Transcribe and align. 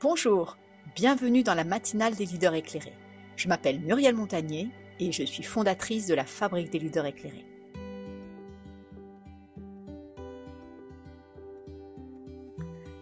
Bonjour, 0.00 0.58
bienvenue 0.96 1.44
dans 1.44 1.54
la 1.54 1.64
matinale 1.64 2.14
des 2.14 2.26
leaders 2.26 2.54
éclairés. 2.54 2.92
Je 3.36 3.48
m'appelle 3.48 3.80
Muriel 3.80 4.14
Montagnier 4.14 4.68
et 4.98 5.12
je 5.12 5.22
suis 5.22 5.44
fondatrice 5.44 6.06
de 6.08 6.14
la 6.14 6.24
Fabrique 6.24 6.70
des 6.70 6.80
leaders 6.80 7.06
éclairés. 7.06 7.46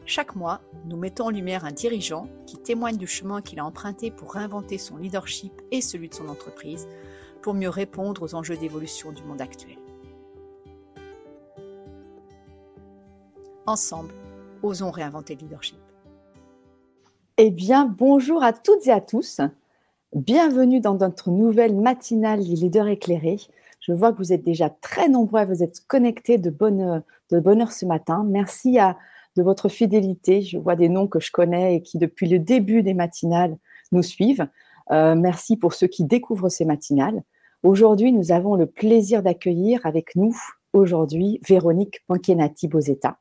Chaque 0.05 0.37
mois, 0.37 0.61
nous 0.85 0.99
mettons 0.99 1.27
en 1.27 1.31
lumière 1.31 1.65
un 1.65 1.73
dirigeant 1.73 2.29
qui 2.47 2.59
témoigne 2.59 2.99
du 2.99 3.07
chemin 3.07 3.41
qu'il 3.41 3.59
a 3.59 3.65
emprunté 3.65 4.11
pour 4.11 4.35
réinventer 4.35 4.77
son 4.77 4.99
leadership 4.99 5.63
et 5.71 5.81
celui 5.81 6.11
de 6.11 6.15
son 6.15 6.29
entreprise 6.29 6.87
pour 7.41 7.55
mieux 7.55 7.71
répondre 7.71 8.23
aux 8.23 8.35
enjeux 8.35 8.57
d'évolution 8.57 9.13
du 9.13 9.25
monde 9.25 9.41
actuel. 9.41 9.79
Ensemble, 13.67 14.15
osons 14.63 14.91
réinventer 14.91 15.35
le 15.35 15.41
leadership. 15.41 15.79
Eh 17.45 17.51
bien, 17.51 17.87
bonjour 17.87 18.45
à 18.45 18.53
toutes 18.53 18.87
et 18.87 18.93
à 18.93 19.01
tous. 19.01 19.41
Bienvenue 20.15 20.79
dans 20.79 20.95
notre 20.95 21.33
nouvelle 21.33 21.75
matinale 21.75 22.39
Les 22.39 22.55
leaders 22.55 22.87
éclairés. 22.87 23.41
Je 23.81 23.93
vois 23.93 24.13
que 24.13 24.19
vous 24.19 24.33
êtes 24.33 24.45
déjà 24.45 24.71
très 24.71 25.09
nombreux, 25.09 25.45
vous 25.47 25.65
êtes 25.65 25.85
connectés 25.89 26.39
de 26.39 26.51
bonne, 26.51 27.03
heure 27.33 27.73
ce 27.73 27.85
matin. 27.85 28.25
Merci 28.29 28.79
à, 28.79 28.97
de 29.35 29.43
votre 29.43 29.69
fidélité. 29.69 30.43
Je 30.43 30.57
vois 30.57 30.77
des 30.77 30.89
noms 30.89 31.09
que 31.09 31.19
je 31.19 31.33
connais 31.33 31.75
et 31.75 31.83
qui, 31.83 31.99
depuis 31.99 32.29
le 32.29 32.39
début 32.39 32.85
des 32.85 32.95
matinales, 32.95 33.57
nous 33.91 34.05
suivent. 34.05 34.47
Euh, 34.93 35.17
merci 35.17 35.57
pour 35.57 35.75
ceux 35.75 35.89
qui 35.89 36.05
découvrent 36.05 36.49
ces 36.49 36.65
matinales. 36.65 37.25
Aujourd'hui, 37.65 38.13
nous 38.13 38.31
avons 38.31 38.55
le 38.55 38.67
plaisir 38.67 39.21
d'accueillir 39.21 39.85
avec 39.85 40.15
nous 40.15 40.37
aujourd'hui 40.73 41.41
Véronique 41.49 42.05
Panchienati-Bosetta, 42.07 43.19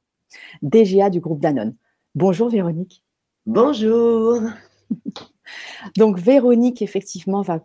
DGA 0.62 1.10
du 1.10 1.22
groupe 1.22 1.40
Danone. 1.40 1.74
Bonjour 2.14 2.50
Véronique. 2.50 3.04
Bonjour. 3.48 4.40
Donc 5.98 6.20
Véronique, 6.20 6.84
effectivement, 6.84 7.42
va, 7.42 7.60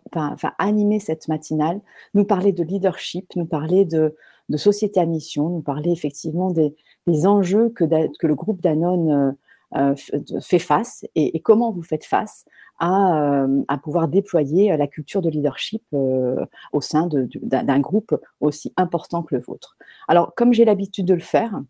animer 0.57 0.99
cette 0.99 1.27
matinale, 1.27 1.81
nous 2.15 2.25
parler 2.25 2.51
de 2.51 2.63
leadership, 2.63 3.35
nous 3.35 3.45
parler 3.45 3.85
de, 3.85 4.15
société 4.55 4.99
à 4.99 5.05
mission, 5.05 5.49
nous 5.49 5.61
parler 5.61 5.91
effectivement 5.91 6.49
des, 6.51 6.73
enjeux 7.27 7.69
que, 7.69 7.83
le 7.83 8.35
groupe 8.35 8.59
Danone 8.59 9.35
euh, 9.75 9.93
euh, 10.13 10.39
fait 10.41 10.59
face 10.59 11.05
et, 11.13 11.39
comment 11.41 11.71
vous 11.71 11.83
faites 11.83 12.05
face 12.05 12.45
à, 12.79 13.43
euh, 13.43 13.63
pouvoir 13.83 14.07
déployer 14.07 14.75
la 14.75 14.87
culture 14.87 15.21
de 15.21 15.29
leadership 15.29 15.83
au 15.91 16.81
sein 16.81 17.07
d'un 17.07 17.79
groupe 17.79 18.19
aussi 18.39 18.73
important 18.77 19.21
que 19.21 19.35
le 19.35 19.41
vôtre. 19.41 19.77
Alors, 20.07 20.33
comme 20.33 20.53
j'ai 20.53 20.65
l'habitude 20.65 21.05
de 21.05 21.13
le 21.13 21.19
faire, 21.19 21.61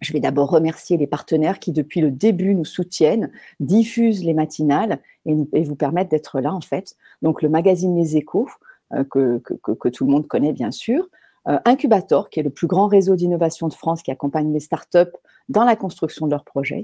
je 0.00 0.12
vais 0.12 0.20
d'abord 0.20 0.50
remercier 0.50 0.96
les 0.96 1.06
partenaires 1.06 1.58
qui, 1.58 1.72
depuis 1.72 2.00
le 2.00 2.10
début, 2.10 2.54
nous 2.54 2.64
soutiennent, 2.64 3.30
diffusent 3.60 4.24
les 4.24 4.34
matinales 4.34 5.00
et, 5.24 5.62
vous 5.62 5.76
permettent 5.76 6.10
d'être 6.10 6.40
là, 6.40 6.52
en 6.52 6.60
fait. 6.60 6.96
Donc, 7.22 7.42
le 7.42 7.48
magazine 7.48 7.96
Les 7.96 8.16
Échos, 8.16 8.48
euh, 8.92 9.04
que, 9.04 9.88
tout 9.88 10.04
le 10.04 10.10
monde 10.10 10.26
connaît, 10.26 10.52
bien 10.52 10.70
sûr. 10.70 11.08
Euh, 11.48 11.58
Incubator, 11.64 12.28
qui 12.28 12.40
est 12.40 12.42
le 12.42 12.50
plus 12.50 12.66
grand 12.66 12.88
réseau 12.88 13.16
d'innovation 13.16 13.68
de 13.68 13.74
France 13.74 14.02
qui 14.02 14.10
accompagne 14.10 14.52
les 14.52 14.60
startups 14.60 15.16
dans 15.48 15.64
la 15.64 15.76
construction 15.76 16.26
de 16.26 16.32
leurs 16.32 16.44
projets. 16.44 16.82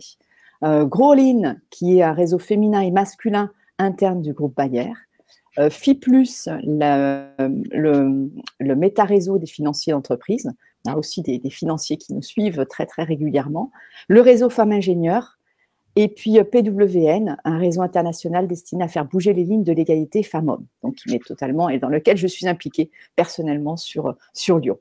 Euh, 0.65 0.89
qui 1.71 1.99
est 1.99 2.03
un 2.03 2.13
réseau 2.13 2.39
féminin 2.39 2.81
et 2.81 2.93
masculin 2.93 3.51
interne 3.79 4.23
du 4.23 4.33
groupe 4.33 4.55
Bayer. 4.57 4.93
Euh, 5.59 5.71
FIPLUS, 5.71 6.49
le, 6.65 8.31
le 8.61 8.77
méta-réseau 8.77 9.39
des 9.39 9.47
financiers 9.47 9.93
d'entreprise, 9.93 10.51
il 10.85 10.91
y 10.91 10.95
a 10.95 10.99
aussi 10.99 11.23
des, 11.23 11.41
financiers 11.51 11.97
qui 11.97 12.13
nous 12.13 12.23
suivent 12.23 12.67
très 12.67 12.87
très 12.87 13.05
régulièrement. 13.05 13.71
Le 14.09 14.21
réseau 14.21 14.51
Femmes 14.51 14.73
Ingénieurs 14.73 15.39
et 15.95 16.09
puis 16.09 16.39
euh, 16.39 16.45
PWN, 16.45 17.37
un 17.45 17.59
réseau 17.59 17.83
international 17.83 18.49
destiné 18.49 18.85
à 18.85 18.89
faire 18.89 19.05
bouger 19.05 19.33
les 19.33 19.45
lignes 19.45 19.65
de 19.65 19.73
l'égalité 19.73 20.23
femmes-hommes, 20.23 20.67
donc 20.83 20.97
qui 20.97 21.11
m'est 21.11 21.25
totalement 21.25 21.69
et 21.69 21.79
dans 21.79 21.89
lequel 21.89 22.17
je 22.17 22.27
suis 22.27 22.49
impliquée 22.49 22.91
personnellement 23.15 23.77
sur, 23.77 24.17
sur 24.33 24.59
Lyon. 24.59 24.79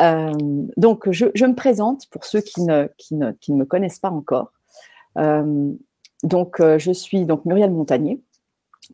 Euh, 0.00 0.32
donc 0.76 1.10
je, 1.10 1.24
me 1.24 1.54
présente 1.54 2.08
pour 2.10 2.24
ceux 2.24 2.40
qui 2.40 2.62
ne, 2.62 2.88
qui 2.98 3.14
ne, 3.14 3.32
qui 3.32 3.52
ne 3.52 3.58
me 3.58 3.64
connaissent 3.64 4.00
pas 4.00 4.10
encore. 4.10 4.52
Euh, 5.18 5.72
donc 6.24 6.60
je 6.60 6.92
suis 6.92 7.26
donc 7.26 7.44
Muriel 7.44 7.70
Montagnier. 7.70 8.20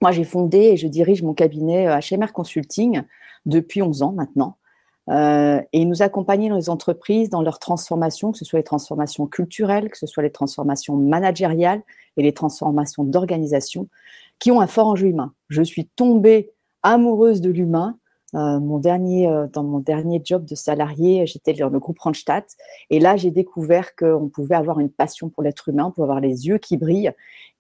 Moi 0.01 0.13
j'ai 0.13 0.25
fondé 0.25 0.59
et 0.59 0.77
je 0.77 0.87
dirige 0.87 1.23
mon 1.23 1.35
cabinet 1.35 1.87
HMR 2.01 2.33
Consulting 2.33 3.03
depuis 3.47 3.83
11 3.83 4.03
ans 4.03 4.13
maintenant. 4.13 4.57
Euh, 5.09 5.61
et 5.73 5.85
nous 5.87 6.03
accompagner 6.03 6.51
les 6.51 6.71
entreprises 6.71 7.31
dans 7.31 7.43
leur 7.43 7.59
transformation, 7.59 8.33
que 8.33 8.39
ce 8.39 8.45
soit 8.45 8.59
les 8.59 8.65
transformations 8.65 9.27
culturelles, 9.27 9.91
que 9.91 9.99
ce 9.99 10.07
soit 10.07 10.23
les 10.23 10.31
transformations 10.31 10.97
managériales 10.97 11.83
et 12.17 12.23
les 12.23 12.33
transformations 12.33 13.03
d'organisation, 13.03 13.89
qui 14.39 14.51
ont 14.53 14.61
un 14.61 14.67
fort 14.67 14.89
enjeu 14.89 15.09
humain. 15.09 15.33
Je 15.49 15.63
suis 15.63 15.87
tombée 15.87 16.51
amoureuse 16.83 17.41
de 17.41 17.51
l'humain. 17.51 17.97
Euh, 18.37 18.61
euh, 18.61 19.47
dans 19.53 19.65
mon 19.65 19.81
dernier 19.81 20.21
job 20.23 20.45
de 20.45 20.55
salarié, 20.55 21.27
j'étais 21.27 21.55
dans 21.55 21.71
le 21.71 21.81
groupe 21.81 21.99
Randstad. 21.99 22.45
Et 22.91 23.01
là, 23.01 23.17
j'ai 23.17 23.33
découvert 23.33 23.97
qu'on 23.97 24.29
pouvait 24.29 24.55
avoir 24.55 24.79
une 24.79 24.91
passion 24.91 25.29
pour 25.29 25.43
l'être 25.43 25.69
humain, 25.71 25.91
pouvait 25.91 26.05
avoir 26.05 26.21
les 26.21 26.47
yeux 26.47 26.59
qui 26.59 26.77
brillent. 26.77 27.11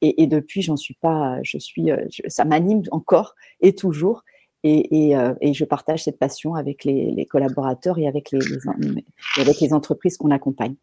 Et, 0.03 0.23
et 0.23 0.27
depuis, 0.29 0.63
j'en 0.63 0.77
suis 0.77 0.95
pas, 0.95 1.39
je 1.43 1.59
suis, 1.59 1.91
ça 2.29 2.45
m'anime 2.45 2.83
encore 2.93 3.35
et 3.61 3.75
toujours. 3.75 4.23
Euh, 4.67 5.35
et, 5.41 5.55
je 5.55 5.65
partage 5.65 6.05
cette 6.05 6.19
passion 6.19 6.55
avec 6.55 6.85
les, 6.85 7.27
collaborateurs 7.27 7.99
et 7.99 8.07
avec 8.07 8.31
les, 8.31 9.73
entreprises 9.73 10.19
qu'on 10.19 10.31
accompagne. 10.31 10.75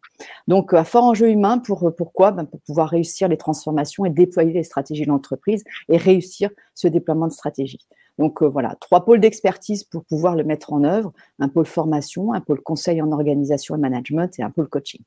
Donc, 0.48 0.74
à 0.74 0.84
fort 0.84 1.04
enjeu 1.04 1.30
humain, 1.30 1.58
pour, 1.58 1.94
pourquoi? 1.96 2.32
Ben, 2.32 2.44
Pour 2.44 2.60
pouvoir 2.60 2.88
réussir 2.88 3.28
les 3.28 3.36
transformations 3.36 4.04
et 4.04 4.10
déployer 4.10 4.52
les 4.52 4.64
stratégies 4.64 5.04
de 5.04 5.08
l'entreprise 5.08 5.62
et 5.88 5.96
réussir 5.96 6.50
ce 6.74 6.88
déploiement 6.88 7.28
de 7.28 7.32
stratégie. 7.32 7.78
Donc, 8.18 8.42
euh, 8.42 8.48
voilà, 8.48 8.74
trois 8.80 9.04
pôles 9.04 9.20
d'expertise 9.20 9.84
pour 9.84 10.04
pouvoir 10.04 10.34
le 10.34 10.42
mettre 10.42 10.72
en 10.72 10.82
œuvre, 10.82 11.12
un 11.38 11.48
pôle 11.48 11.66
formation, 11.66 12.32
un 12.32 12.40
pôle 12.40 12.60
conseil 12.60 13.00
en 13.00 13.12
organisation 13.12 13.76
et 13.76 13.78
management 13.78 14.36
et 14.40 14.42
un 14.42 14.50
pôle 14.50 14.68
coaching. 14.68 15.02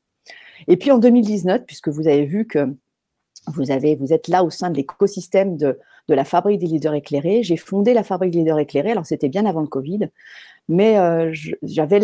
Et 0.68 0.78
puis 0.78 0.92
en 0.92 0.98
2019, 0.98 1.66
puisque 1.66 1.90
vous 1.90 2.08
avez 2.08 2.26
vu 2.26 2.48
que 2.48 2.74
vous 3.48 3.72
êtes 3.72 4.28
là 4.28 4.44
au 4.44 4.50
sein 4.50 4.70
de 4.70 4.78
l'écosystème 4.78 5.58
de, 5.58 5.80
de, 6.08 6.14
la 6.14 6.26
fabrique 6.26 6.60
des 6.60 6.68
leaders 6.68 6.94
éclairés. 6.94 7.44
J'ai 7.44 7.58
fondé 7.58 7.94
la 7.94 8.04
fabrique 8.04 8.32
des 8.32 8.40
leaders 8.40 8.60
éclairés, 8.60 8.92
alors 8.92 9.06
c'était 9.06 9.30
bien 9.30 9.46
avant 9.46 9.62
le 9.62 9.68
Covid, 9.68 10.10
mais 10.68 10.98
euh, 10.98 11.34
j'avais 11.64 12.00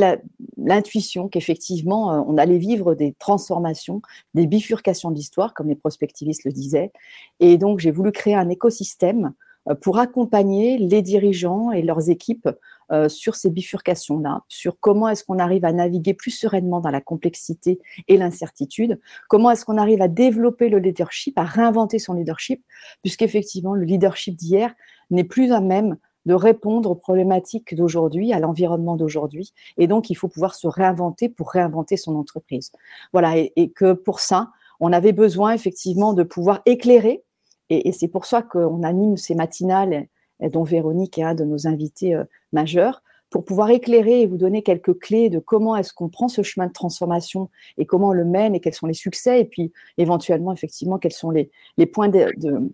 l'intuition 0.58 1.28
qu'effectivement, 1.28 2.14
euh, 2.14 2.24
on 2.28 2.38
allait 2.38 2.58
vivre 2.58 2.96
des 2.96 3.14
transformations, 3.20 4.02
des 4.34 4.48
bifurcations 4.48 5.12
d'histoire, 5.12 5.54
comme 5.54 5.70
les 5.70 5.76
prospectivistes 5.76 6.44
le 6.46 6.52
disaient. 6.52 6.92
Et 7.40 7.58
donc, 7.58 7.80
j'ai 7.80 7.92
voulu 7.92 8.12
créer 8.12 8.36
un 8.36 8.50
écosystème 8.50 9.34
pour 9.76 10.00
accompagner 10.00 10.78
les 10.78 11.02
dirigeants 11.02 11.72
et 11.72 11.82
leurs 11.82 12.10
équipes 12.10 12.50
euh, 12.90 13.10
sur 13.10 13.36
ces 13.36 13.50
bifurcations-là, 13.50 14.44
sur 14.48 14.80
comment 14.80 15.10
est-ce 15.10 15.26
qu'on 15.26 15.40
arrive 15.40 15.66
à 15.66 15.74
naviguer 15.74 16.14
plus 16.14 16.32
sereinement 16.32 16.80
dans 16.80 16.90
la 16.90 17.02
complexité 17.02 17.82
et 18.08 18.16
l'incertitude, 18.16 19.02
comment 19.28 19.52
est-ce 19.52 19.66
qu'on 19.66 19.78
arrive 19.78 20.02
à 20.02 20.08
développer 20.08 20.70
le 20.70 20.80
leadership, 20.80 21.38
à 21.38 21.44
réinventer 21.44 22.00
son 22.00 22.14
leadership, 22.14 22.64
puisqu'effectivement, 23.02 23.74
le 23.74 23.84
leadership 23.84 24.38
d'hier 24.38 24.74
n'est 25.12 25.26
plus 25.26 25.52
à 25.52 25.60
même 25.60 25.98
de 26.28 26.34
répondre 26.34 26.92
aux 26.92 26.96
problématiques 26.96 27.76
d'aujourd'hui, 27.76 28.32
à 28.32 28.40
l'environnement 28.40 28.96
d'aujourd'hui. 28.96 29.54
Et 29.78 29.88
donc, 29.88 30.10
il 30.10 30.16
faut 30.16 30.30
pouvoir 30.30 30.56
se 30.56 30.68
réinventer 30.68 31.28
pour 31.28 31.52
réinventer 31.52 31.98
son 31.98 32.16
entreprise. 32.16 32.72
Voilà, 33.12 33.38
et, 33.38 33.72
que 33.76 33.92
pour 33.92 34.22
ça, 34.22 34.52
on 34.80 34.94
avait 34.94 35.14
besoin 35.14 35.54
effectivement 35.54 36.14
de 36.14 36.24
pouvoir 36.24 36.62
éclairer, 36.66 37.24
et, 37.70 37.92
c'est 37.92 38.08
pour 38.08 38.26
ça 38.26 38.42
qu'on 38.42 38.84
anime 38.84 39.18
ces 39.18 39.36
matinales 39.36 40.08
dont 40.40 40.64
Véronique 40.64 41.18
est 41.18 41.24
un 41.24 41.36
de 41.36 41.44
nos 41.44 41.68
invités 41.68 42.14
euh, 42.14 42.24
majeurs, 42.54 43.02
pour 43.30 43.44
pouvoir 43.44 43.70
éclairer 43.72 44.22
et 44.22 44.26
vous 44.26 44.38
donner 44.38 44.64
quelques 44.64 44.98
clés 45.00 45.30
de 45.30 45.40
comment 45.40 45.76
est-ce 45.76 45.94
qu'on 45.94 46.08
prend 46.08 46.30
ce 46.30 46.44
chemin 46.44 46.68
de 46.68 46.72
transformation 46.72 47.50
et 47.78 47.86
comment 47.86 48.10
on 48.10 48.14
le 48.14 48.24
mène 48.24 48.56
et 48.56 48.62
quels 48.62 48.74
sont 48.74 48.88
les 48.88 48.94
succès 48.94 49.42
et 49.42 49.46
puis 49.46 49.74
éventuellement 49.98 50.54
effectivement 50.54 50.98
quels 50.98 51.12
sont 51.12 51.32
les, 51.32 51.52
points 51.88 52.10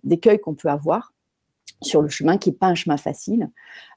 d'écueil 0.04 0.38
qu'on 0.38 0.54
peut 0.54 0.68
avoir 0.68 1.12
sur 1.82 2.02
le 2.02 2.08
chemin 2.08 2.38
qui 2.38 2.50
n'est 2.50 2.56
pas 2.56 2.68
un 2.68 2.74
chemin 2.76 2.96
facile. 2.96 3.50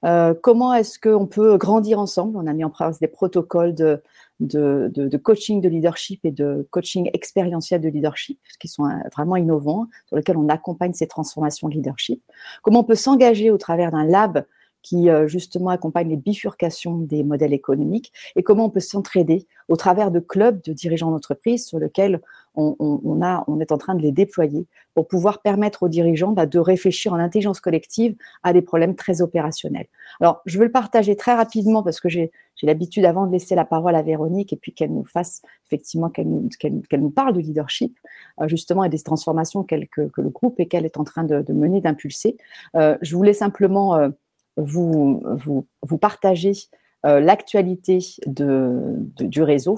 Euh, 0.04 0.34
comment 0.34 0.74
est-ce 0.74 1.00
qu'on 1.00 1.28
peut 1.28 1.58
grandir 1.58 2.00
ensemble? 2.00 2.38
On 2.38 2.48
a 2.48 2.54
mis 2.54 2.64
en 2.64 2.70
place 2.72 3.00
des 3.00 3.08
protocoles 3.08 3.76
de, 3.76 4.02
de, 4.40 5.18
coaching 5.18 5.62
de 5.62 5.70
leadership 5.70 6.24
et 6.24 6.32
de 6.32 6.68
coaching 6.72 7.10
expérientiel 7.14 7.82
de 7.82 7.90
leadership, 7.90 8.40
qui 8.60 8.68
sont 8.68 8.86
euh, 8.86 8.94
vraiment 9.14 9.36
innovants, 9.36 9.88
sur 10.06 10.16
lesquels 10.16 10.38
on 10.38 10.50
accompagne 10.50 10.94
ces 10.94 11.08
transformations 11.08 11.70
de 11.70 11.74
leadership. 11.74 12.22
Comment 12.62 12.82
on 12.82 12.84
peut 12.84 12.96
s'engager 12.96 13.52
au 13.52 13.58
travers 13.58 13.92
d'un 13.92 14.06
lab 14.06 14.46
qui 14.84 15.10
euh, 15.10 15.28
justement 15.28 15.70
accompagne 15.70 16.10
les 16.10 16.18
bifurcations 16.18 16.98
des 17.00 17.24
modèles 17.24 17.54
économiques 17.54 18.14
et 18.36 18.44
comment 18.44 18.66
on 18.66 18.70
peut 18.70 18.80
s'entraider 18.80 19.48
au 19.68 19.76
travers 19.76 20.12
de 20.12 20.20
clubs 20.20 20.62
de 20.64 20.72
dirigeants 20.72 21.12
d'entreprise 21.12 21.66
sur 21.68 21.80
lesquels 21.80 22.22
on, 22.58 23.60
est 23.62 23.72
en 23.72 23.78
train 23.78 23.96
de 23.96 24.02
les 24.02 24.12
déployer 24.12 24.66
pour 24.96 25.08
pouvoir 25.08 25.42
permettre 25.42 25.84
aux 25.84 25.90
dirigeants 25.90 26.32
bah, 26.32 26.48
de 26.48 26.60
réfléchir 26.60 27.14
en 27.14 27.18
intelligence 27.18 27.60
collective 27.60 28.16
à 28.42 28.52
des 28.52 28.64
problèmes 28.64 28.96
très 28.96 29.22
opérationnels. 29.22 29.88
Alors, 30.20 30.42
je 30.46 30.58
veux 30.58 30.66
le 30.66 30.72
partager 30.72 31.16
très 31.16 31.36
rapidement 31.36 31.84
parce 31.84 32.00
que 32.00 32.10
j'ai 32.10 32.32
l'habitude, 32.64 33.06
avant 33.06 33.28
de 33.28 33.32
laisser 33.32 33.54
la 33.54 33.66
parole 33.66 33.96
à 33.96 34.02
Véronique 34.02 34.54
et 34.54 34.56
puis 34.56 34.74
qu'elle 34.74 34.92
nous 34.92 35.06
fasse, 35.06 35.44
effectivement, 35.68 36.10
qu'elle 36.10 36.28
nous, 36.28 37.10
parle 37.12 37.34
de 37.34 37.40
leadership, 37.40 37.98
euh, 38.42 38.48
justement, 38.48 38.84
et 38.84 38.90
des 38.90 39.00
transformations 39.00 39.64
que, 39.64 39.76
le 39.76 40.30
groupe 40.30 40.60
et 40.60 40.68
qu'elle 40.68 40.86
est 40.86 40.98
en 40.98 41.04
train 41.04 41.24
de, 41.24 41.54
mener, 41.54 41.80
d'impulser. 41.80 42.38
Euh, 42.76 42.98
je 43.02 43.16
voulais 43.16 43.34
simplement 43.34 43.96
euh, 43.96 44.10
vous, 44.58 45.24
partager 46.02 46.54
l'actualité 47.04 48.00
du 48.26 49.42
réseau, 49.44 49.78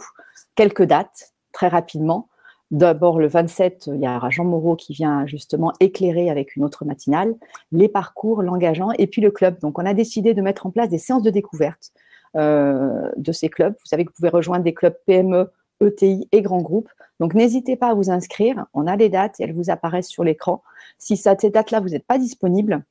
quelques 0.56 0.84
dates, 0.84 1.34
très 1.52 1.68
rapidement. 1.68 2.29
D'abord, 2.72 3.20
le 3.20 3.28
27, 3.28 3.90
il 3.94 4.02
y 4.04 4.08
aura 4.08 4.30
Jean 4.30 4.46
Moreau 4.46 4.76
qui 4.76 4.94
vient 4.94 5.26
justement 5.26 5.74
éclairer 5.80 6.30
avec 6.30 6.56
une 6.56 6.64
autre 6.64 6.86
matinale 6.86 7.34
les 7.72 7.90
parcours, 7.90 8.44
l'engageant 8.44 8.92
et 9.00 9.08
puis 9.08 9.22
le 9.22 9.32
club. 9.32 9.60
Donc, 9.60 9.80
on 9.80 9.86
a 9.86 9.96
décidé 9.96 10.36
de 10.36 10.42
mettre 10.42 10.68
en 10.68 10.72
place 10.72 10.90
des 10.90 11.00
séances 11.00 11.24
de 11.24 11.32
découverte 11.32 11.92
euh, 12.36 13.10
de 13.18 13.32
ces 13.32 13.50
clubs. 13.50 13.74
Vous 13.74 13.88
savez 13.88 14.06
que 14.06 14.12
vous 14.12 14.16
pouvez 14.18 14.30
rejoindre 14.30 14.64
des 14.64 14.76
clubs 14.76 14.96
PME, 15.08 15.52
ETI 15.82 16.28
et 16.32 16.44
grands 16.44 16.62
groupes. 16.62 16.90
Donc, 17.20 17.34
n'hésitez 17.34 17.76
pas 17.76 17.88
à 17.88 17.94
vous 17.96 18.12
inscrire. 18.12 18.68
On 18.76 18.86
a 18.86 18.96
les 18.96 19.10
dates 19.10 19.40
et 19.40 19.44
elles 19.44 19.56
vous 19.56 19.72
apparaissent 19.72 20.10
sur 20.10 20.24
l'écran. 20.24 20.62
Si 21.00 21.18
cette 21.18 21.48
date-là, 21.48 21.80
vous 21.80 21.90
n'êtes 21.90 22.06
pas 22.06 22.20
disponible, 22.20 22.84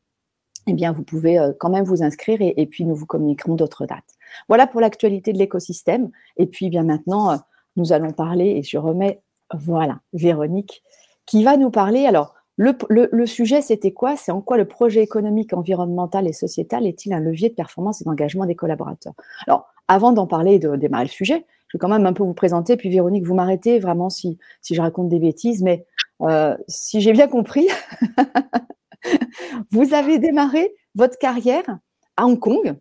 eh 0.66 0.72
bien, 0.72 0.92
vous 0.92 1.04
pouvez 1.04 1.38
euh, 1.38 1.52
quand 1.56 1.70
même 1.70 1.84
vous 1.84 2.02
inscrire 2.02 2.38
et, 2.40 2.66
puis 2.66 2.84
nous 2.84 2.96
vous 2.96 3.06
communiquerons 3.06 3.54
d'autres 3.54 3.86
dates. 3.86 4.16
Voilà 4.48 4.66
pour 4.66 4.80
l'actualité 4.80 5.32
de 5.32 5.38
l'écosystème. 5.38 6.10
Et 6.36 6.46
puis, 6.46 6.68
bien 6.68 6.82
maintenant, 6.82 7.30
euh, 7.30 7.36
nous 7.76 7.92
allons 7.92 8.10
parler, 8.10 8.56
et 8.56 8.64
je 8.64 8.76
remets 8.76 9.22
voilà, 9.54 10.00
Véronique, 10.12 10.82
qui 11.26 11.44
va 11.44 11.56
nous 11.56 11.70
parler. 11.70 12.06
Alors, 12.06 12.34
le, 12.56 13.26
sujet, 13.26 13.60
c'était 13.60 13.92
quoi? 13.92 14.16
C'est 14.16 14.32
en 14.32 14.40
quoi 14.40 14.56
le 14.56 14.66
projet 14.66 15.02
économique, 15.02 15.52
environnemental 15.52 16.26
et 16.26 16.32
sociétal 16.32 16.86
est-il 16.86 17.12
un 17.12 17.20
levier 17.20 17.48
de 17.48 17.54
performance 17.54 18.00
et 18.00 18.04
d'engagement 18.04 18.46
des 18.46 18.56
collaborateurs? 18.56 19.14
Alors, 19.46 19.68
avant 19.86 20.12
d'en 20.12 20.26
parler 20.26 20.58
de 20.58 20.74
démarrer 20.76 21.04
le 21.04 21.10
sujet, 21.10 21.46
je 21.68 21.76
vais 21.76 21.80
quand 21.80 21.88
même 21.88 22.06
un 22.06 22.12
peu 22.12 22.24
vous 22.24 22.34
présenter, 22.34 22.76
puis 22.76 22.88
Véronique, 22.88 23.24
vous 23.24 23.34
m'arrêtez 23.34 23.78
vraiment 23.78 24.10
si, 24.10 24.38
si 24.60 24.74
je 24.74 24.80
raconte 24.80 25.08
des 25.08 25.20
bêtises, 25.20 25.62
mais 25.62 25.86
euh, 26.22 26.56
si 26.66 27.00
j'ai 27.00 27.12
bien 27.12 27.28
compris, 27.28 27.68
vous 29.70 29.94
avez 29.94 30.18
démarré 30.18 30.74
votre 30.94 31.18
carrière 31.18 31.78
à 32.16 32.26
Hong 32.26 32.38
Kong. 32.38 32.74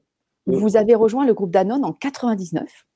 Vous 0.47 0.77
avez 0.77 0.95
rejoint 0.95 1.25
le 1.25 1.33
groupe 1.33 1.51
Danone 1.51 1.83
en 1.83 1.91
99. 1.91 2.86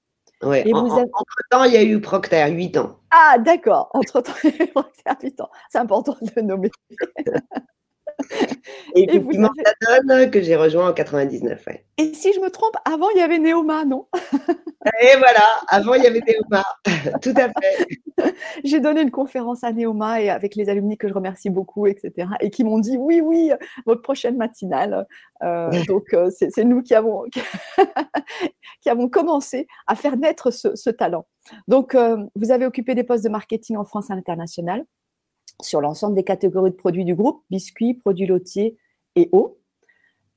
Oui, 0.43 0.73
entre-temps, 0.73 1.63
il 1.65 1.73
y 1.73 1.77
a 1.77 1.83
eu 1.83 2.01
Procter, 2.01 2.49
8 2.49 2.77
ans. 2.77 2.97
Ah, 3.11 3.37
d'accord. 3.37 3.89
Entre-temps, 3.93 4.33
il 4.43 4.55
y 4.55 4.61
a 4.61 4.63
eu 4.65 4.67
Procter, 4.67 5.11
8 5.23 5.41
ans. 5.41 5.49
C'est 5.69 5.79
important 5.79 6.15
de 6.21 6.31
le 6.35 6.41
nommer. 6.41 6.71
Et, 8.95 9.07
puis 9.07 9.19
vous 9.19 10.29
que 10.29 10.41
j'ai 10.41 10.55
rejoint 10.55 10.89
en 10.89 10.93
99. 10.93 11.65
Et 11.97 12.13
si 12.13 12.33
je 12.33 12.39
me 12.39 12.49
trompe, 12.49 12.75
avant, 12.85 13.09
il 13.11 13.19
y 13.19 13.21
avait 13.21 13.39
Neoma, 13.39 13.85
non? 13.85 14.07
Et 15.01 15.17
voilà, 15.17 15.45
avant, 15.67 15.93
il 15.93 16.03
y 16.03 16.07
avait 16.07 16.21
Neoma. 16.21 16.63
Tout 17.21 17.33
à 17.35 17.49
fait. 17.49 18.31
j'ai 18.63 18.79
donné 18.79 19.01
une 19.01 19.11
conférence 19.11 19.63
à 19.63 19.71
Neoma 19.71 20.21
et 20.21 20.29
avec 20.29 20.55
les 20.55 20.69
alumni 20.69 20.97
que 20.97 21.07
je 21.07 21.13
remercie 21.13 21.49
beaucoup, 21.49 21.87
etc. 21.87 22.27
Et 22.39 22.49
qui 22.49 22.63
m'ont 22.63 22.79
dit 22.79 22.97
oui, 22.97 23.21
oui, 23.21 23.51
votre 23.85 24.01
prochaine 24.01 24.37
matinale. 24.37 25.05
Euh, 25.43 25.69
donc, 25.85 26.13
euh, 26.13 26.29
c'est 26.37 26.63
nous 26.63 26.81
qui 26.81 26.93
avons, 26.93 27.23
qui 28.81 28.89
avons 28.89 29.09
commencé 29.09 29.67
à 29.87 29.95
faire 29.95 30.17
naître 30.17 30.51
ce, 30.51 30.89
talent. 30.89 31.25
Donc, 31.67 31.95
euh, 31.95 32.17
vous 32.35 32.51
avez 32.51 32.65
occupé 32.65 32.95
des 32.95 33.03
postes 33.03 33.23
de 33.23 33.29
marketing 33.29 33.77
en 33.77 33.85
France 33.85 34.09
et 34.09 34.13
à 34.13 34.15
l'international 34.15 34.85
sur 35.63 35.81
l'ensemble 35.81 36.15
des 36.15 36.23
catégories 36.23 36.71
de 36.71 36.75
produits 36.75 37.05
du 37.05 37.15
groupe, 37.15 37.43
biscuits, 37.49 37.93
produits 37.93 38.27
laitiers 38.27 38.77
et 39.15 39.29
eau. 39.31 39.57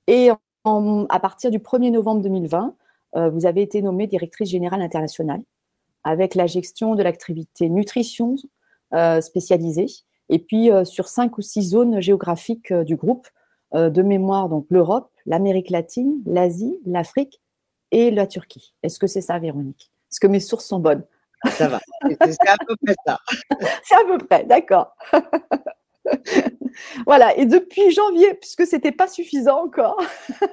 Et 0.06 0.30
à 0.64 1.20
partir 1.20 1.50
du 1.50 1.58
1er 1.58 1.90
novembre 1.90 2.22
2020, 2.22 2.74
euh, 3.16 3.30
vous 3.30 3.46
avez 3.46 3.62
été 3.62 3.82
nommée 3.82 4.06
directrice 4.06 4.48
générale 4.48 4.82
internationale 4.82 5.42
avec 6.02 6.34
la 6.34 6.46
gestion 6.46 6.94
de 6.94 7.02
l'activité 7.02 7.68
nutrition 7.68 8.36
euh, 8.92 9.20
spécialisée 9.20 9.86
et 10.28 10.38
puis 10.38 10.70
euh, 10.70 10.84
sur 10.84 11.08
cinq 11.08 11.38
ou 11.38 11.42
six 11.42 11.62
zones 11.62 12.00
géographiques 12.00 12.72
du 12.72 12.96
groupe 12.96 13.28
de 13.72 14.02
mémoire, 14.02 14.48
donc 14.48 14.66
l'Europe, 14.70 15.10
l'Amérique 15.26 15.68
latine, 15.68 16.22
l'Asie, 16.26 16.78
l'Afrique 16.86 17.40
et 17.90 18.12
la 18.12 18.28
Turquie. 18.28 18.72
Est-ce 18.84 19.00
que 19.00 19.08
c'est 19.08 19.20
ça, 19.20 19.36
Véronique? 19.40 19.90
Est-ce 20.12 20.20
que 20.20 20.28
mes 20.28 20.38
sources 20.38 20.66
sont 20.66 20.78
bonnes? 20.78 21.02
Ça 21.50 21.68
va. 21.68 21.80
C'est 22.02 22.48
à 22.48 22.56
peu 22.66 22.76
près 22.84 22.94
ça. 23.06 23.18
C'est 23.84 23.94
à 23.94 24.04
peu 24.06 24.18
près, 24.18 24.44
d'accord. 24.44 24.96
voilà, 27.06 27.36
et 27.36 27.46
depuis 27.46 27.90
janvier, 27.90 28.34
puisque 28.34 28.66
ce 28.66 28.76
n'était 28.76 28.92
pas 28.92 29.08
suffisant 29.08 29.64
encore, 29.64 30.00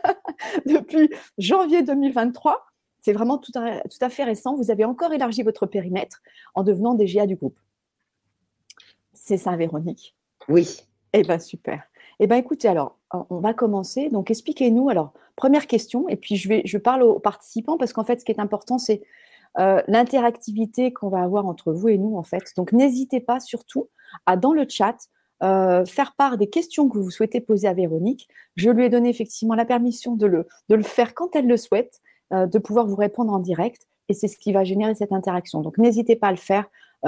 depuis 0.65 1.09
janvier 1.37 1.83
2023, 1.83 2.65
c'est 3.01 3.13
vraiment 3.13 3.37
tout 3.37 3.51
à, 3.55 3.81
tout 3.81 3.97
à, 4.01 4.09
fait 4.09 4.23
récent, 4.23 4.55
vous 4.55 4.71
avez 4.71 4.85
encore 4.85 5.11
élargi 5.11 5.43
votre 5.43 5.65
périmètre 5.65 6.21
en 6.53 6.63
devenant 6.63 6.93
DGA 6.93 7.25
du 7.25 7.35
groupe. 7.35 7.57
C'est 9.13 9.37
ça, 9.37 9.55
Véronique? 9.55 10.15
Oui. 10.47 10.81
Eh 11.13 11.23
bien, 11.23 11.39
super. 11.39 11.83
Eh 12.19 12.27
bien, 12.27 12.37
écoutez, 12.37 12.67
alors, 12.67 12.97
on 13.11 13.39
va 13.39 13.53
commencer. 13.53 14.09
Donc, 14.09 14.29
expliquez-nous. 14.29 14.89
Alors, 14.89 15.13
première 15.35 15.67
question, 15.67 16.07
et 16.07 16.15
puis 16.15 16.37
je, 16.37 16.47
vais, 16.47 16.61
je 16.65 16.77
parle 16.77 17.01
aux 17.03 17.19
participants 17.19 17.77
parce 17.77 17.93
qu'en 17.93 18.03
fait, 18.03 18.19
ce 18.19 18.25
qui 18.25 18.31
est 18.31 18.39
important, 18.39 18.77
c'est 18.77 19.01
euh, 19.59 19.81
l'interactivité 19.87 20.93
qu'on 20.93 21.09
va 21.09 21.21
avoir 21.21 21.45
entre 21.45 21.73
vous 21.73 21.89
et 21.89 21.97
nous, 21.97 22.15
en 22.15 22.23
fait. 22.23 22.53
Donc, 22.55 22.71
n'hésitez 22.71 23.19
pas 23.19 23.39
surtout 23.39 23.89
à, 24.25 24.37
dans 24.37 24.53
le 24.53 24.65
chat, 24.67 24.95
euh, 25.43 25.83
faire 25.85 26.15
part 26.15 26.37
des 26.37 26.49
questions 26.49 26.87
que 26.87 26.97
vous 26.97 27.11
souhaitez 27.11 27.41
poser 27.41 27.67
à 27.67 27.73
Véronique. 27.73 28.29
Je 28.55 28.69
lui 28.69 28.85
ai 28.85 28.89
donné 28.89 29.09
effectivement 29.09 29.55
la 29.55 29.65
permission 29.65 30.15
de 30.15 30.25
le, 30.25 30.83
faire 30.83 31.13
quand 31.13 31.35
elle 31.35 31.47
le 31.47 31.57
souhaite, 31.57 31.99
euh, 32.31 32.47
de 32.47 32.59
pouvoir 32.59 32.87
vous 32.87 32.95
répondre 32.95 33.33
en 33.33 33.39
direct. 33.39 33.87
Et 34.07 34.13
c'est 34.13 34.29
ce 34.29 34.37
qui 34.37 34.53
va 34.53 34.63
générer 34.63 34.95
cette 34.95 35.11
interaction. 35.11 35.61
Donc, 35.61 35.77
n'hésitez 35.77 36.15
pas 36.15 36.27
à 36.27 36.31
le 36.31 36.37
faire 36.37 36.65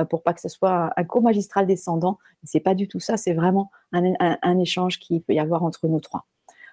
pour 0.09 0.23
pas 0.23 0.33
que 0.33 0.41
ce 0.41 0.49
soit 0.49 0.91
un 0.97 1.03
cours 1.03 1.21
magistral 1.21 1.67
descendant. 1.67 2.17
C'est 2.43 2.59
pas 2.59 2.73
du 2.73 2.87
tout 2.87 2.99
ça. 2.99 3.15
C'est 3.15 3.33
vraiment 3.33 3.69
un, 3.91 4.13
un, 4.19 4.57
échange 4.57 4.97
qui 4.99 5.19
peut 5.19 5.33
y 5.33 5.39
avoir 5.39 5.63
entre 5.63 5.87
nous 5.87 5.99
trois. 5.99 6.25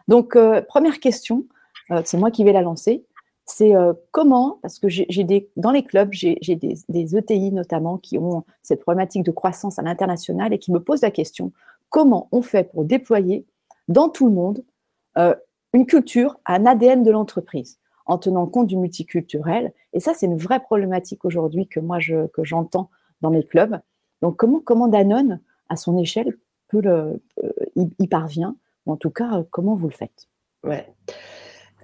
Donc, 0.08 0.38
première 0.68 1.00
question, 1.00 1.44
c'est 2.04 2.16
moi 2.16 2.30
qui 2.30 2.44
vais 2.44 2.52
la 2.52 2.62
lancer 2.62 3.04
c'est 3.46 3.74
euh, 3.74 3.92
comment, 4.12 4.58
parce 4.62 4.78
que 4.78 4.88
j'ai 4.88 5.24
des, 5.24 5.50
dans 5.56 5.70
les 5.70 5.82
clubs, 5.82 6.10
j'ai 6.12 6.38
des, 6.54 7.16
ETI 7.16 7.52
notamment 7.52 7.98
qui 7.98 8.18
ont 8.18 8.44
cette 8.62 8.80
problématique 8.80 9.24
de 9.24 9.32
croissance 9.32 9.78
à 9.78 9.82
l'international 9.82 10.52
et 10.52 10.58
qui 10.58 10.72
me 10.72 10.80
posent 10.80 11.02
la 11.02 11.10
question, 11.10 11.52
comment 11.88 12.28
on 12.32 12.42
fait 12.42 12.64
pour 12.64 12.84
déployer 12.84 13.44
dans 13.88 14.08
tout 14.08 14.26
le 14.26 14.32
monde 14.32 14.64
euh, 15.18 15.34
une 15.72 15.86
culture, 15.86 16.38
un 16.46 16.64
ADN 16.64 17.02
de 17.02 17.10
l'entreprise 17.10 17.78
en 18.06 18.18
tenant 18.18 18.46
compte 18.46 18.68
du 18.68 18.76
multiculturel? 18.76 19.72
Et 19.92 20.00
ça, 20.00 20.14
c'est 20.14 20.26
une 20.26 20.38
vraie 20.38 20.60
problématique 20.60 21.24
aujourd'hui 21.24 21.66
que 21.66 21.80
moi, 21.80 21.98
je, 21.98 22.28
que 22.28 22.44
j'entends 22.44 22.88
dans 23.20 23.30
mes 23.30 23.44
clubs. 23.44 23.80
Donc, 24.22 24.36
comment, 24.36 24.60
comment 24.60 24.86
Danone, 24.86 25.40
à 25.68 25.76
son 25.76 25.98
échelle, 25.98 26.36
peut 26.68 26.80
le, 26.80 27.20
euh, 27.42 27.52
y, 27.76 28.06
parvient? 28.06 28.56
En 28.86 28.96
tout 28.96 29.10
cas, 29.10 29.44
comment 29.50 29.74
vous 29.74 29.88
le 29.88 29.94
faites? 29.94 30.28
Ouais. 30.64 30.86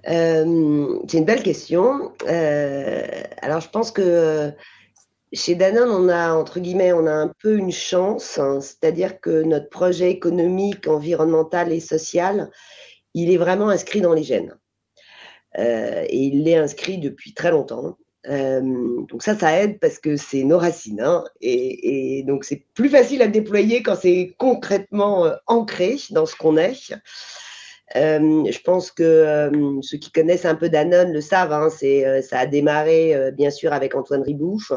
Euh, 0.09 0.99
c'est 1.07 1.17
une 1.17 1.25
belle 1.25 1.43
question. 1.43 2.13
Euh, 2.27 3.23
alors, 3.41 3.59
je 3.59 3.69
pense 3.69 3.91
que 3.91 4.51
chez 5.33 5.55
Danone, 5.55 5.89
on 5.89 6.09
a, 6.09 6.33
entre 6.33 6.59
guillemets, 6.59 6.93
on 6.93 7.05
a 7.05 7.11
un 7.11 7.31
peu 7.41 7.57
une 7.57 7.71
chance, 7.71 8.37
hein. 8.37 8.61
c'est-à-dire 8.61 9.19
que 9.19 9.43
notre 9.43 9.69
projet 9.69 10.09
économique, 10.09 10.87
environnemental 10.87 11.73
et 11.73 11.81
social, 11.81 12.49
il 13.13 13.31
est 13.31 13.37
vraiment 13.37 13.69
inscrit 13.69 14.01
dans 14.01 14.13
les 14.13 14.23
gènes. 14.23 14.57
Euh, 15.57 16.05
et 16.07 16.17
il 16.17 16.43
l'est 16.43 16.55
inscrit 16.57 16.97
depuis 16.99 17.33
très 17.33 17.51
longtemps. 17.51 17.97
donc 18.25 19.23
ça, 19.23 19.37
ça 19.37 19.61
aide 19.61 19.79
parce 19.79 19.99
que 19.99 20.15
c'est 20.15 20.43
nos 20.43 20.57
racines. 20.57 21.01
Hein. 21.01 21.23
et, 21.41 22.23
donc 22.25 22.45
c'est 22.45 22.63
plus 22.73 22.89
facile 22.89 23.21
à 23.21 23.27
déployer 23.27 23.83
quand 23.83 23.95
c'est 23.95 24.35
concrètement 24.37 25.31
ancré 25.47 25.97
dans 26.11 26.25
ce 26.25 26.35
qu'on 26.35 26.57
est. 26.57 26.93
Euh, 27.95 28.51
je 28.51 28.59
pense 28.59 28.91
que 28.91 29.03
euh, 29.03 29.79
ceux 29.81 29.97
qui 29.97 30.11
connaissent 30.11 30.45
un 30.45 30.55
peu 30.55 30.69
Danone 30.69 31.13
le 31.13 31.21
savent. 31.21 31.53
Hein, 31.53 31.69
euh, 31.83 32.21
ça 32.21 32.39
a 32.39 32.45
démarré 32.45 33.31
bien 33.33 33.49
sûr 33.49 33.73
avec 33.73 33.95
Antoine 33.95 34.23
Ribouche. 34.23 34.73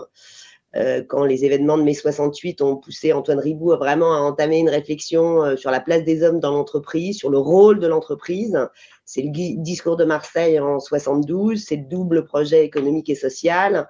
quand 1.08 1.24
les 1.24 1.44
événements 1.44 1.76
de 1.78 1.82
mai 1.82 1.94
68 1.94 2.62
ont 2.62 2.76
poussé 2.76 3.12
Antoine 3.12 3.40
Ribou 3.40 3.70
vraiment 3.76 4.14
à 4.14 4.20
entamer 4.20 4.58
une 4.58 4.68
réflexion 4.68 5.56
sur 5.56 5.72
la 5.72 5.80
place 5.80 6.04
des 6.04 6.22
hommes 6.22 6.38
dans 6.38 6.52
l'entreprise, 6.52 7.18
sur 7.18 7.30
le 7.30 7.38
rôle 7.38 7.80
de 7.80 7.88
l'entreprise. 7.88 8.56
C'est 9.04 9.22
le 9.22 9.30
discours 9.32 9.96
de 9.96 10.04
Marseille 10.04 10.60
en 10.60 10.78
72, 10.78 11.60
c'est 11.60 11.74
le 11.74 11.88
double 11.88 12.24
projet 12.24 12.64
économique 12.64 13.10
et 13.10 13.16
social. 13.16 13.88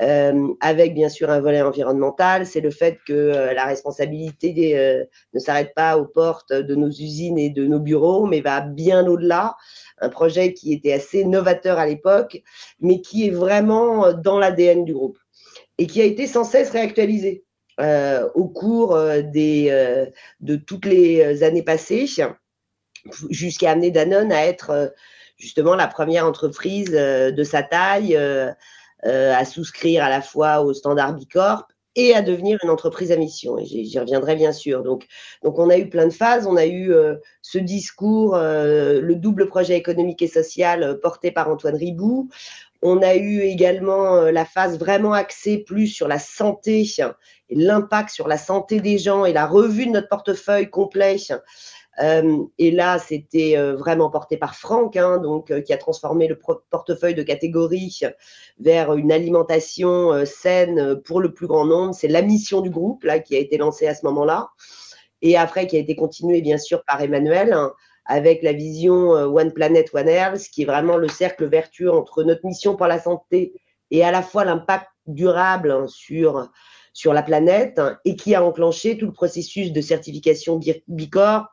Euh, 0.00 0.48
avec 0.60 0.92
bien 0.92 1.08
sûr 1.08 1.30
un 1.30 1.40
volet 1.40 1.62
environnemental. 1.62 2.46
C'est 2.46 2.60
le 2.60 2.70
fait 2.70 2.98
que 3.06 3.12
euh, 3.12 3.54
la 3.54 3.64
responsabilité 3.64 4.76
euh, 4.76 5.04
ne 5.34 5.38
s'arrête 5.38 5.72
pas 5.74 5.98
aux 5.98 6.04
portes 6.04 6.52
de 6.52 6.74
nos 6.74 6.88
usines 6.88 7.38
et 7.38 7.48
de 7.48 7.64
nos 7.66 7.78
bureaux, 7.78 8.26
mais 8.26 8.40
va 8.40 8.60
bien 8.60 9.06
au-delà. 9.06 9.56
Un 9.98 10.08
projet 10.08 10.52
qui 10.52 10.72
était 10.72 10.92
assez 10.92 11.24
novateur 11.24 11.78
à 11.78 11.86
l'époque, 11.86 12.42
mais 12.80 13.00
qui 13.00 13.28
est 13.28 13.30
vraiment 13.30 14.12
dans 14.12 14.38
l'ADN 14.40 14.84
du 14.84 14.94
groupe 14.94 15.18
et 15.78 15.86
qui 15.86 16.00
a 16.00 16.04
été 16.04 16.26
sans 16.26 16.44
cesse 16.44 16.70
réactualisé. 16.70 17.44
au 18.34 18.48
cours 18.48 18.94
de 18.96 20.56
toutes 20.56 20.86
les 20.86 21.42
années 21.42 21.62
passées, 21.62 22.06
jusqu'à 23.30 23.70
amener 23.70 23.90
Danone 23.90 24.32
à 24.32 24.46
être 24.46 24.94
justement 25.36 25.74
la 25.74 25.86
première 25.86 26.26
entreprise 26.26 26.90
de 26.90 27.44
sa 27.44 27.62
taille 27.62 28.18
à 29.04 29.44
souscrire 29.44 30.02
à 30.02 30.08
la 30.08 30.22
fois 30.22 30.62
au 30.62 30.72
standard 30.72 31.14
Bicorp 31.14 31.66
et 31.96 32.14
à 32.14 32.22
devenir 32.22 32.58
une 32.62 32.70
entreprise 32.70 33.12
à 33.12 33.16
mission. 33.16 33.58
Et 33.58 33.64
j'y 33.64 33.98
reviendrai 33.98 34.34
bien 34.34 34.52
sûr. 34.52 34.82
Donc, 34.82 35.06
donc, 35.42 35.58
on 35.58 35.70
a 35.70 35.78
eu 35.78 35.88
plein 35.88 36.06
de 36.06 36.12
phases. 36.12 36.46
On 36.46 36.56
a 36.56 36.66
eu 36.66 36.92
euh, 36.92 37.16
ce 37.42 37.58
discours, 37.58 38.34
euh, 38.34 39.00
le 39.00 39.14
double 39.14 39.46
projet 39.46 39.76
économique 39.76 40.22
et 40.22 40.28
social 40.28 40.82
euh, 40.82 40.94
porté 40.94 41.30
par 41.30 41.48
Antoine 41.48 41.76
Ribou. 41.76 42.28
On 42.82 43.00
a 43.00 43.14
eu 43.14 43.40
également 43.40 44.20
la 44.24 44.44
phase 44.44 44.78
vraiment 44.78 45.14
axée 45.14 45.56
plus 45.56 45.86
sur 45.86 46.06
la 46.06 46.18
santé 46.18 46.84
et 47.48 47.54
l'impact 47.54 48.10
sur 48.10 48.28
la 48.28 48.36
santé 48.36 48.80
des 48.80 48.98
gens 48.98 49.24
et 49.24 49.32
la 49.32 49.46
revue 49.46 49.86
de 49.86 49.92
notre 49.92 50.08
portefeuille 50.08 50.68
complet 50.68 51.16
euh, 51.30 51.38
et 52.00 52.70
là, 52.70 52.98
c'était 52.98 53.56
euh, 53.56 53.76
vraiment 53.76 54.10
porté 54.10 54.36
par 54.36 54.56
Franck, 54.56 54.96
hein, 54.96 55.18
donc, 55.18 55.50
euh, 55.50 55.60
qui 55.60 55.72
a 55.72 55.76
transformé 55.76 56.26
le 56.26 56.38
portefeuille 56.70 57.14
de 57.14 57.22
catégorie 57.22 58.00
vers 58.58 58.94
une 58.94 59.12
alimentation 59.12 60.24
saine 60.24 61.00
pour 61.02 61.20
le 61.20 61.32
plus 61.32 61.46
grand 61.46 61.64
nombre. 61.64 61.94
C'est 61.94 62.08
la 62.08 62.22
mission 62.22 62.60
du 62.60 62.70
groupe 62.70 63.04
là, 63.04 63.20
qui 63.20 63.36
a 63.36 63.38
été 63.38 63.58
lancée 63.58 63.86
à 63.86 63.94
ce 63.94 64.04
moment-là. 64.06 64.50
Et 65.22 65.36
après, 65.36 65.66
qui 65.66 65.76
a 65.76 65.78
été 65.78 65.94
continuée, 65.94 66.42
bien 66.42 66.58
sûr, 66.58 66.84
par 66.84 67.00
Emmanuel, 67.00 67.52
hein, 67.52 67.72
avec 68.04 68.42
la 68.42 68.52
vision 68.52 69.10
One 69.10 69.52
Planet, 69.52 69.88
One 69.94 70.08
Health, 70.08 70.48
qui 70.52 70.62
est 70.62 70.66
vraiment 70.66 70.96
le 70.96 71.08
cercle 71.08 71.46
vertueux 71.46 71.90
entre 71.90 72.22
notre 72.24 72.44
mission 72.44 72.76
pour 72.76 72.86
la 72.86 72.98
santé 72.98 73.54
et 73.90 74.04
à 74.04 74.10
la 74.10 74.22
fois 74.22 74.44
l'impact 74.44 74.88
durable 75.06 75.70
hein, 75.70 75.86
sur, 75.88 76.50
sur 76.92 77.14
la 77.14 77.22
planète, 77.22 77.80
et 78.04 78.16
qui 78.16 78.34
a 78.34 78.44
enclenché 78.44 78.98
tout 78.98 79.06
le 79.06 79.12
processus 79.12 79.72
de 79.72 79.80
certification 79.80 80.60
Bicorp, 80.88 81.46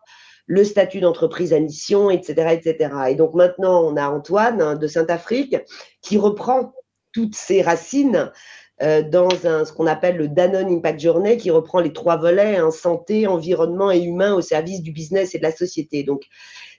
le 0.51 0.65
statut 0.65 0.99
d'entreprise 0.99 1.53
à 1.53 1.61
mission, 1.61 2.09
etc., 2.09 2.33
etc. 2.51 2.93
Et 3.07 3.15
donc 3.15 3.35
maintenant, 3.35 3.85
on 3.85 3.95
a 3.95 4.09
Antoine 4.09 4.61
hein, 4.61 4.75
de 4.75 4.85
Saint-Afrique 4.85 5.55
qui 6.01 6.17
reprend 6.17 6.73
toutes 7.13 7.35
ces 7.35 7.61
racines 7.61 8.33
euh, 8.81 9.01
dans 9.01 9.29
ce 9.29 9.71
qu'on 9.71 9.87
appelle 9.87 10.17
le 10.17 10.27
Danone 10.27 10.69
Impact 10.69 10.99
Journey, 10.99 11.37
qui 11.37 11.51
reprend 11.51 11.79
les 11.79 11.93
trois 11.93 12.17
volets, 12.17 12.57
hein, 12.57 12.69
santé, 12.69 13.27
environnement 13.27 13.91
et 13.91 14.01
humain 14.01 14.33
au 14.33 14.41
service 14.41 14.81
du 14.81 14.91
business 14.91 15.33
et 15.33 15.37
de 15.37 15.43
la 15.43 15.53
société. 15.53 16.03
Donc, 16.03 16.23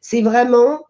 c'est 0.02 0.20
vraiment, 0.20 0.84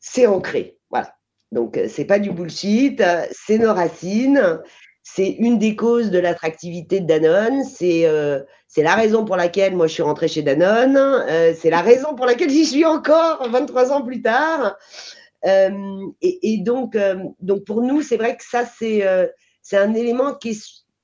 c'est 0.00 0.26
ancré. 0.26 0.78
Voilà. 0.88 1.12
Donc, 1.52 1.76
euh, 1.76 1.86
c'est 1.86 2.06
pas 2.06 2.18
du 2.18 2.30
bullshit, 2.30 3.02
c'est 3.30 3.58
nos 3.58 3.74
racines, 3.74 4.58
c'est 5.14 5.30
une 5.30 5.58
des 5.58 5.74
causes 5.74 6.10
de 6.10 6.18
l'attractivité 6.18 7.00
de 7.00 7.06
Danone. 7.06 7.62
Euh, 7.82 8.42
c'est 8.66 8.82
la 8.82 8.94
raison 8.94 9.24
pour 9.24 9.36
laquelle 9.36 9.74
moi 9.74 9.86
je 9.86 9.94
suis 9.94 10.02
rentrée 10.02 10.28
chez 10.28 10.42
Danone. 10.42 10.96
Euh, 10.96 11.54
c'est 11.58 11.70
la 11.70 11.80
raison 11.80 12.14
pour 12.14 12.26
laquelle 12.26 12.50
j'y 12.50 12.66
suis 12.66 12.84
encore 12.84 13.48
23 13.48 13.90
ans 13.90 14.02
plus 14.02 14.20
tard. 14.20 14.76
Euh, 15.46 16.06
et, 16.20 16.58
donc, 16.58 16.96
donc 17.40 17.64
pour 17.64 17.80
nous, 17.80 18.02
c'est 18.02 18.18
vrai 18.18 18.36
que 18.36 18.44
ça 18.44 18.64
c'est 18.66 19.02
un 19.72 19.94
élément 19.94 20.34
qui 20.34 20.50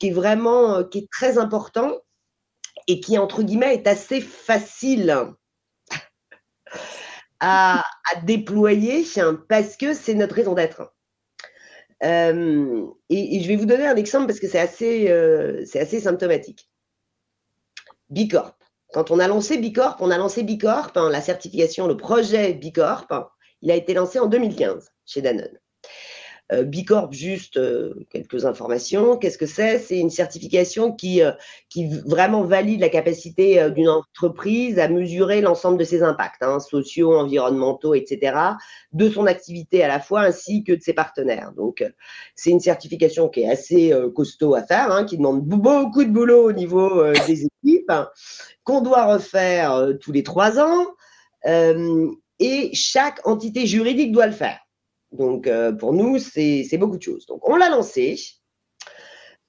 est, 0.02 0.10
vraiment 0.10 0.84
qui 0.84 0.98
est 0.98 1.10
très 1.10 1.38
important 1.38 1.92
et 2.86 3.00
qui 3.00 3.16
entre 3.16 3.42
guillemets 3.42 3.74
est 3.74 3.86
assez 3.86 4.20
facile 4.20 5.16
à, 7.40 7.78
à 7.80 8.20
déployer 8.22 9.04
parce 9.48 9.76
que 9.76 9.94
c'est 9.94 10.14
notre 10.14 10.34
raison 10.34 10.52
d'être. 10.52 10.94
Euh, 12.04 12.86
et, 13.08 13.40
je 13.40 13.48
vais 13.48 13.56
vous 13.56 13.66
donner 13.66 13.86
un 13.86 13.96
exemple 13.96 14.26
parce 14.26 14.40
que 14.40 14.48
c'est 14.48 14.60
assez, 14.60 15.10
euh, 15.10 15.64
assez 15.74 16.00
symptomatique. 16.00 16.68
Bicorp. 18.10 18.58
Quand 18.92 19.10
on 19.10 19.18
a 19.18 19.26
lancé 19.26 19.58
Bicorp, 19.58 19.96
on 20.00 20.10
a 20.10 20.18
lancé 20.18 20.42
Bicorp, 20.42 20.92
hein, 20.96 21.10
la 21.10 21.20
certification, 21.20 21.86
le 21.86 21.96
projet 21.96 22.52
Bicorp, 22.52 23.08
il 23.62 23.70
a 23.70 23.74
été 23.74 23.94
lancé 23.94 24.18
en 24.18 24.26
2015 24.26 24.90
chez 25.06 25.22
Danone. 25.22 25.58
Euh, 26.52 26.62
Bicorp, 26.62 27.12
juste 27.12 27.56
euh, 27.56 27.94
quelques 28.10 28.44
informations. 28.44 29.16
Qu'est-ce 29.16 29.38
que 29.38 29.46
c'est? 29.46 29.78
C'est 29.78 29.98
une 29.98 30.10
certification 30.10 30.92
qui, 30.92 31.22
euh, 31.22 31.32
qui 31.70 31.88
vraiment 32.06 32.44
valide 32.44 32.80
la 32.80 32.90
capacité 32.90 33.70
d'une 33.70 33.88
entreprise 33.88 34.78
à 34.78 34.88
mesurer 34.88 35.40
l'ensemble 35.40 35.78
de 35.78 35.84
ses 35.84 36.02
impacts, 36.02 36.42
hein, 36.42 36.60
sociaux, 36.60 37.16
environnementaux, 37.16 37.94
etc., 37.94 38.36
de 38.92 39.08
son 39.08 39.26
activité 39.26 39.82
à 39.82 39.88
la 39.88 40.00
fois 40.00 40.20
ainsi 40.20 40.64
que 40.64 40.72
de 40.72 40.82
ses 40.82 40.92
partenaires. 40.92 41.52
Donc, 41.56 41.82
c'est 42.34 42.50
une 42.50 42.60
certification 42.60 43.28
qui 43.28 43.40
est 43.40 43.50
assez 43.50 43.92
costaud 44.14 44.54
à 44.54 44.62
faire, 44.62 44.92
hein, 44.92 45.04
qui 45.04 45.16
demande 45.16 45.42
beaucoup 45.42 46.04
de 46.04 46.10
boulot 46.10 46.48
au 46.48 46.52
niveau 46.52 47.04
des 47.26 47.46
équipes, 47.46 47.92
qu'on 48.64 48.80
doit 48.82 49.06
refaire 49.06 49.88
tous 50.00 50.12
les 50.12 50.22
trois 50.22 50.58
ans. 50.58 50.86
et 52.40 52.70
chaque 52.74 53.26
entité 53.26 53.66
juridique 53.66 54.12
doit 54.12 54.26
le 54.26 54.32
faire. 54.32 54.63
Donc, 55.14 55.46
euh, 55.46 55.72
pour 55.72 55.92
nous, 55.92 56.18
c'est 56.18 56.76
beaucoup 56.76 56.98
de 56.98 57.02
choses. 57.02 57.26
Donc, 57.26 57.48
on 57.48 57.56
l'a 57.56 57.70
lancé. 57.70 58.18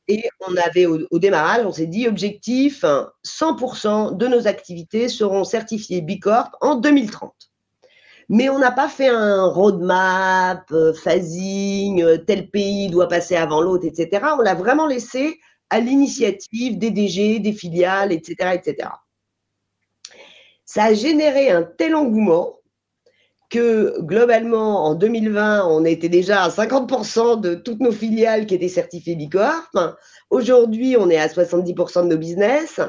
Et 0.08 0.24
on 0.48 0.56
avait 0.58 0.86
au, 0.86 1.18
démarrage, 1.18 1.66
on 1.66 1.72
s'est 1.72 1.88
dit 1.88 2.08
objectif 2.08 2.86
100% 3.24 4.16
de 4.16 4.28
nos 4.28 4.48
activités 4.48 5.10
seront 5.10 5.44
certifiées 5.44 6.02
Bicorp 6.02 6.56
en 6.62 6.76
2030. 6.76 7.34
Mais 8.30 8.50
on 8.50 8.60
n'a 8.60 8.72
pas 8.72 8.88
fait 8.88 9.08
un 9.08 9.48
roadmap, 9.48 10.72
euh, 10.72 10.94
phasing, 10.94 12.04
euh, 12.04 12.18
tel 12.18 12.50
pays 12.52 12.90
doit 12.90 13.08
passer 13.08 13.36
avant 13.36 13.62
l'autre, 13.62 13.86
etc. 13.86 14.24
On 14.38 14.42
l'a 14.42 14.54
vraiment 14.54 14.86
laissé 14.86 15.40
à 15.72 15.80
l'initiative 15.80 16.78
des 16.78 16.92
DG, 16.92 17.40
des 17.40 17.54
filiales, 17.54 18.12
etc., 18.12 18.52
etc. 18.54 18.90
Ça 20.66 20.86
a 20.86 20.94
généré 20.94 21.50
un 21.50 21.64
tel 21.64 21.96
engouement 21.96 22.60
que 23.50 24.00
globalement, 24.02 24.86
en 24.86 24.96
2020, 24.96 25.68
on 25.68 25.86
était 25.86 26.10
déjà 26.10 26.44
à 26.44 26.50
50% 26.50 27.40
de 27.40 27.56
toutes 27.56 27.80
nos 27.80 27.92
filiales 27.92 28.46
qui 28.46 28.56
étaient 28.56 28.68
certifiées 28.68 29.16
Bicorp. 29.16 29.70
Aujourd'hui, 30.30 30.96
on 30.98 31.10
est 31.10 31.18
à 31.18 31.28
70% 31.28 32.04
de 32.04 32.08
nos 32.08 32.18
business. 32.18 32.80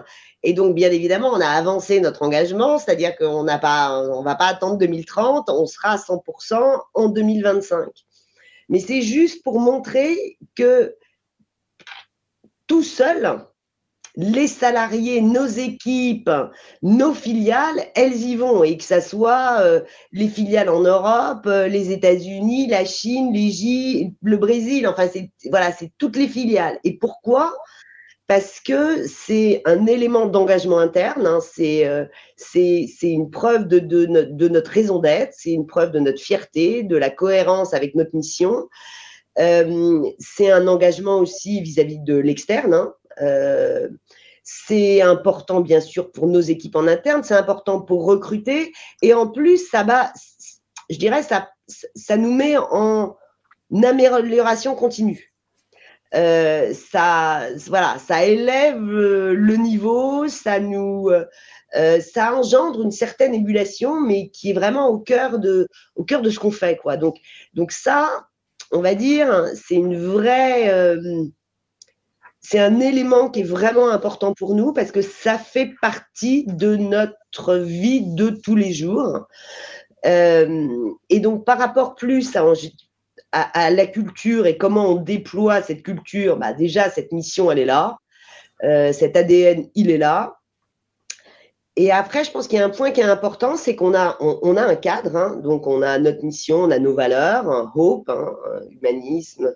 Et 0.43 0.53
donc, 0.53 0.75
bien 0.75 0.91
évidemment, 0.91 1.31
on 1.33 1.41
a 1.41 1.49
avancé 1.49 2.01
notre 2.01 2.23
engagement, 2.23 2.79
c'est-à-dire 2.79 3.17
qu'on 3.17 3.45
n'a 3.45 3.59
pas, 3.59 4.01
on 4.01 4.23
va 4.23 4.35
pas 4.35 4.47
attendre 4.47 4.79
2030, 4.79 5.51
on 5.51 5.67
sera 5.67 5.93
à 5.93 5.97
100% 5.97 6.81
en 6.95 7.09
2025. 7.09 7.89
Mais 8.69 8.81
c'est 8.81 9.03
juste 9.03 9.43
pour 9.43 9.61
montrer 9.61 10.39
que 10.57 10.97
tout 12.67 12.83
seul, 12.83 13.41
les 14.17 14.47
salariés, 14.47 15.21
nos 15.21 15.47
équipes, 15.47 16.31
nos 16.83 17.13
filiales, 17.13 17.85
elles 17.95 18.17
y 18.17 18.37
vont. 18.37 18.65
Et 18.65 18.77
que 18.79 18.85
ce 18.85 19.01
soit 19.01 19.61
euh, 19.61 19.83
les 20.13 20.29
filiales 20.29 20.71
en 20.71 20.81
Europe, 20.81 21.47
euh, 21.47 21.69
les 21.69 21.91
États-Unis, 21.93 22.67
la 22.69 22.85
Chine, 22.85 23.33
le 23.35 24.37
Brésil, 24.37 24.87
enfin, 24.89 25.09
c'est 25.13 25.31
voilà, 25.51 25.71
c'est 25.71 25.93
toutes 25.99 26.17
les 26.17 26.29
filiales. 26.29 26.79
Et 26.83 26.97
pourquoi? 26.97 27.55
Parce 28.27 28.59
que 28.59 29.07
c'est 29.07 29.63
un 29.67 29.87
élément 29.87 30.27
d'engagement 30.27 30.79
interne, 30.79 31.27
hein. 31.27 31.39
euh, 31.61 32.07
c'est 32.37 32.89
une 33.03 33.31
preuve 33.31 33.69
de, 33.69 33.79
de, 33.79 34.49
notre 34.49 34.71
raison 34.71 34.99
d'être, 34.99 35.33
c'est 35.37 35.53
une 35.53 35.67
preuve 35.67 35.93
de 35.93 36.01
notre 36.01 36.21
fierté, 36.21 36.83
de 36.83 36.97
la 36.97 37.11
cohérence 37.11 37.73
avec 37.73 37.95
notre 37.95 38.17
mission. 38.17 38.69
c'est 39.37 40.51
un 40.51 40.67
engagement 40.67 41.19
aussi 41.19 41.61
vis-à-vis 41.61 42.01
de 42.01 42.17
l'externe. 42.17 42.75
Hein. 42.75 42.95
Euh, 43.21 43.89
c'est 44.43 45.03
important, 45.03 45.61
bien 45.61 45.81
sûr, 45.81 46.13
pour 46.13 46.29
nos 46.29 46.41
équipes 46.41 46.77
en 46.77 46.87
interne, 46.87 47.25
c'est 47.25 47.35
important 47.35 47.81
pour 47.81 48.05
recruter. 48.05 48.73
Et 49.03 49.13
en 49.13 49.29
plus, 49.29 49.69
ça 49.69 49.83
va, 49.83 50.13
je 50.89 50.99
dirais, 50.99 51.23
ça, 51.23 51.51
ça 51.97 52.17
nous 52.17 52.33
met 52.33 52.57
en 52.57 53.17
amélioration 53.73 54.77
continue. 54.77 55.33
Euh, 56.15 56.73
ça, 56.73 57.49
voilà, 57.67 57.97
ça 57.99 58.25
élève 58.25 58.81
le 58.81 59.57
niveau, 59.57 60.29
ça 60.29 60.61
nous, 60.61 61.11
euh, 61.75 62.01
ça 62.01 62.35
engendre 62.35 62.83
une 62.83 62.93
certaine 62.93 63.35
ébullition, 63.35 64.01
mais 64.01 64.29
qui 64.29 64.51
est 64.51 64.55
vraiment 64.55 64.89
au 64.89 64.99
cœur 64.99 65.41
de, 65.41 65.67
au 65.97 66.05
cœur 66.05 66.23
de 66.23 66.31
ce 66.31 66.39
qu'on 66.39 66.53
fait, 66.53 66.77
quoi. 66.77 66.97
Donc, 66.97 67.17
donc 67.55 67.73
ça, 67.73 68.29
on 68.71 68.81
va 68.81 68.95
dire, 68.95 69.47
c'est 69.55 69.75
une 69.75 69.99
vraie, 69.99 70.97
c'est 72.49 72.61
un 72.61 72.79
élément 72.79 73.29
qui 73.29 73.41
est 73.41 73.45
vraiment 73.45 73.89
important 73.89 74.33
pour 74.33 74.55
nous 74.55 74.73
parce 74.73 74.93
que 74.93 75.03
ça 75.03 75.37
fait 75.37 75.73
partie 75.83 76.45
de 76.47 76.77
notre 76.77 77.57
vie 77.57 78.03
de 78.15 78.31
tous 78.31 78.55
les 78.55 78.73
jours. 78.73 79.27
Euh, 80.05 80.69
et 81.11 81.19
donc, 81.19 81.45
par 81.45 81.59
rapport 81.59 81.97
plus 81.97 82.37
à, 83.33 83.71
la 83.73 83.87
culture 83.87 84.47
et 84.47 84.57
comment 84.57 84.91
on 84.91 84.95
déploie 84.95 85.61
cette 85.61 85.83
culture, 85.83 86.37
bah 86.37 86.53
déjà, 86.53 86.89
cette 86.89 87.11
mission, 87.11 87.51
elle 87.51 87.59
est 87.59 87.65
là. 87.65 87.97
Euh, 88.63 88.93
cet 88.93 89.17
ADN, 89.17 89.69
il 89.75 89.91
est 89.91 89.99
là. 89.99 90.37
Et 91.75 91.91
après, 91.91 92.23
je 92.23 92.31
pense 92.31 92.47
qu'il 92.47 92.61
y 92.61 92.63
a 92.63 92.65
un 92.65 92.71
point 92.71 92.93
qui 92.93 93.01
est 93.01 93.05
important, 93.05 93.57
c'est 93.57 93.75
qu'on 93.75 93.93
a, 93.95 94.17
un 94.21 94.77
cadre, 94.77 95.17
hein. 95.17 95.41
donc 95.43 95.67
on 95.67 95.83
a 95.83 95.99
notre 95.99 96.25
mission, 96.25 96.59
on 96.59 96.71
a 96.71 96.79
nos 96.79 96.95
valeurs, 96.95 97.51
un 97.51 97.71
hope, 97.75 98.09
hein, 98.09 98.35
humanisme, 98.71 99.55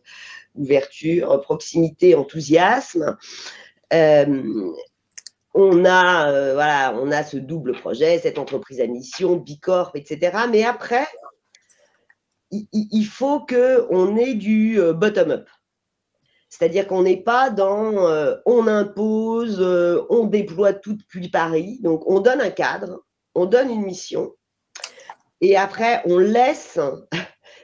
ouverture, 0.54 1.40
proximité, 1.42 2.14
enthousiasme. 2.14 3.16
on 3.92 5.84
a, 5.84 6.52
voilà, 6.54 6.94
on 6.96 7.10
a 7.10 7.24
ce 7.24 7.36
double 7.36 7.72
projet, 7.72 8.18
cette 8.18 8.38
entreprise 8.38 8.80
à 8.80 8.86
mission, 8.86 9.36
Bicorp, 9.36 9.92
etc. 9.94 10.36
Mais 10.50 10.64
après, 10.64 11.06
il, 12.50 13.04
faut 13.04 13.46
qu'on 13.46 14.16
ait 14.16 14.34
du 14.34 14.80
bottom-up. 14.94 15.48
C'est-à-dire 16.48 16.88
qu'on 16.88 17.02
n'est 17.02 17.22
pas 17.22 17.50
dans 17.50 18.40
on 18.46 18.66
impose, 18.66 19.60
on 20.08 20.26
déploie 20.26 20.72
tout 20.72 20.94
depuis 20.94 21.28
Paris. 21.28 21.78
Donc, 21.82 22.02
on 22.06 22.20
donne 22.20 22.40
un 22.40 22.50
cadre, 22.50 23.04
on 23.34 23.46
donne 23.46 23.70
une 23.70 23.84
mission, 23.84 24.34
et 25.40 25.56
après, 25.56 26.02
on 26.04 26.18
laisse 26.18 26.78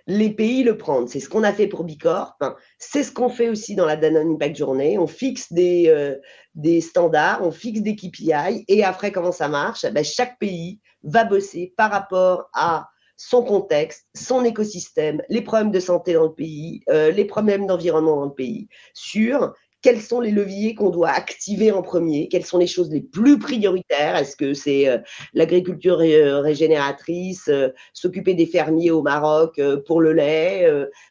les 0.06 0.30
pays 0.30 0.62
le 0.62 0.76
prendre. 0.76 1.08
C'est 1.08 1.20
ce 1.20 1.28
qu'on 1.28 1.42
a 1.42 1.52
fait 1.52 1.66
pour 1.66 1.84
Bicorp. 1.84 2.38
C'est 2.78 3.02
ce 3.02 3.12
qu'on 3.12 3.28
fait 3.28 3.48
aussi 3.48 3.74
dans 3.74 3.86
la 3.86 3.96
Danone 3.96 4.32
Impact 4.32 4.56
Journée. 4.56 4.98
On 4.98 5.06
fixe 5.06 5.52
des, 5.52 5.88
euh, 5.88 6.16
des 6.54 6.80
standards, 6.80 7.40
on 7.42 7.50
fixe 7.50 7.80
des 7.80 7.96
KPI. 7.96 8.64
Et 8.68 8.84
après, 8.84 9.10
comment 9.10 9.32
ça 9.32 9.48
marche? 9.48 9.84
Eh 9.84 9.90
ben, 9.90 10.04
Chaque 10.04 10.38
pays 10.38 10.80
va 11.02 11.24
bosser 11.24 11.74
par 11.76 11.90
rapport 11.90 12.48
à 12.54 12.88
son 13.16 13.42
contexte, 13.42 14.06
son 14.14 14.44
écosystème, 14.44 15.22
les 15.28 15.40
problèmes 15.40 15.70
de 15.70 15.80
santé 15.80 16.12
dans 16.12 16.24
le 16.24 16.34
pays, 16.34 16.82
euh, 16.90 17.10
les 17.10 17.24
problèmes 17.24 17.66
d'environnement 17.66 18.16
dans 18.16 18.26
le 18.26 18.34
pays, 18.34 18.68
sur 18.92 19.54
quels 19.82 20.00
sont 20.00 20.20
les 20.20 20.30
leviers 20.30 20.74
qu'on 20.74 20.90
doit 20.90 21.10
activer 21.10 21.70
en 21.70 21.82
premier, 21.82 22.28
quelles 22.28 22.44
sont 22.44 22.58
les 22.58 22.66
choses 22.66 22.90
les 22.90 23.00
plus 23.00 23.38
prioritaires? 23.38 24.16
Est-ce 24.16 24.36
que 24.36 24.54
c'est 24.54 24.88
euh, 24.88 24.98
l'agriculture 25.34 26.00
euh, 26.00 26.40
régénératrice, 26.40 27.48
euh, 27.48 27.68
s'occuper 27.92 28.34
des 28.34 28.46
fermiers 28.46 28.90
au 28.90 29.02
Maroc 29.02 29.60
pour 29.86 30.00
le 30.00 30.12
lait, 30.12 30.68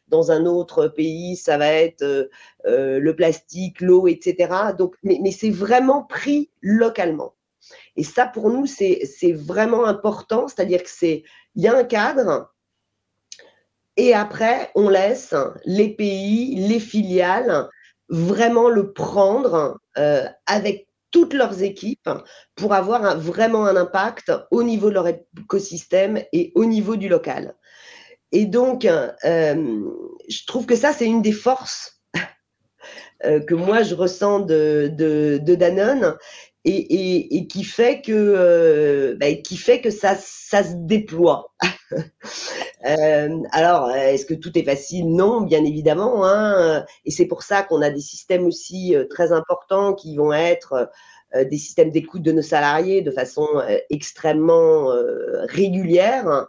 dans 0.08 0.30
un 0.30 0.46
autre 0.46 0.88
pays, 0.88 1.36
ça 1.36 1.58
va 1.58 1.72
être 1.72 2.28
le 2.64 3.12
plastique, 3.12 3.80
l'eau, 3.80 4.08
etc. 4.08 4.74
Donc, 4.78 4.94
mais, 5.02 5.30
c'est 5.30 5.50
vraiment 5.50 6.02
pris 6.02 6.50
localement. 6.60 7.34
Et 7.96 8.04
ça, 8.04 8.26
pour 8.26 8.50
nous, 8.50 8.66
c'est 8.66 9.32
vraiment 9.32 9.86
important, 9.86 10.48
c'est-à-dire 10.48 10.82
que 10.82 10.90
c'est, 10.90 11.24
il 11.54 11.62
y 11.62 11.68
a 11.68 11.76
un 11.76 11.84
cadre, 11.84 12.52
et 13.96 14.12
après, 14.12 14.70
on 14.74 14.88
laisse 14.88 15.34
les 15.64 15.88
pays, 15.88 16.54
les 16.68 16.80
filiales 16.80 17.68
vraiment 18.08 18.68
le 18.68 18.92
prendre 18.92 19.78
euh, 19.98 20.24
avec 20.46 20.88
toutes 21.10 21.34
leurs 21.34 21.62
équipes 21.62 22.10
pour 22.54 22.74
avoir 22.74 23.18
vraiment 23.18 23.66
un 23.66 23.76
impact 23.76 24.32
au 24.50 24.62
niveau 24.62 24.90
de 24.90 24.94
leur 24.94 25.08
écosystème 25.08 26.22
et 26.32 26.52
au 26.54 26.64
niveau 26.64 26.96
du 26.96 27.08
local. 27.08 27.54
Et 28.32 28.44
donc, 28.44 28.84
euh, 28.84 29.12
je 30.28 30.46
trouve 30.46 30.66
que 30.66 30.76
ça, 30.76 30.92
c'est 30.92 31.06
une 31.06 31.22
des 31.22 31.32
forces 31.32 32.00
euh, 33.24 33.40
que 33.40 33.54
moi, 33.54 33.82
je 33.82 33.94
ressens 33.94 34.40
de, 34.40 34.90
de, 34.92 35.38
de 35.42 35.54
Danone 35.54 36.16
et, 36.66 37.36
et, 37.36 37.46
qui 37.46 37.62
fait 37.62 38.02
que, 38.02 38.12
euh, 38.12 39.16
bah, 39.18 39.32
qui 39.34 39.56
fait 39.56 39.80
que 39.80 39.90
ça, 39.90 40.16
ça 40.18 40.64
se 40.64 40.74
déploie. 40.74 41.52
euh, 41.92 43.38
alors, 43.52 43.90
est-ce 43.92 44.26
que 44.26 44.34
tout 44.34 44.56
est 44.58 44.64
facile? 44.64 45.08
Non, 45.08 45.42
bien 45.42 45.64
évidemment. 45.64 46.26
Hein, 46.26 46.84
et 47.04 47.10
c'est 47.12 47.26
pour 47.26 47.44
ça 47.44 47.62
qu'on 47.62 47.82
a 47.82 47.90
des 47.90 48.00
systèmes 48.00 48.44
aussi 48.44 48.96
euh, 48.96 49.04
très 49.08 49.32
importants 49.32 49.94
qui 49.94 50.16
vont 50.16 50.32
être 50.32 50.90
des 51.34 51.58
systèmes 51.58 51.90
d'écoute 51.90 52.22
de 52.22 52.32
nos 52.32 52.40
salariés 52.40 53.02
de 53.02 53.10
façon 53.10 53.46
extrêmement 53.90 54.90
régulière. 55.48 56.46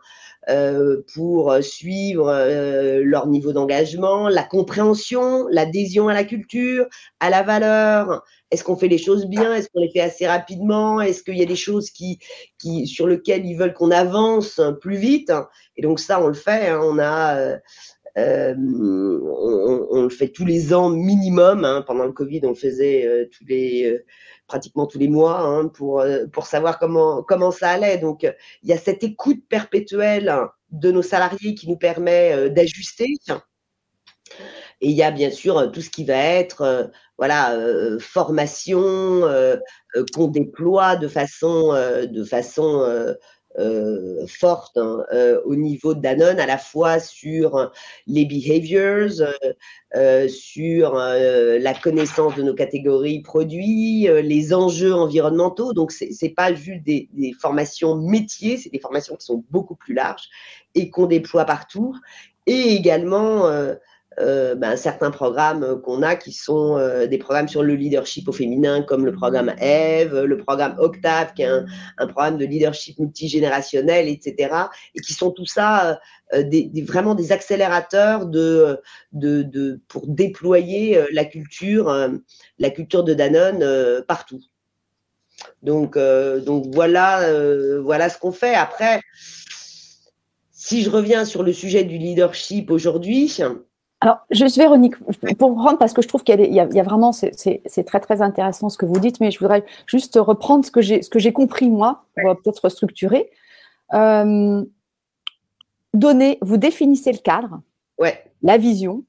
Euh, 0.50 1.04
pour 1.14 1.54
suivre 1.62 2.30
euh, 2.30 3.02
leur 3.04 3.28
niveau 3.28 3.52
d'engagement, 3.52 4.30
la 4.30 4.44
compréhension, 4.44 5.46
l'adhésion 5.50 6.08
à 6.08 6.14
la 6.14 6.24
culture, 6.24 6.86
à 7.20 7.30
la 7.30 7.44
valeur. 7.44 8.24
Est-ce 8.50 8.64
qu'on 8.64 8.78
fait 8.78 8.88
les 8.88 8.98
choses 8.98 9.26
bien? 9.26 9.54
Est-ce 9.54 9.68
qu'on 9.68 9.82
les 9.82 9.92
fait 9.92 10.00
assez 10.00 10.26
rapidement? 10.26 11.02
Est-ce 11.02 11.22
qu'il 11.22 11.38
y 11.38 11.42
a 11.42 11.46
des 11.46 11.58
choses 11.58 11.90
qui, 11.90 12.20
qui, 12.60 12.88
sur 12.88 13.08
lesquelles 13.08 13.46
ils 13.46 13.58
veulent 13.58 13.74
qu'on 13.74 13.92
avance 13.92 14.62
plus 14.80 14.96
vite? 14.96 15.34
Et 15.76 15.82
donc 15.82 16.00
ça, 16.00 16.22
on 16.22 16.28
le 16.28 16.34
fait. 16.34 16.70
Hein. 16.70 16.80
On 16.82 16.98
a 16.98 17.58
euh, 18.18 18.56
on, 19.92 20.04
le 20.04 20.10
fait 20.10 20.30
tous 20.30 20.46
les 20.46 20.74
ans 20.74 20.90
minimum. 20.90 21.66
Hein. 21.66 21.84
Pendant 21.86 22.06
le 22.06 22.12
Covid, 22.12 22.42
on 22.44 22.50
le 22.50 22.56
faisait 22.56 23.30
tous 23.32 23.46
les 23.46 24.04
pratiquement 24.48 24.88
tous 24.88 24.98
les 24.98 25.08
mois 25.08 25.40
hein, 25.40 25.68
pour, 25.68 26.00
euh, 26.00 26.26
savoir 26.44 26.80
comment, 26.80 27.52
ça 27.52 27.70
allait. 27.70 27.98
Donc, 27.98 28.24
il 28.64 28.70
y 28.70 28.74
a 28.74 28.78
cette 28.78 29.04
écoute 29.04 29.44
perpétuelle 29.50 30.34
de 30.72 30.92
nos 30.92 31.02
salariés 31.02 31.54
qui 31.54 31.70
nous 31.70 31.78
permet 31.78 32.34
euh, 32.34 32.50
d'ajuster. 32.50 33.08
Et 34.82 34.90
il 34.90 34.96
y 34.96 35.04
a 35.04 35.12
bien 35.12 35.32
sûr 35.32 35.72
tout 35.72 35.82
ce 35.82 35.90
qui 35.90 36.06
va 36.06 36.18
être 36.18 36.62
euh, 36.62 36.84
voilà, 37.18 37.58
formation 38.00 39.24
qu'on 40.14 40.28
déploie 40.28 40.98
de 40.98 41.08
façon, 41.08 41.74
de 41.74 42.24
façon 42.24 43.16
euh, 43.60 44.28
forte 44.28 44.78
hein, 44.78 45.04
euh, 45.12 45.42
au 45.44 45.56
niveau 45.56 45.96
de 45.96 46.00
Danone, 46.00 46.40
à 46.40 46.46
la 46.46 46.60
fois 46.60 47.00
sur 47.00 47.72
les 48.06 48.26
behaviors, 48.26 49.24
euh, 49.96 50.28
sur 50.28 50.94
la 50.96 51.74
connaissance 51.74 52.36
de 52.36 52.44
nos 52.44 52.54
catégories 52.54 53.22
produits, 53.22 54.08
les 54.24 54.54
enjeux 54.54 54.94
environnementaux. 54.94 55.74
Donc, 55.74 55.92
ce 55.92 56.06
n'est 56.06 56.34
pas 56.34 56.54
juste 56.54 56.84
des 56.84 57.10
formations 57.40 57.96
métiers, 57.96 58.58
c'est 58.58 58.70
des 58.70 58.80
formations 58.80 59.16
qui 59.16 59.26
sont 59.26 59.44
beaucoup 59.50 59.76
plus 59.76 59.96
larges 59.96 60.30
et 60.76 60.90
qu'on 60.90 61.08
déploie 61.08 61.46
partout. 61.46 61.96
Et 62.46 62.76
également 62.76 63.50
euh, 64.20 64.56
ben, 64.56 64.76
certains 64.76 65.12
programmes 65.12 65.80
qu'on 65.82 66.02
a 66.02 66.16
qui 66.16 66.32
sont 66.32 66.78
euh, 66.78 67.06
des 67.06 67.20
programmes 67.20 67.48
sur 67.48 67.62
le 67.62 67.76
leadership 67.76 68.28
au 68.28 68.32
féminin, 68.32 68.82
comme 68.82 69.06
le 69.06 69.12
programme 69.12 69.54
Eve, 69.60 70.24
le 70.24 70.38
programme 70.38 70.76
Octave, 70.80 71.34
qui 71.36 71.44
est 71.44 71.46
un, 71.98 72.08
programme 72.08 72.38
de 72.38 72.46
leadership 72.46 72.98
multigénérationnel, 72.98 74.08
etc. 74.08 74.56
Et 74.96 75.02
qui 75.02 75.14
sont 75.14 75.30
tout 75.30 75.46
ça 75.46 76.00
euh, 76.34 76.44
vraiment 76.88 77.14
des 77.14 77.32
accélérateurs 77.32 78.26
de, 78.26 78.80
de, 79.12 79.44
de 79.44 79.80
pour 79.88 80.08
déployer 80.08 81.00
la 81.12 81.26
culture, 81.26 81.94
la 82.58 82.70
culture 82.72 83.04
de 83.04 83.14
Danone 83.14 84.04
partout. 84.08 84.42
Donc, 85.62 85.98
donc 85.98 86.74
voilà, 86.74 87.22
voilà 87.82 88.10
ce 88.10 88.18
qu'on 88.18 88.32
fait. 88.32 88.56
Après, 88.56 89.02
si 90.52 90.82
je 90.82 90.90
reviens 90.90 91.24
sur 91.24 91.44
le 91.44 91.54
sujet 91.54 91.84
du 91.84 91.98
leadership 91.98 92.72
aujourd'hui, 92.72 93.30
alors, 94.00 94.20
juste 94.30 94.58
Véronique, 94.58 94.96
pour 95.40 95.60
rendre, 95.60 95.80
parce 95.80 95.94
que 95.94 96.04
je 96.04 96.08
trouve 96.08 96.24
qu'il 96.24 96.40
y, 96.40 96.60
a 96.60 96.84
vraiment, 96.84 97.12
c'est 97.12 97.84
très 97.86 98.00
très 98.00 98.22
intéressant 98.22 98.70
ce 98.70 98.78
que 98.78 98.86
vous 98.86 99.00
dites, 99.00 99.20
mais 99.20 99.32
je 99.32 99.40
voudrais 99.40 99.66
juste 99.88 100.20
reprendre 100.22 100.64
ce 100.64 100.70
que 100.72 101.20
j'ai 101.20 101.34
compris 101.34 101.70
moi, 101.70 102.06
pour 102.22 102.36
peut-être 102.38 102.70
structurer. 102.70 103.32
Euh, 103.94 104.64
donner, 105.96 106.38
vous 106.42 106.58
définissez 106.58 107.12
le 107.12 107.18
cadre, 107.18 107.62
ouais. 107.98 108.24
la 108.44 108.58
vision, 108.58 109.04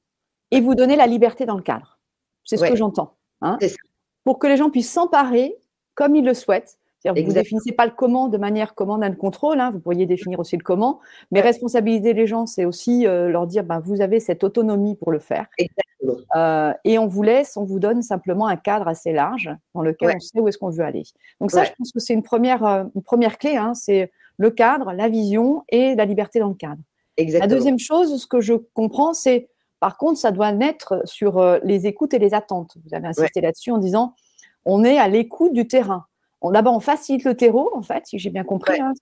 et 0.51 0.63
vous 0.63 0.75
donnez 0.75 0.97
la 0.97 1.07
liberté 1.07 1.45
dans 1.45 1.57
le 1.57 1.63
cadre. 1.63 1.99
C'est 2.45 2.57
ce 2.57 2.65
que 2.65 2.77
j'entends. 2.77 3.15
Hein, 3.43 3.59
pour 4.25 4.39
que 4.39 4.47
les 4.47 4.57
gens 4.57 4.71
puissent 4.71 4.91
s'emparer 4.91 5.55
comme 5.95 6.17
ils 6.17 6.25
le 6.25 6.35
souhaitent 6.35 6.79
vous 7.05 7.13
ne 7.15 7.33
définissez 7.33 7.73
pas 7.73 7.87
le 7.87 7.93
comment 7.93 8.29
de 8.29 8.39
manière 8.39 8.75
commande 8.75 9.05
and 9.05 9.15
contrôle, 9.15 9.61
hein, 9.61 9.71
vous 9.71 9.79
pourriez 9.79 10.07
définir 10.07 10.41
aussi 10.41 10.57
le 10.57 10.63
comment, 10.63 11.01
mais 11.31 11.41
responsabiliser 11.41 12.13
les 12.13 12.27
gens, 12.27 12.47
c'est 12.47 12.65
aussi 12.65 13.07
euh, 13.07 13.29
leur 13.29 13.47
dire 13.47 13.65
ben, 13.65 13.81
vous 13.81 14.01
avez 14.01 14.21
cette 14.21 14.43
autonomie 14.43 14.97
pour 14.97 15.13
le 15.13 15.19
faire. 15.19 15.47
Euh, 16.37 16.73
et 16.85 16.99
on 16.99 17.07
vous 17.07 17.23
laisse, 17.23 17.57
on 17.57 17.65
vous 17.65 17.79
donne 17.79 18.03
simplement 18.03 18.47
un 18.47 18.57
cadre 18.57 18.89
assez 18.89 19.13
large 19.13 19.51
dans 19.75 19.83
lequel 19.83 20.13
on 20.17 20.21
sait 20.21 20.41
où 20.41 20.49
est-ce 20.49 20.59
qu'on 20.59 20.71
veut 20.71 20.85
aller. 20.85 21.05
Donc 21.41 21.51
ça, 21.51 21.65
je 21.65 21.71
pense 21.77 21.93
que 21.93 22.01
c'est 22.01 22.15
une 22.15 22.23
première, 22.23 22.65
euh, 22.65 22.85
une 22.95 23.03
première 23.03 23.39
clé, 23.39 23.57
hein, 23.57 23.75
c'est 23.75 24.11
le 24.37 24.51
cadre, 24.51 24.93
la 24.93 25.09
vision 25.09 25.65
et 25.69 25.95
la 25.95 26.05
liberté 26.05 26.41
dans 26.41 26.49
le 26.49 26.55
cadre. 26.55 26.81
La 27.17 27.49
deuxième 27.49 27.79
chose, 27.79 28.21
ce 28.21 28.27
que 28.27 28.41
je 28.41 28.55
comprends, 28.75 29.13
c'est 29.13 29.49
par 29.81 29.97
contre, 29.97 30.19
ça 30.19 30.33
doit 30.33 30.51
naître 30.53 31.03
sur 31.05 31.61
les 31.63 31.87
écoutes 31.87 32.13
et 32.13 32.19
les 32.19 32.35
attentes. 32.35 32.77
Vous 32.85 32.95
avez 32.95 33.07
insisté 33.07 33.41
là-dessus 33.41 33.71
en 33.71 33.79
disant 33.79 34.15
on 34.65 34.85
est 34.85 34.99
à 34.99 35.09
l'écoute 35.09 35.53
du 35.53 35.67
terrain 35.67 36.05
d'abord, 36.45 36.75
on 36.75 36.81
facilite 36.81 37.25
le 37.25 37.35
terreau, 37.35 37.71
en 37.75 37.83
fait, 37.83 38.07
si 38.07 38.19
j'ai 38.19 38.31
bien 38.31 38.45
compris, 38.45 38.81
hein, 38.81 38.93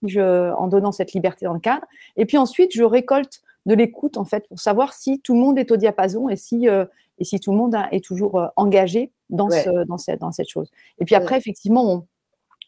en 0.57 0.69
donnant 0.69 0.93
cette 0.93 1.13
liberté 1.13 1.47
dans 1.47 1.55
le 1.55 1.61
cadre. 1.61 1.87
Et 2.17 2.27
puis 2.27 2.39
ensuite, 2.39 2.73
je 2.75 2.83
récolte 2.83 3.43
de 3.67 3.75
l'écoute, 3.75 4.17
en 4.17 4.25
fait, 4.25 4.49
pour 4.49 4.59
savoir 4.59 4.93
si 4.93 5.21
tout 5.21 5.35
le 5.35 5.41
monde 5.41 5.59
est 5.59 5.71
au 5.71 5.77
diapason 5.77 6.29
et 6.29 6.37
si, 6.37 6.69
euh, 6.69 6.85
et 7.19 7.25
si 7.25 7.41
tout 7.41 7.51
le 7.51 7.59
monde 7.59 7.77
est 7.91 8.05
toujours 8.05 8.39
euh, 8.39 8.47
engagé 8.57 9.13
dans, 9.29 9.51
ce, 9.51 9.85
dans, 9.87 9.99
cette, 9.99 10.21
dans 10.21 10.33
cette 10.33 10.49
chose. 10.49 10.71
Et 10.99 11.05
puis 11.05 11.15
après, 11.15 11.37
effectivement, 11.37 12.07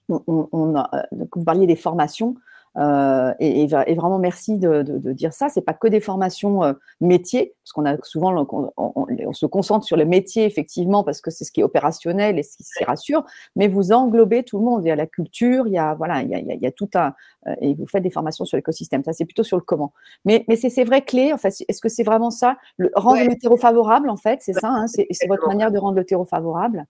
on, 0.09 0.77
euh, 0.77 0.83
vous 1.35 1.45
parliez 1.45 1.67
des 1.67 1.77
formations. 1.77 2.35
Euh, 2.77 3.35
et, 3.41 3.67
vraiment 3.67 4.19
merci 4.19 4.59
de, 4.59 4.83
dire 5.13 5.33
ça. 5.33 5.49
C'est 5.49 5.63
pas 5.63 5.75
que 5.75 5.89
des 5.89 6.01
formations 6.01 6.63
euh, 6.63 6.73
métiers, 7.01 7.55
parce 7.65 7.73
qu'on 7.73 7.87
a 7.87 7.97
souvent 8.03 8.47
on, 8.77 9.33
se 9.33 9.47
concentre 9.47 9.85
sur 9.85 9.97
le 9.97 10.05
métier 10.05 10.45
effectivement 10.45 11.03
parce 11.05 11.21
que 11.21 11.31
c'est 11.31 11.45
ce 11.45 11.53
qui 11.53 11.61
est 11.61 11.65
opérationnel 11.65 12.39
et 12.39 12.43
ce 12.43 12.57
qui 12.57 12.85
rassure. 12.85 13.25
Mais 13.57 13.69
vous 13.69 13.93
englobez 13.93 14.45
tout 14.45 14.59
le 14.59 14.65
monde. 14.65 14.85
Il 14.85 14.89
y 14.89 14.91
a 14.91 14.97
la 14.97 15.07
culture, 15.07 15.67
il 15.67 15.73
y 15.73 15.79
a 15.79 15.95
voilà, 15.95 16.23
il 16.23 16.59
y 16.61 16.67
a, 16.67 16.73
tout 16.73 16.91
un 16.95 17.15
euh, 17.47 17.55
et 17.61 17.75
vous 17.75 17.87
faites 17.87 18.03
des 18.03 18.11
formations 18.11 18.45
sur 18.45 18.57
l'écosystème. 18.57 19.03
Ça 19.05 19.13
c'est 19.13 19.25
plutôt 19.25 19.45
sur 19.45 19.57
le 19.57 19.63
comment. 19.63 19.93
Mais 20.25 20.45
mais 20.49 20.57
c'est 20.57 20.71
ces 20.71 20.85
vraies 20.85 21.03
clés. 21.03 21.33
En 21.33 21.39
fait, 21.39 21.55
est-ce 21.69 21.81
que 21.81 21.89
c'est 21.89 22.05
vraiment 22.05 22.31
ça 22.31 22.57
le, 22.77 22.91
Rendre 22.95 23.25
le 23.25 23.37
terreau 23.37 23.57
favorable 23.57 24.11
en 24.11 24.17
fait, 24.17 24.41
c'est 24.43 24.53
ça. 24.53 24.69
Hein, 24.69 24.87
c'est 24.87 25.09
votre 25.29 25.47
manière 25.47 25.73
de 25.73 25.79
rendre 25.79 25.97
le 25.97 26.05
terreau 26.05 26.25
favorable. 26.25 26.85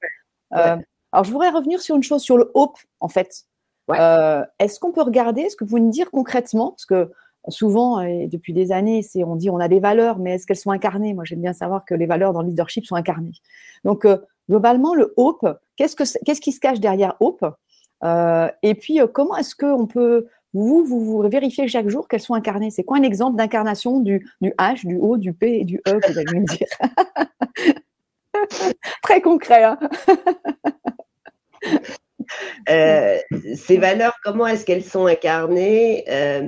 alors, 0.50 1.24
je 1.24 1.30
voudrais 1.30 1.50
revenir 1.50 1.80
sur 1.80 1.96
une 1.96 2.02
chose, 2.02 2.22
sur 2.22 2.36
le 2.36 2.50
hope, 2.54 2.76
en 3.00 3.08
fait. 3.08 3.46
Est-ce 3.96 4.80
qu'on 4.80 4.92
peut 4.92 5.02
regarder, 5.02 5.42
est-ce 5.42 5.56
que 5.56 5.64
vous 5.64 5.70
pouvez 5.70 5.80
nous 5.80 5.90
dire 5.90 6.10
concrètement, 6.10 6.70
parce 6.70 6.86
que 6.86 7.10
souvent, 7.48 8.00
et 8.00 8.26
depuis 8.26 8.52
des 8.52 8.72
années, 8.72 9.02
on 9.16 9.36
dit 9.36 9.50
on 9.50 9.58
a 9.58 9.68
des 9.68 9.80
valeurs, 9.80 10.18
mais 10.18 10.34
est-ce 10.34 10.46
qu'elles 10.46 10.56
sont 10.56 10.70
incarnées? 10.70 11.14
Moi, 11.14 11.24
j'aime 11.24 11.40
bien 11.40 11.52
savoir 11.52 11.84
que 11.84 11.94
les 11.94 12.06
valeurs 12.06 12.32
dans 12.32 12.42
le 12.42 12.48
leadership 12.48 12.84
sont 12.84 12.96
incarnées. 12.96 13.32
Donc, 13.84 14.06
globalement, 14.48 14.94
le 14.94 15.14
hope, 15.16 15.46
qu'est-ce, 15.76 15.96
que, 15.96 16.04
qu'est-ce 16.24 16.40
qui 16.40 16.52
se 16.52 16.60
cache 16.60 16.80
derrière 16.80 17.14
hope? 17.20 17.44
Et 18.62 18.74
puis, 18.74 19.00
comment 19.12 19.36
est-ce 19.36 19.54
qu'on 19.54 19.86
peut 19.86 20.26
vous, 20.54 20.84
vous, 20.84 21.04
vous 21.04 21.28
vérifiez 21.28 21.68
chaque 21.68 21.88
jour 21.88 22.08
qu'elles 22.08 22.20
sont 22.20 22.34
incarnées? 22.34 22.70
C'est 22.70 22.84
quoi 22.84 22.98
un 22.98 23.02
exemple 23.02 23.36
d'incarnation 23.36 24.00
du, 24.00 24.26
du, 24.40 24.50
H, 24.58 24.86
du 24.86 24.96
O, 24.98 25.16
du 25.16 25.32
P 25.32 25.60
et 25.60 25.64
du 25.64 25.80
E, 25.86 25.92
vous 25.92 26.18
allez 26.18 26.40
me 26.40 26.46
dire? 26.46 26.66
Très 29.02 29.20
concret. 29.20 29.64
Hein? 29.64 29.78
euh, 31.66 31.78
ces 32.66 33.78
valeurs, 33.78 34.14
comment 34.24 34.46
est-ce 34.46 34.64
qu'elles 34.64 34.84
sont 34.84 35.06
incarnées 35.06 36.04
euh, 36.08 36.42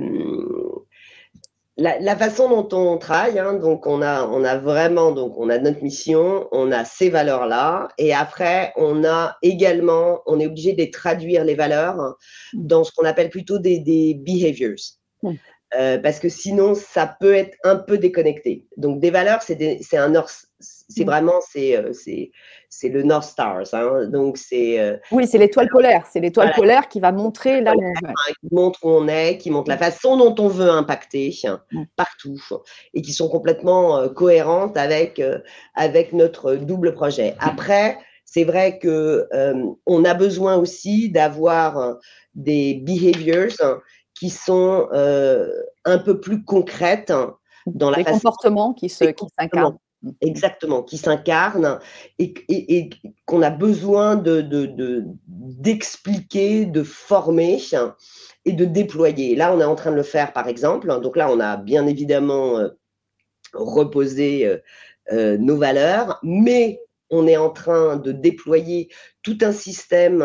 la, 1.77 2.15
façon 2.15 2.49
dont 2.49 2.77
on 2.77 2.97
travaille, 2.97 3.39
hein, 3.39 3.53
donc 3.53 3.87
on 3.87 4.01
a, 4.01 4.27
on 4.27 4.43
a 4.43 4.57
vraiment, 4.57 5.11
donc 5.11 5.37
on 5.37 5.49
a 5.49 5.57
notre 5.57 5.81
mission, 5.83 6.47
on 6.51 6.71
a 6.71 6.85
ces 6.85 7.09
valeurs-là, 7.09 7.87
et 7.97 8.13
après 8.13 8.73
on 8.75 9.03
a 9.03 9.37
également, 9.41 10.21
on 10.25 10.39
est 10.39 10.47
obligé 10.47 10.73
de 10.73 10.85
traduire 10.85 11.43
les 11.43 11.55
valeurs 11.55 12.17
dans 12.53 12.83
ce 12.83 12.91
qu'on 12.91 13.05
appelle 13.05 13.29
plutôt 13.29 13.57
des, 13.57 13.79
des 13.79 14.13
behaviors. 14.13 14.75
Hmm. 15.23 15.33
Euh, 15.73 15.97
parce 15.99 16.19
que 16.19 16.27
sinon, 16.27 16.75
ça 16.75 17.15
peut 17.19 17.33
être 17.33 17.55
un 17.63 17.77
peu 17.77 17.97
déconnecté. 17.97 18.65
Donc, 18.75 18.99
des 18.99 19.09
valeurs, 19.09 19.41
c'est 19.41 19.97
un 19.97 20.15
c'est 20.91 21.03
mm. 21.03 21.07
vraiment 21.07 21.39
euh, 21.57 21.93
c'est 21.93 22.31
c'est 22.69 22.89
le 22.89 23.03
North 23.03 23.23
Stars. 23.23 23.73
Hein. 23.73 24.07
Donc 24.07 24.37
c'est 24.37 24.79
euh, 24.79 24.97
oui, 25.11 25.27
c'est 25.27 25.37
l'étoile 25.37 25.69
polaire. 25.69 26.05
C'est 26.11 26.19
l'étoile 26.19 26.53
polaire 26.55 26.87
qui 26.87 26.99
va 26.99 27.11
montrer 27.11 27.61
là 27.61 27.73
où 27.75 27.81
on 27.81 27.93
Qui 27.93 28.53
montre 28.55 28.79
où 28.83 28.89
on 28.89 29.07
est, 29.07 29.37
qui 29.37 29.49
montre 29.49 29.69
la 29.69 29.77
façon 29.77 30.17
dont 30.17 30.35
on 30.39 30.47
veut 30.47 30.69
impacter 30.69 31.35
mm. 31.71 31.83
partout, 31.95 32.39
et 32.93 33.01
qui 33.01 33.13
sont 33.13 33.29
complètement 33.29 34.07
cohérentes 34.09 34.77
avec 34.77 35.21
avec 35.75 36.13
notre 36.13 36.55
double 36.55 36.93
projet. 36.93 37.35
Après, 37.39 37.97
c'est 38.25 38.43
vrai 38.43 38.79
que 38.79 39.27
on 39.85 40.05
a 40.05 40.13
besoin 40.13 40.55
aussi 40.55 41.09
d'avoir 41.09 41.97
des 42.35 42.75
behaviors 42.75 43.81
qui 44.21 44.29
sont 44.29 44.87
euh, 44.93 45.49
un 45.83 45.97
peu 45.97 46.19
plus 46.19 46.43
concrètes 46.43 47.09
hein, 47.09 47.35
dans 47.65 47.89
la 47.89 47.97
Des 47.97 48.03
comportements 48.03 48.71
qui 48.71 48.87
s'incarnent. 48.87 49.79
Exactement, 50.19 50.81
qui 50.81 50.97
s'incarnent 50.97 51.79
et, 52.17 52.89
qu'on 53.25 53.43
a 53.43 53.51
besoin 53.51 54.15
d'expliquer, 55.27 56.65
de, 56.65 56.71
de, 56.71 56.83
former 56.83 57.59
et 58.45 58.53
de 58.53 58.65
déployer. 58.65 59.35
Là, 59.35 59.53
on 59.53 59.59
est 59.59 59.65
en 59.65 59.75
train 59.75 59.91
de 59.91 59.95
le 59.95 60.03
faire, 60.03 60.33
par 60.33 60.47
exemple. 60.47 60.87
Donc 61.01 61.15
là, 61.15 61.29
on 61.31 61.39
a 61.39 61.55
bien 61.55 61.85
évidemment 61.85 62.57
euh, 62.57 62.69
reposé 63.53 64.59
euh, 65.11 65.37
nos 65.37 65.57
valeurs, 65.57 66.19
mais 66.23 66.81
on 67.11 67.27
est 67.27 67.37
en 67.37 67.51
train 67.51 67.97
de 67.97 68.11
déployer 68.11 68.89
tout 69.21 69.37
un 69.41 69.51
système 69.51 70.23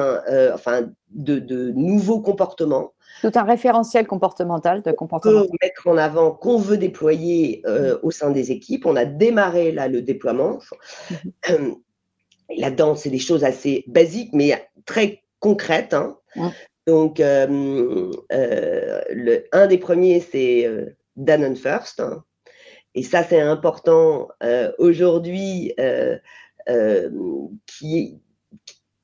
enfin, 0.55 0.89
de, 1.11 1.73
nouveaux 1.73 2.23
comportements 2.23 2.95
tout 3.27 3.39
un 3.39 3.43
référentiel 3.43 4.07
comportemental 4.07 4.83
de 4.83 4.93
comportement. 4.93 5.43
Peut 5.43 5.49
mettre 5.61 5.89
en 5.89 5.97
avant 5.97 6.31
qu'on 6.31 6.59
veut 6.59 6.79
déployer 6.79 7.61
euh, 7.67 7.99
au 8.05 8.13
sein 8.13 8.31
des 8.31 8.53
équipes. 8.53 8.87
On 8.87 8.95
a 8.95 9.05
démarré 9.05 9.73
là 9.73 9.89
le 9.89 10.01
déploiement. 10.01 10.61
Mhm. 11.49 11.77
Là-dedans, 12.57 12.95
c'est 12.95 13.11
des 13.11 13.19
choses 13.19 13.43
assez 13.43 13.83
basiques, 13.89 14.31
mais 14.33 14.69
très 14.85 15.25
concrètes. 15.41 15.93
Hein. 15.93 16.17
Donc, 16.87 17.19
euh, 17.19 18.13
euh, 18.33 19.01
le, 19.11 19.45
un 19.51 19.67
des 19.67 19.79
premiers, 19.79 20.21
c'est 20.21 20.71
Danone 21.17 21.57
First. 21.57 21.99
Hein. 21.99 22.23
Et 22.95 23.03
ça, 23.03 23.25
c'est 23.25 23.41
important 23.41 24.29
aujourd'hui, 24.79 25.75
qui, 27.67 28.21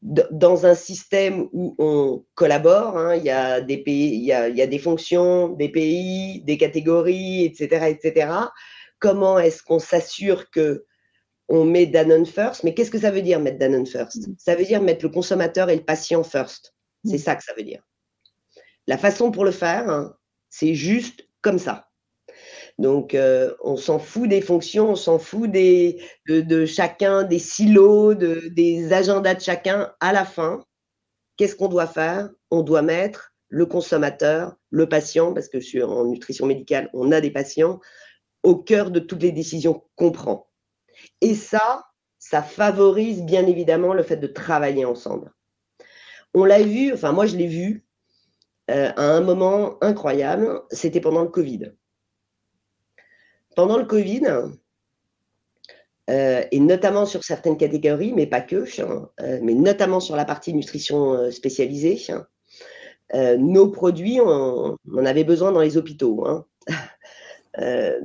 dans 0.03 0.67
un 0.67 0.75
système 0.75 1.49
où 1.53 1.77
on 1.79 2.25
collabore, 2.35 2.99
hein, 2.99 3.15
il 3.15 3.23
y 3.23 3.31
a 3.31 3.61
des 3.61 3.79
pays, 3.79 4.17
il 4.17 4.25
y 4.25 4.33
a, 4.33 4.49
il 4.49 4.57
y 4.57 4.63
a, 4.63 4.67
des 4.67 4.81
fonctions, 4.81 5.49
des 5.51 5.69
pays, 5.69 6.43
des 6.43 6.59
catégories, 6.59 7.45
etc., 7.45 7.87
etc. 7.87 8.33
Comment 8.99 9.39
est-ce 9.39 9.63
qu'on 9.63 9.79
s'assure 9.79 10.51
que 10.51 10.85
on 11.49 11.65
met 11.65 11.87
Danone 11.87 12.27
first? 12.27 12.65
Mais 12.65 12.75
qu'est-ce 12.75 12.91
que 12.91 12.99
ça 12.99 13.13
veut 13.13 13.23
dire 13.23 13.39
mettre 13.39 13.59
Danone 13.59 13.87
first? 13.87 14.27
Mm. 14.27 14.35
Ça 14.39 14.57
veut 14.57 14.65
dire 14.65 14.83
mettre 14.83 15.05
le 15.05 15.11
consommateur 15.11 15.71
et 15.71 15.77
le 15.77 15.85
patient 15.85 16.25
first. 16.25 16.75
C'est 17.05 17.17
mm. 17.17 17.19
ça 17.19 17.37
que 17.37 17.45
ça 17.45 17.53
veut 17.57 17.65
dire. 17.65 17.83
La 18.89 18.99
façon 18.99 19.31
pour 19.31 19.45
le 19.45 19.53
faire, 19.53 19.89
hein, 19.89 20.17
c'est 20.51 20.75
juste 20.75 21.29
comme 21.43 21.61
ça. 21.61 21.89
Donc, 22.79 23.15
euh, 23.15 23.55
on 23.61 23.77
s'en 23.77 23.99
fout 23.99 24.29
des 24.29 24.41
fonctions, 24.41 24.91
on 24.91 24.97
s'en 24.97 25.19
fout 25.19 25.51
des, 25.51 26.03
de, 26.27 26.67
chacun, 26.67 27.23
des 27.23 27.39
silos, 27.39 28.15
de, 28.15 28.49
des 28.53 28.93
agendas 28.93 29.35
de 29.35 29.41
chacun. 29.41 29.93
À 30.01 30.13
la 30.13 30.25
fin, 30.25 30.65
qu'est-ce 31.37 31.57
qu'on 31.57 31.69
doit 31.69 31.87
faire? 31.87 32.31
On 32.51 32.63
doit 32.63 32.83
mettre 32.83 33.33
le 33.49 33.67
consommateur, 33.67 34.55
le 34.71 34.89
patient, 34.89 35.35
parce 35.35 35.49
que 35.49 35.61
sur, 35.61 35.91
en 35.91 36.07
nutrition 36.07 36.47
médicale, 36.47 36.89
on 36.95 37.13
a 37.13 37.21
des 37.21 37.31
patients, 37.31 37.81
au 38.43 38.57
cœur 38.57 38.91
de 38.91 38.99
toutes 38.99 39.23
les 39.23 39.33
décisions 39.33 39.85
qu'on 39.95 40.11
prend. 40.11 40.49
Et 41.21 41.35
ça, 41.35 41.85
ça 42.19 42.43
favorise 42.43 43.23
bien 43.23 43.47
évidemment 43.47 43.95
le 43.95 44.03
fait 44.03 44.17
de 44.17 44.27
travailler 44.27 44.85
ensemble. 44.85 45.33
On 46.35 46.45
l'a 46.45 46.63
vu, 46.63 46.93
enfin 46.93 47.13
moi 47.13 47.27
je 47.27 47.37
l'ai 47.37 47.47
vu 47.47 47.85
euh, 48.71 48.91
à 48.97 49.03
un 49.03 49.21
moment 49.21 49.77
incroyable, 49.83 50.63
c'était 50.71 51.01
pendant 51.01 51.23
le 51.23 51.29
Covid 51.29 51.73
pendant 53.55 53.79
le 53.79 53.85
Covid, 53.85 54.23
euh, 56.11 56.43
et 56.51 56.61
notamment 56.61 57.07
sur 57.07 57.23
certaines 57.23 57.57
catégories, 57.57 58.13
mais 58.13 58.27
pas 58.27 58.41
que, 58.41 58.65
hein, 58.83 59.09
euh, 59.21 59.39
mais 59.43 59.55
notamment 59.55 60.01
sur 60.01 60.17
la 60.17 60.25
partie 60.25 60.53
nutrition 60.53 61.15
euh, 61.15 61.31
spécialisée, 61.31 62.01
nos 63.39 63.69
produits, 63.69 64.21
on, 64.21 64.77
en 64.95 65.07
avait 65.07 65.25
besoin 65.25 65.53
dans 65.53 65.61
les 65.61 65.77
hôpitaux. 65.77 66.27
Hein. 66.27 66.47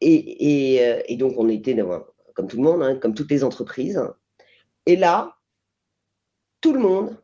Et, 0.00 1.16
donc, 1.18 1.34
on 1.36 1.48
était, 1.48 1.76
comme 2.34 2.46
tout 2.46 2.56
le 2.56 2.62
monde, 2.62 2.82
hein, 2.82 2.96
comme 2.96 3.14
toutes 3.14 3.30
les 3.30 3.42
entreprises. 3.42 4.00
Et 4.86 4.96
là, 4.96 5.36
tout 6.60 6.72
le 6.72 6.78
monde 6.78 7.16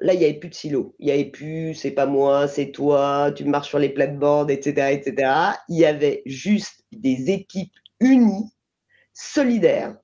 Là, 0.00 0.12
il 0.12 0.18
n'y 0.18 0.24
avait 0.24 0.34
plus 0.34 0.48
de 0.48 0.54
silo. 0.54 0.94
Il 0.98 1.06
n'y 1.06 1.12
avait 1.12 1.30
plus, 1.30 1.74
c'est 1.74 1.92
pas 1.92 2.06
moi, 2.06 2.48
c'est 2.48 2.72
toi, 2.72 3.32
tu 3.34 3.44
marches 3.44 3.68
sur 3.68 3.78
les 3.78 3.88
plates-bandes, 3.88 4.50
etc., 4.50 4.92
etc. 4.92 5.30
Il 5.68 5.78
y 5.78 5.84
avait 5.84 6.22
juste 6.26 6.84
des 6.92 7.30
équipes 7.30 7.72
unies, 8.00 8.50
solidaires, 9.12 9.96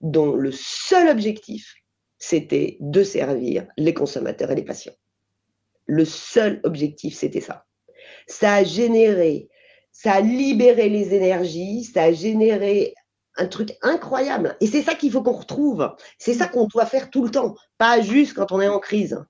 dont 0.00 0.34
le 0.34 0.50
seul 0.52 1.08
objectif, 1.08 1.74
c'était 2.18 2.78
de 2.80 3.02
servir 3.02 3.66
les 3.76 3.92
consommateurs 3.94 4.50
et 4.50 4.54
les 4.54 4.64
patients. 4.64 4.94
Le 5.86 6.04
seul 6.04 6.60
objectif, 6.64 7.14
c'était 7.14 7.40
ça. 7.40 7.66
Ça 8.26 8.54
a 8.54 8.64
généré, 8.64 9.48
ça 9.92 10.14
a 10.14 10.20
libéré 10.22 10.88
les 10.88 11.14
énergies, 11.14 11.84
ça 11.84 12.04
a 12.04 12.12
généré 12.12 12.94
un 13.36 13.46
truc 13.46 13.76
incroyable. 13.82 14.56
Et 14.60 14.66
c'est 14.66 14.82
ça 14.82 14.94
qu'il 14.94 15.10
faut 15.10 15.22
qu'on 15.22 15.32
retrouve. 15.32 15.94
C'est 16.18 16.34
ça 16.34 16.46
qu'on 16.46 16.66
doit 16.66 16.86
faire 16.86 17.10
tout 17.10 17.24
le 17.24 17.30
temps, 17.30 17.54
pas 17.78 18.00
juste 18.00 18.34
quand 18.34 18.52
on 18.52 18.60
est 18.60 18.68
en 18.68 18.78
crise. 18.78 19.22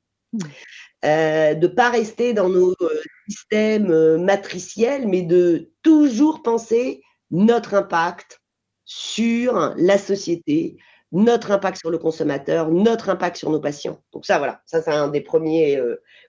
Euh, 1.05 1.55
de 1.55 1.67
ne 1.67 1.73
pas 1.73 1.91
rester 1.91 2.33
dans 2.33 2.49
nos 2.49 2.71
euh, 2.81 3.03
systèmes 3.29 3.91
euh, 3.91 4.17
matriciels, 4.17 5.07
mais 5.07 5.21
de 5.21 5.71
toujours 5.83 6.43
penser 6.43 7.03
notre 7.31 7.75
impact 7.75 8.41
sur 8.87 9.75
la 9.77 9.99
société, 9.99 10.79
notre 11.13 11.51
impact 11.51 11.77
sur 11.77 11.91
le 11.91 11.99
consommateur, 11.99 12.71
notre 12.71 13.11
impact 13.11 13.37
sur 13.37 13.51
nos 13.51 13.61
patients. 13.61 14.03
Donc 14.13 14.25
ça, 14.25 14.39
voilà, 14.39 14.63
ça 14.65 14.81
c'est 14.81 14.93
un 14.93 15.09
des 15.09 15.21
premiers 15.21 15.79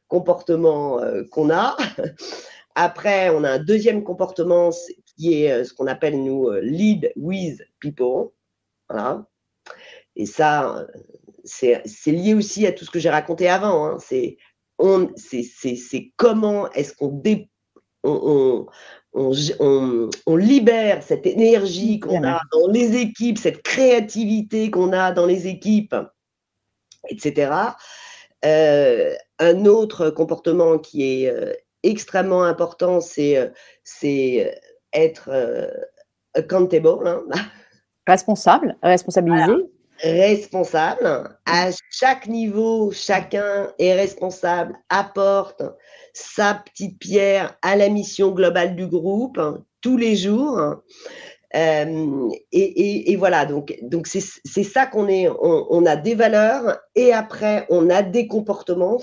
comportements 0.08 1.00
qu'on 1.32 1.50
a. 1.50 1.78
Après, 2.76 3.30
on 3.30 3.44
a 3.44 3.52
un 3.52 3.60
deuxième 3.60 4.04
comportement 4.04 4.72
qui 5.18 5.44
est 5.44 5.64
ce 5.64 5.74
qu'on 5.74 5.88
appelle, 5.88 6.22
nous, 6.24 6.50
lead 6.62 7.12
with 7.16 7.62
people. 7.80 8.32
Voilà. 8.90 9.26
Et 10.16 10.26
ça, 10.26 10.88
c'est 11.46 11.84
lié 12.08 12.34
aussi 12.34 12.68
à 12.68 12.72
tout 12.72 12.86
ce 12.86 12.92
que 12.92 13.00
j'ai 13.00 13.10
raconté 13.10 13.48
avant. 13.48 13.86
Hein. 13.86 13.98
C'est 14.00 14.38
comment 16.18 16.70
est-ce 16.72 16.94
qu'on 16.94 17.22
on, 18.04 18.68
on, 19.14 20.10
on, 20.28 20.36
libère 20.36 21.02
cette 21.02 21.26
énergie 21.26 22.00
qu'on 22.00 22.24
a 22.24 22.40
dans 22.52 22.68
les 22.68 22.98
équipes, 22.98 23.38
cette 23.38 23.64
créativité 23.64 24.70
qu'on 24.70 24.94
a 24.94 25.12
dans 25.12 25.26
les 25.26 25.48
équipes, 25.48 25.96
etc. 27.10 27.52
Euh, 28.46 29.16
un 29.40 29.66
autre 29.66 30.10
comportement 30.10 30.78
qui 30.78 31.24
est 31.24 31.30
euh, 31.30 31.54
extrêmement 31.84 32.44
important, 32.44 33.02
c'est 33.02 33.38
euh, 33.38 34.52
être 34.94 35.30
accountable. 36.34 37.08
Hein. 37.08 37.24
Responsable, 38.08 38.78
responsabilisé. 38.84 39.52
Responsable. 40.02 41.38
À 41.46 41.70
chaque 41.90 42.28
niveau, 42.28 42.92
chacun 42.92 43.72
est 43.80 43.94
responsable, 43.94 44.76
apporte 44.90 45.64
sa 46.14 46.56
petite 46.56 47.00
pierre 47.00 47.58
à 47.62 47.76
la 47.76 47.90
mission 47.90 48.32
globale 48.32 48.76
du 48.76 48.88
groupe 48.88 49.40
tous 49.82 49.98
les 49.98 50.16
jours. 50.16 50.60
Euh, 51.56 52.30
et, 52.52 53.16
voilà, 53.16 53.46
donc 53.46 53.78
donc 53.82 54.08
c'est 54.08 54.64
ça 54.64 54.86
qu'on 54.88 55.08
est. 55.08 55.30
On, 55.30 55.86
a 55.86 55.96
des 55.96 56.16
valeurs 56.16 56.78
et 56.96 57.14
après 57.14 57.66
on 57.70 57.90
a 57.90 58.02
des 58.02 58.28
comportements 58.28 59.00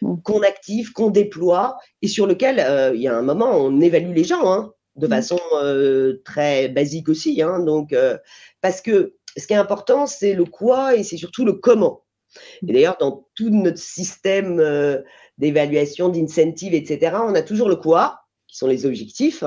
mmh. 0.00 0.14
qu'on 0.22 0.40
active, 0.40 0.92
qu'on 0.92 1.10
déploie 1.10 1.76
et 2.00 2.08
sur 2.08 2.26
lequel 2.26 2.58
euh, 2.60 2.92
il 2.94 3.02
y 3.02 3.08
a 3.08 3.16
un 3.16 3.22
moment 3.22 3.50
on 3.50 3.80
évalue 3.80 4.14
les 4.14 4.24
gens 4.24 4.50
hein, 4.50 4.72
de 4.96 5.06
mmh. 5.06 5.10
façon 5.10 5.40
euh, 5.62 6.22
très 6.24 6.68
basique 6.68 7.08
aussi. 7.10 7.42
Hein, 7.42 7.58
donc 7.58 7.94
parce 8.62 8.80
que 8.80 9.14
ce 9.40 9.46
qui 9.46 9.54
est 9.54 9.56
important 9.56 10.06
c'est 10.06 10.34
le 10.34 10.44
quoi 10.44 10.94
et 10.94 11.02
c'est 11.02 11.16
surtout 11.16 11.44
le 11.44 11.54
comment. 11.54 12.04
Et 12.66 12.72
d'ailleurs 12.72 12.96
dans 13.00 13.26
tout 13.34 13.50
notre 13.50 13.78
système 13.78 14.62
d'évaluation, 15.38 16.10
d'incentive, 16.10 16.74
etc., 16.74 17.16
on 17.24 17.34
a 17.34 17.42
toujours 17.42 17.68
le 17.68 17.76
quoi 17.76 18.20
qui 18.46 18.56
sont 18.56 18.68
les 18.68 18.86
objectifs 18.86 19.42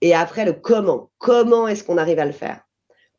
et 0.00 0.14
après, 0.14 0.44
le 0.44 0.52
comment. 0.52 1.10
Comment 1.18 1.68
est-ce 1.68 1.84
qu'on 1.84 1.98
arrive 1.98 2.18
à 2.18 2.24
le 2.24 2.32
faire? 2.32 2.60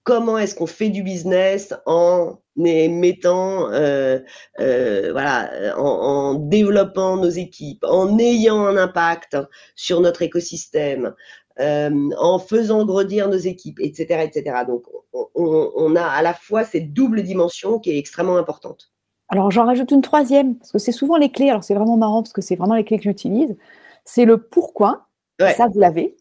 Comment 0.04 0.40
est-ce 0.40 0.56
qu'on 0.56 0.66
fait 0.66 0.90
du 0.90 1.04
business 1.04 1.76
en 1.86 2.40
mettant, 2.56 3.72
euh, 3.72 4.20
euh, 4.60 5.10
voilà, 5.12 5.78
en, 5.78 6.34
développant 6.34 7.18
nos 7.18 7.30
équipes, 7.30 7.84
en 7.88 8.18
ayant 8.18 8.66
un 8.66 8.78
impact 8.78 9.38
sur 9.76 10.02
notre 10.02 10.24
écosystème, 10.24 11.14
euh, 11.62 12.10
en 12.18 12.40
faisant 12.40 12.86
grandir 12.86 13.30
nos 13.30 13.38
équipes, 13.38 13.80
etc., 13.80 14.24
etc. 14.24 14.64
Donc, 14.68 14.84
on, 15.36 15.96
a 15.96 16.04
à 16.04 16.22
la 16.22 16.34
fois 16.34 16.64
cette 16.64 16.94
double 16.94 17.24
dimension 17.24 17.80
qui 17.80 17.92
est 17.92 17.98
extrêmement 17.98 18.38
importante. 18.38 18.92
Alors, 19.30 19.52
j'en 19.52 19.66
rajoute 19.66 19.92
une 19.92 20.02
troisième, 20.02 20.56
parce 20.56 20.72
que 20.72 20.80
c'est 20.80 20.92
souvent 20.92 21.18
les 21.18 21.32
clés. 21.32 21.50
Alors, 21.50 21.64
c'est 21.64 21.76
vraiment 21.76 21.98
marrant, 21.98 22.24
parce 22.24 22.34
que 22.34 22.42
c'est 22.42 22.56
vraiment 22.56 22.76
les 22.76 22.84
clés 22.84 22.98
que 22.98 23.04
j'utilise. 23.04 23.56
C'est 24.06 24.26
le 24.26 24.38
pourquoi. 24.38 25.08
Ça, 25.40 25.68
vous 25.68 25.80
l'avez. 25.80 26.16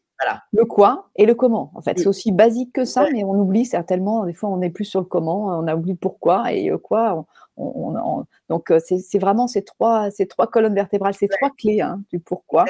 Le 0.52 0.64
quoi 0.64 1.08
et 1.16 1.24
le 1.24 1.34
comment. 1.34 1.70
En 1.74 1.80
fait, 1.80 1.98
c'est 1.98 2.06
aussi 2.06 2.32
basique 2.32 2.72
que 2.72 2.84
ça, 2.84 3.06
mais 3.12 3.24
on 3.24 3.34
oublie 3.34 3.64
certainement. 3.64 4.26
Des 4.26 4.34
fois, 4.34 4.50
on 4.50 4.60
est 4.60 4.70
plus 4.70 4.84
sur 4.84 5.00
le 5.00 5.06
comment, 5.06 5.46
on 5.46 5.66
a 5.66 5.74
oublié 5.74 5.94
pourquoi 5.94 6.52
et 6.52 6.70
quoi. 6.82 7.24
donc, 7.56 8.70
euh, 8.70 8.78
c'est 8.84 9.18
vraiment 9.18 9.46
ces 9.46 9.62
trois, 9.62 10.10
ces 10.10 10.26
trois 10.26 10.46
colonnes 10.46 10.74
vertébrales, 10.74 11.14
ces 11.14 11.28
trois 11.28 11.50
clés 11.50 11.80
hein, 11.80 12.02
du 12.10 12.20
pourquoi. 12.20 12.66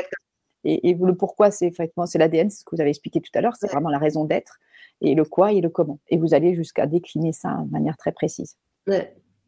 Et, 0.64 0.94
le 0.94 1.14
pourquoi, 1.14 1.50
c'est 1.50 1.66
effectivement 1.66 2.06
c'est 2.06 2.18
l'ADN, 2.18 2.50
c'est 2.50 2.60
ce 2.60 2.64
que 2.64 2.74
vous 2.74 2.80
avez 2.80 2.90
expliqué 2.90 3.20
tout 3.20 3.30
à 3.34 3.40
l'heure. 3.40 3.56
C'est 3.56 3.70
vraiment 3.70 3.88
la 3.88 3.98
raison 3.98 4.24
d'être 4.24 4.58
et 5.00 5.14
le 5.14 5.24
quoi 5.24 5.52
et 5.52 5.60
le 5.60 5.70
comment. 5.70 5.98
Et 6.08 6.18
vous 6.18 6.34
allez 6.34 6.54
jusqu'à 6.54 6.86
décliner 6.86 7.32
ça 7.32 7.62
de 7.64 7.70
manière 7.70 7.96
très 7.96 8.12
précise. 8.12 8.56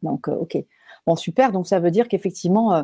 Donc, 0.01 0.27
euh, 0.27 0.33
ok. 0.33 0.57
Bon, 1.05 1.15
super. 1.15 1.51
Donc, 1.51 1.67
ça 1.67 1.79
veut 1.79 1.91
dire 1.91 2.07
qu'effectivement, 2.07 2.73
euh, 2.73 2.83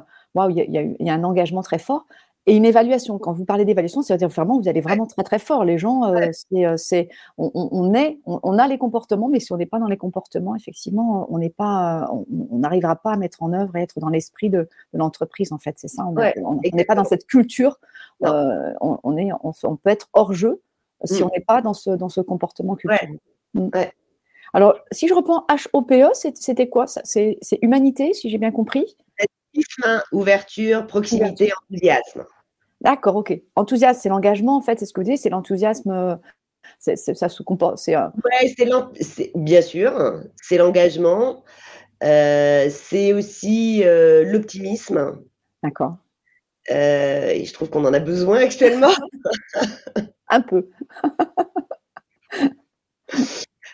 il 0.50 0.58
y, 0.58 1.04
y, 1.04 1.10
a 1.10 1.14
un 1.14 1.24
engagement 1.24 1.62
très 1.62 1.80
fort. 1.80 2.06
Et 2.50 2.56
une 2.56 2.66
évaluation, 2.66 3.20
quand 3.20 3.32
vous 3.32 3.46
parlez 3.46 3.64
d'évaluation, 3.64 4.02
c'est-à-dire 4.02 4.28
vraiment, 4.28 4.60
vous 4.60 4.68
allez 4.68 4.82
vraiment 4.82 5.06
très 5.06 5.22
très 5.22 5.38
fort. 5.38 5.66
Les 5.66 5.78
gens, 5.78 6.06
euh, 6.06 6.32
euh, 6.54 6.78
c'est, 6.78 7.08
on, 7.38 7.94
est, 7.94 8.18
on, 8.26 8.58
a 8.58 8.68
les 8.68 8.80
comportements, 8.80 9.28
mais 9.28 9.40
si 9.40 9.54
on 9.54 9.58
n'est 9.58 9.68
pas 9.68 9.78
dans 9.78 9.86
les 9.86 9.98
comportements, 9.98 10.56
effectivement, 10.56 11.28
on 11.30 11.38
n'est 11.38 11.52
pas, 11.52 12.10
on 12.12 12.58
n'arrivera 12.58 12.96
pas 12.96 13.12
à 13.12 13.18
mettre 13.18 13.44
en 13.44 13.54
œuvre 13.54 13.76
et 13.76 13.84
être 13.84 14.00
dans 14.00 14.10
l'esprit 14.10 14.50
de, 14.50 14.68
l'entreprise. 14.94 15.52
En 15.52 15.60
fait, 15.60 15.76
c'est 15.78 15.90
ça. 15.90 16.08
On 16.08 16.60
n'est 16.74 16.86
pas 16.86 16.96
dans 16.96 17.04
cette 17.04 17.28
culture. 17.28 17.78
Euh, 18.26 18.74
on, 18.82 19.16
est, 19.16 19.30
on, 19.44 19.76
peut 19.76 19.92
être 19.92 20.10
hors 20.14 20.34
jeu 20.34 20.60
si 21.04 21.22
mmh. 21.22 21.26
on 21.28 21.30
n'est 21.30 21.46
pas 21.46 21.62
dans 21.62 21.76
ce, 21.76 21.92
dans 21.92 22.10
ce 22.10 22.20
comportement 22.20 22.76
culturel. 22.76 23.20
Mmh. 23.54 23.70
Alors, 24.54 24.74
si 24.92 25.08
je 25.08 25.14
reprends 25.14 25.46
HOPE, 25.72 26.16
c'était 26.34 26.68
quoi? 26.68 26.88
C'est 26.88 27.38
humanité, 27.62 28.16
si 28.16 28.28
j'ai 28.28 28.40
bien 28.40 28.52
compris? 28.52 28.98
Ouverture, 30.12 30.88
proximité, 30.88 31.52
enthousiasme. 31.54 32.26
D'accord, 32.82 33.16
ok. 33.18 33.40
Enthousiasme, 33.56 34.00
c'est 34.02 34.10
l'engagement, 34.10 34.58
en 34.58 34.62
fait, 34.62 34.80
c'est 34.80 34.86
ce 34.86 34.94
que 34.94 35.02
vous 35.02 35.10
dites, 35.10 35.20
c'est 35.20 35.30
l'enthousiasme. 35.30 36.20
ça 36.80 37.30
se 37.30 37.44
comporte. 37.44 37.78
C'est, 37.78 37.96
bien 39.36 39.62
sûr, 39.62 40.22
c'est 40.42 40.58
l'engagement. 40.58 41.44
Euh, 42.04 42.70
c'est 42.72 43.14
aussi 43.14 43.84
euh, 43.84 44.24
l'optimisme. 44.24 45.20
D'accord. 45.64 45.98
Euh, 46.72 47.30
et 47.30 47.46
je 47.46 47.54
trouve 47.54 47.70
qu'on 47.70 47.86
en 47.86 47.94
a 47.94 48.00
besoin 48.00 48.40
actuellement. 48.40 48.92
Un 50.30 50.42
peu. 50.42 50.70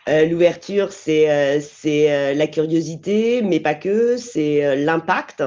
L'ouverture, 0.08 0.94
c'est 0.94 1.60
c'est 1.62 2.36
la 2.36 2.48
curiosité, 2.48 3.42
mais 3.42 3.60
pas 3.60 3.74
que, 3.74 4.18
c'est 4.18 4.76
l'impact 4.76 5.44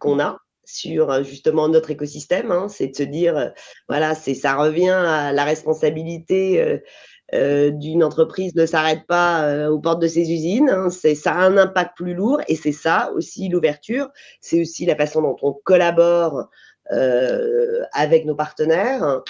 qu'on 0.00 0.18
a 0.18 0.38
sur 0.68 1.10
euh, 1.10 1.22
justement 1.22 1.68
notre 1.68 1.90
écosystème. 1.90 2.52
Hein, 2.52 2.68
c'est 2.68 2.88
de 2.88 2.96
se 2.96 3.02
dire, 3.02 3.36
euh, 3.36 3.48
voilà, 3.88 4.14
c'est 4.14 4.34
ça 4.34 4.54
revient 4.56 4.90
à 4.90 5.32
la 5.32 5.44
responsabilité 5.44 6.80
euh, 7.34 7.70
d'une 7.70 8.04
entreprise 8.04 8.54
ne 8.54 8.66
s'arrête 8.66 9.06
pas 9.06 9.68
aux 9.70 9.80
portes 9.80 10.00
de 10.00 10.08
ses 10.08 10.30
usines. 10.30 10.70
Hein, 10.70 10.90
c'est 10.90 11.14
ça 11.14 11.32
a 11.32 11.38
un 11.38 11.56
impact 11.56 11.96
plus 11.96 12.14
lourd 12.14 12.40
et 12.48 12.56
c'est 12.56 12.72
ça 12.72 13.10
aussi 13.14 13.48
l'ouverture. 13.48 14.08
C'est 14.40 14.60
aussi 14.60 14.86
la 14.86 14.96
façon 14.96 15.22
dont 15.22 15.36
on 15.42 15.52
collabore 15.52 16.48
avec 17.92 18.24
nos 18.24 18.34
partenaires. 18.34 19.22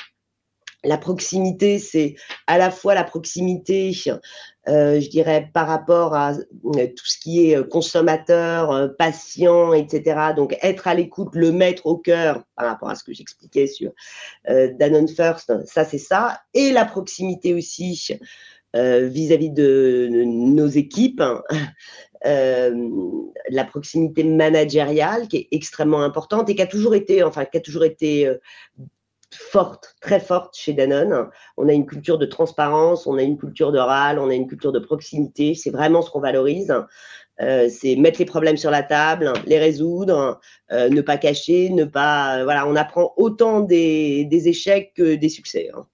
La 0.85 0.97
proximité, 0.97 1.79
c'est 1.79 2.15
à 2.47 2.57
la 2.57 2.71
fois 2.71 2.95
la 2.95 3.05
proximité 3.05 3.93
euh, 4.69 5.01
je 5.01 5.09
dirais, 5.09 5.49
par 5.55 5.67
rapport 5.67 6.15
à 6.15 6.33
euh, 6.35 6.87
tout 6.89 7.07
ce 7.07 7.19
qui 7.19 7.47
est 7.47 7.57
euh, 7.57 7.63
consommateur, 7.63 8.95
patient, 8.99 9.73
etc. 9.73 10.35
Donc, 10.37 10.57
être 10.61 10.87
à 10.87 10.95
l'écoute, 10.95 11.31
le 11.33 11.53
mettre 11.53 11.87
au 11.87 11.97
cœur 11.97 12.43
par 12.55 12.67
rapport 12.67 12.91
à 12.91 12.95
ce 12.95 13.03
que 13.03 13.15
j'expliquais 13.15 13.67
sur 13.67 13.93
Danone 14.47 15.09
First, 15.09 15.53
ça, 15.67 15.85
c'est 15.85 15.99
ça. 15.99 16.41
Et 16.53 16.73
la 16.73 16.85
proximité 16.85 17.55
aussi 17.55 18.19
vis-à-vis 18.75 19.51
de, 19.51 20.09
nos 20.25 20.67
équipes. 20.67 21.23
la 22.25 23.65
proximité 23.65 24.25
managériale 24.25 25.29
qui 25.29 25.37
est 25.39 25.49
extrêmement 25.53 26.03
importante 26.03 26.51
et 26.51 26.55
qui 26.55 26.63
a 26.63 26.67
toujours 26.67 26.95
été, 26.95 27.23
enfin, 27.23 27.47
qui 27.47 27.57
a 27.57 27.61
toujours 27.61 27.85
été 27.85 28.31
forte, 29.35 29.97
très 30.01 30.21
forte 30.21 30.57
chez 30.57 30.73
Danone. 30.73 31.29
On 31.57 31.69
a 31.69 31.73
une 31.73 31.87
culture 31.87 32.19
de 32.19 32.27
transparence, 32.27 33.07
on 33.07 33.19
a 33.19 33.23
une 33.23 33.39
culture 33.39 33.73
de 33.73 33.79
râle, 33.79 34.19
on 34.19 34.31
a 34.31 34.35
une 34.35 34.47
culture 34.47 34.73
de 34.73 34.79
proximité. 34.79 35.55
C'est 35.55 35.71
vraiment 35.71 36.03
ce 36.03 36.11
qu'on 36.11 36.21
valorise. 36.21 36.75
Euh, 37.41 37.69
c'est 37.71 37.95
mettre 37.95 38.19
les 38.19 38.25
problèmes 38.25 38.57
sur 38.57 38.71
la 38.71 38.83
table, 38.83 39.33
les 39.47 39.59
résoudre, 39.59 40.41
euh, 40.73 40.89
ne 40.89 41.01
pas 41.01 41.19
cacher, 41.19 41.71
ne 41.71 41.85
pas. 41.85 42.43
voilà, 42.43 42.67
on 42.67 42.75
apprend 42.75 43.13
autant 43.17 43.61
des, 43.61 44.27
échecs 44.49 44.93
que 44.95 45.15
des 45.15 45.29
succès. 45.29 45.71
Hein. 45.75 45.87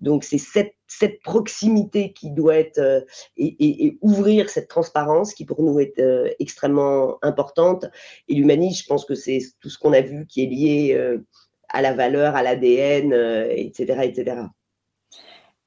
Donc, 0.00 0.24
c'est 0.24 0.38
cette, 0.38 0.74
proximité 1.22 2.12
qui 2.12 2.30
doit 2.30 2.56
être 2.56 2.78
euh, 2.78 3.00
et, 3.36 3.96
ouvrir 4.00 4.50
cette 4.50 4.68
transparence 4.68 5.34
qui 5.34 5.44
pour 5.44 5.62
nous 5.62 5.78
est 5.78 5.94
extrêmement 6.40 7.18
importante. 7.22 7.86
Et 8.28 8.34
l'humanisme, 8.34 8.82
je 8.82 8.86
pense 8.88 9.04
que 9.04 9.14
c'est 9.14 9.38
tout 9.60 9.70
ce 9.70 9.78
qu'on 9.78 9.92
a 9.92 10.00
vu 10.00 10.26
qui 10.26 10.42
est 10.42 10.46
lié 10.46 11.18
à 11.68 11.82
la 11.82 11.92
valeur, 11.92 12.36
à 12.36 12.42
l'ADN, 12.42 13.12
etc., 13.50 14.00
etc. 14.04 14.48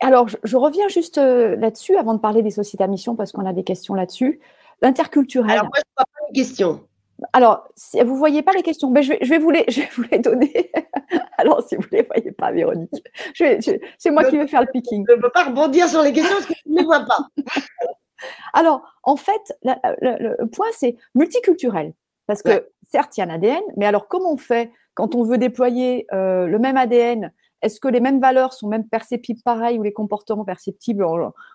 Alors, 0.01 0.27
je, 0.27 0.57
reviens 0.57 0.87
juste 0.87 1.19
euh, 1.19 1.55
là-dessus 1.55 1.95
avant 1.95 2.15
de 2.15 2.19
parler 2.19 2.41
des 2.41 2.49
sociétés 2.49 2.83
à 2.83 2.87
mission 2.87 3.15
parce 3.15 3.31
qu'on 3.31 3.45
a 3.45 3.53
des 3.53 3.63
questions 3.63 3.93
là-dessus. 3.93 4.39
L'interculturel. 4.81 5.51
Alors, 5.51 5.65
moi, 5.65 5.73
je 5.75 5.81
ne 5.81 5.93
vois 5.95 6.05
pas 6.05 6.27
les 6.27 6.33
questions. 6.33 6.87
Alors, 7.33 7.67
si 7.75 8.01
vous 8.01 8.13
ne 8.13 8.17
voyez 8.17 8.41
pas 8.41 8.53
les 8.53 8.63
questions, 8.63 8.89
ben, 8.89 9.03
je, 9.03 9.13
vais, 9.13 9.37
vous 9.37 9.51
les, 9.51 9.63
je 9.67 9.81
vais 9.81 9.89
vous 9.95 10.03
les 10.11 10.17
donner. 10.17 10.71
Alors, 11.37 11.61
si 11.67 11.75
vous 11.75 11.83
ne 11.83 11.97
les 11.97 12.01
voyez 12.01 12.31
pas, 12.31 12.51
Véronique, 12.51 12.91
c'est 13.35 14.09
moi 14.09 14.23
qui 14.23 14.37
vais 14.37 14.47
faire 14.47 14.61
le 14.61 14.71
picking. 14.71 15.05
Je 15.07 15.15
ne 15.15 15.21
peux 15.21 15.29
pas 15.29 15.43
rebondir 15.43 15.87
sur 15.87 16.01
les 16.01 16.13
questions 16.13 16.33
parce 16.33 16.47
que 16.47 16.53
je 16.65 16.71
ne 16.71 16.79
les 16.79 16.83
vois 16.83 17.01
pas. 17.01 17.19
Alors, 18.53 18.81
en 19.03 19.17
fait, 19.17 19.55
le, 19.63 20.45
point, 20.45 20.67
c'est 20.71 20.95
multiculturel. 21.13 21.93
Parce 22.25 22.41
que, 22.41 22.69
certes, 22.91 23.15
il 23.17 23.19
y 23.19 23.23
a 23.23 23.27
un 23.27 23.29
ADN, 23.29 23.61
mais 23.77 23.85
alors, 23.85 24.07
comment 24.07 24.31
on 24.31 24.37
fait 24.37 24.71
quand 24.93 25.15
on 25.15 25.23
veut 25.23 25.37
déployer 25.37 26.05
euh, 26.13 26.47
le 26.47 26.59
même 26.59 26.77
ADN, 26.77 27.31
est-ce 27.61 27.79
que 27.79 27.87
les 27.87 27.99
mêmes 27.99 28.19
valeurs 28.19 28.53
sont 28.53 28.67
même 28.67 28.87
perceptibles 28.87 29.41
pareil 29.43 29.79
ou 29.79 29.83
les 29.83 29.93
comportements 29.93 30.45
perceptibles 30.45 31.05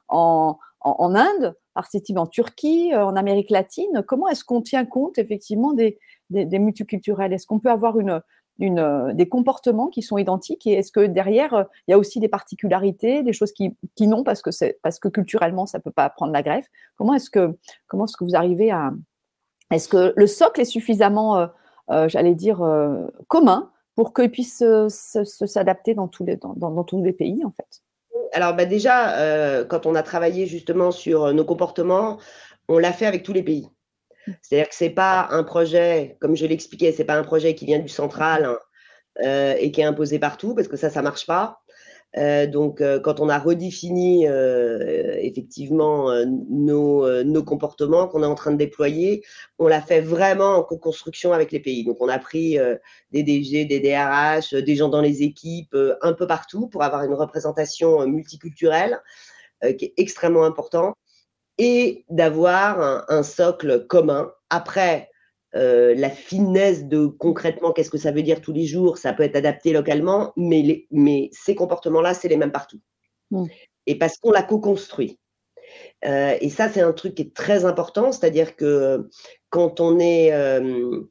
en, 0.09 0.59
Inde, 0.83 1.57
perceptibles 1.75 2.20
en 2.20 2.27
Turquie, 2.27 2.92
euh, 2.94 3.05
en 3.05 3.16
Amérique 3.16 3.51
latine? 3.51 4.05
Comment 4.07 4.29
est-ce 4.29 4.44
qu'on 4.44 4.62
tient 4.62 4.85
compte 4.85 5.18
effectivement 5.18 5.72
des, 5.72 5.99
multiculturels? 6.31 7.33
Est-ce 7.33 7.46
qu'on 7.46 7.59
peut 7.59 7.70
avoir 7.70 7.99
une, 7.99 8.22
euh, 8.61 9.12
des 9.12 9.29
comportements 9.29 9.88
qui 9.88 10.03
sont 10.03 10.16
identiques? 10.16 10.66
Et 10.66 10.75
est-ce 10.75 10.92
que 10.92 11.07
derrière 11.07 11.66
il 11.88 11.90
y 11.90 11.94
a 11.94 11.99
aussi 11.99 12.20
des 12.20 12.29
particularités, 12.29 13.22
des 13.22 13.33
choses 13.33 13.53
qui, 13.53 13.77
n'ont 14.01 14.22
parce 14.22 14.42
que 14.42 14.51
parce 14.83 15.01
que 15.01 15.09
culturellement 15.09 15.66
ça 15.66 15.81
peut 15.81 15.90
pas 15.90 16.09
prendre 16.09 16.33
la 16.33 16.42
greffe? 16.42 16.68
Comment 16.96 17.14
est-ce 17.14 17.31
que 17.31 17.59
comment 17.88 18.05
est-ce 18.05 18.16
que 18.16 18.25
vous 18.25 18.37
arrivez 18.37 18.70
à 18.70 18.92
est-ce 19.72 19.88
que 19.88 20.12
le 20.16 20.27
socle 20.29 20.61
est 20.61 20.64
suffisamment 20.64 21.49
j'allais 21.88 22.35
dire, 22.35 22.62
euh, 22.62 23.07
commun 23.29 23.70
pour 23.94 24.12
qu'ils 24.12 24.31
puissent 24.31 24.64
s'adapter 24.88 25.94
dans, 25.94 26.09
tous 26.09 26.25
les, 26.25 26.37
dans, 26.37 26.85
tous 26.85 27.03
les 27.03 27.12
pays, 27.12 27.42
en 27.44 27.51
fait 27.51 27.83
Alors, 28.33 28.55
bah 28.55 28.66
déjà, 28.66 29.18
euh, 29.18 29.64
quand 29.64 29.87
on 29.87 29.94
a 29.94 30.03
travaillé 30.03 30.46
justement 30.46 30.90
sur 30.90 31.33
nos 31.33 31.44
comportements, 31.44 32.18
on 32.68 32.79
l'a 32.79 32.92
fait 32.92 33.07
avec 33.07 33.22
tous 33.22 33.33
les 33.33 33.42
pays. 33.42 33.68
C'est-à-dire 34.42 34.68
que 34.68 34.75
ce 34.75 34.85
n'est 34.85 34.90
pas 34.90 35.29
un 35.31 35.44
projet, 35.44 36.16
comme 36.20 36.37
je 36.37 36.46
l'expliquais, 36.46 36.92
ce 36.92 36.99
n'est 36.99 37.05
pas 37.05 37.14
un 37.14 37.22
projet 37.22 37.55
qui 37.55 37.64
vient 37.64 37.79
du 37.79 37.88
central 37.88 38.44
hein, 38.44 38.59
euh, 39.25 39.55
et 39.59 39.70
qui 39.70 39.81
est 39.81 39.85
imposé 39.85 40.18
partout, 40.18 40.55
parce 40.55 40.68
que 40.68 40.77
ça, 40.77 40.90
ça 40.90 41.01
ne 41.01 41.05
marche 41.05 41.27
pas. 41.27 41.62
Euh, 42.16 42.47
donc, 42.47 42.81
euh, 42.81 42.99
quand 42.99 43.21
on 43.21 43.29
a 43.29 43.38
redéfini 43.38 44.25
effectivement 44.25 46.11
nos, 46.27 47.25
nos, 47.25 47.42
comportements 47.45 48.09
qu'on 48.09 48.23
est 48.23 48.27
en 48.27 48.35
train 48.35 48.53
de 48.53 48.57
déployer, 48.57 49.23
on 49.59 49.69
l'a 49.69 49.83
fait 49.83 50.01
vraiment 50.01 50.57
en 50.57 50.62
co-construction 50.62 51.33
avec 51.33 51.53
les 51.53 51.61
pays. 51.61 51.85
Donc, 51.85 51.99
on 52.01 52.09
a 52.09 52.19
pris 52.19 52.59
des 53.12 53.23
DG, 53.23 53.64
des 53.66 53.81
DRH, 53.81 54.55
des 54.55 54.77
gens 54.77 54.88
dans 54.88 55.03
les 55.03 55.23
équipes, 55.23 55.77
un 56.03 56.12
peu 56.12 56.27
partout 56.27 56.69
pour 56.69 56.83
avoir 56.83 57.05
une 57.05 57.14
représentation 57.14 58.07
multiculturelle 58.07 59.01
qui 59.79 59.87
est 59.87 59.95
extrêmement 59.97 60.45
important 60.45 60.95
et 61.59 62.05
d'avoir 62.11 63.07
un, 63.09 63.23
socle 63.23 63.87
commun. 63.87 64.31
Après, 64.51 65.11
euh, 65.55 65.95
la 65.95 66.11
finesse 66.11 66.85
de 66.85 67.07
concrètement, 67.07 67.73
qu'est-ce 67.73 67.91
que 67.91 67.99
ça 67.99 68.13
veut 68.13 68.23
dire 68.23 68.41
tous 68.41 68.53
les 68.53 68.67
jours, 68.67 68.99
ça 68.99 69.13
peut 69.13 69.23
être 69.23 69.37
adapté 69.37 69.73
localement, 69.73 70.33
mais, 70.37 70.87
mais 70.91 71.31
ces 71.33 71.55
comportements-là, 71.55 72.15
c'est 72.15 72.29
les 72.29 72.37
mêmes 72.37 72.53
partout. 72.53 72.81
Mmh. 73.31 73.45
Et 73.87 73.97
parce 73.97 74.19
qu'on 74.19 74.33
l'a 74.33 74.43
co-construit. 74.43 75.19
Euh, 76.05 76.37
et 76.41 76.51
ça, 76.51 76.69
c'est 76.69 76.81
un 76.81 76.93
truc 76.93 77.15
qui 77.15 77.23
est 77.23 77.35
très 77.35 77.65
important, 77.65 78.13
c'est-à-dire 78.13 78.57
que 78.57 79.09
quand 79.51 79.81
on 79.81 79.99
est 79.99 80.33
euh, 80.33 81.07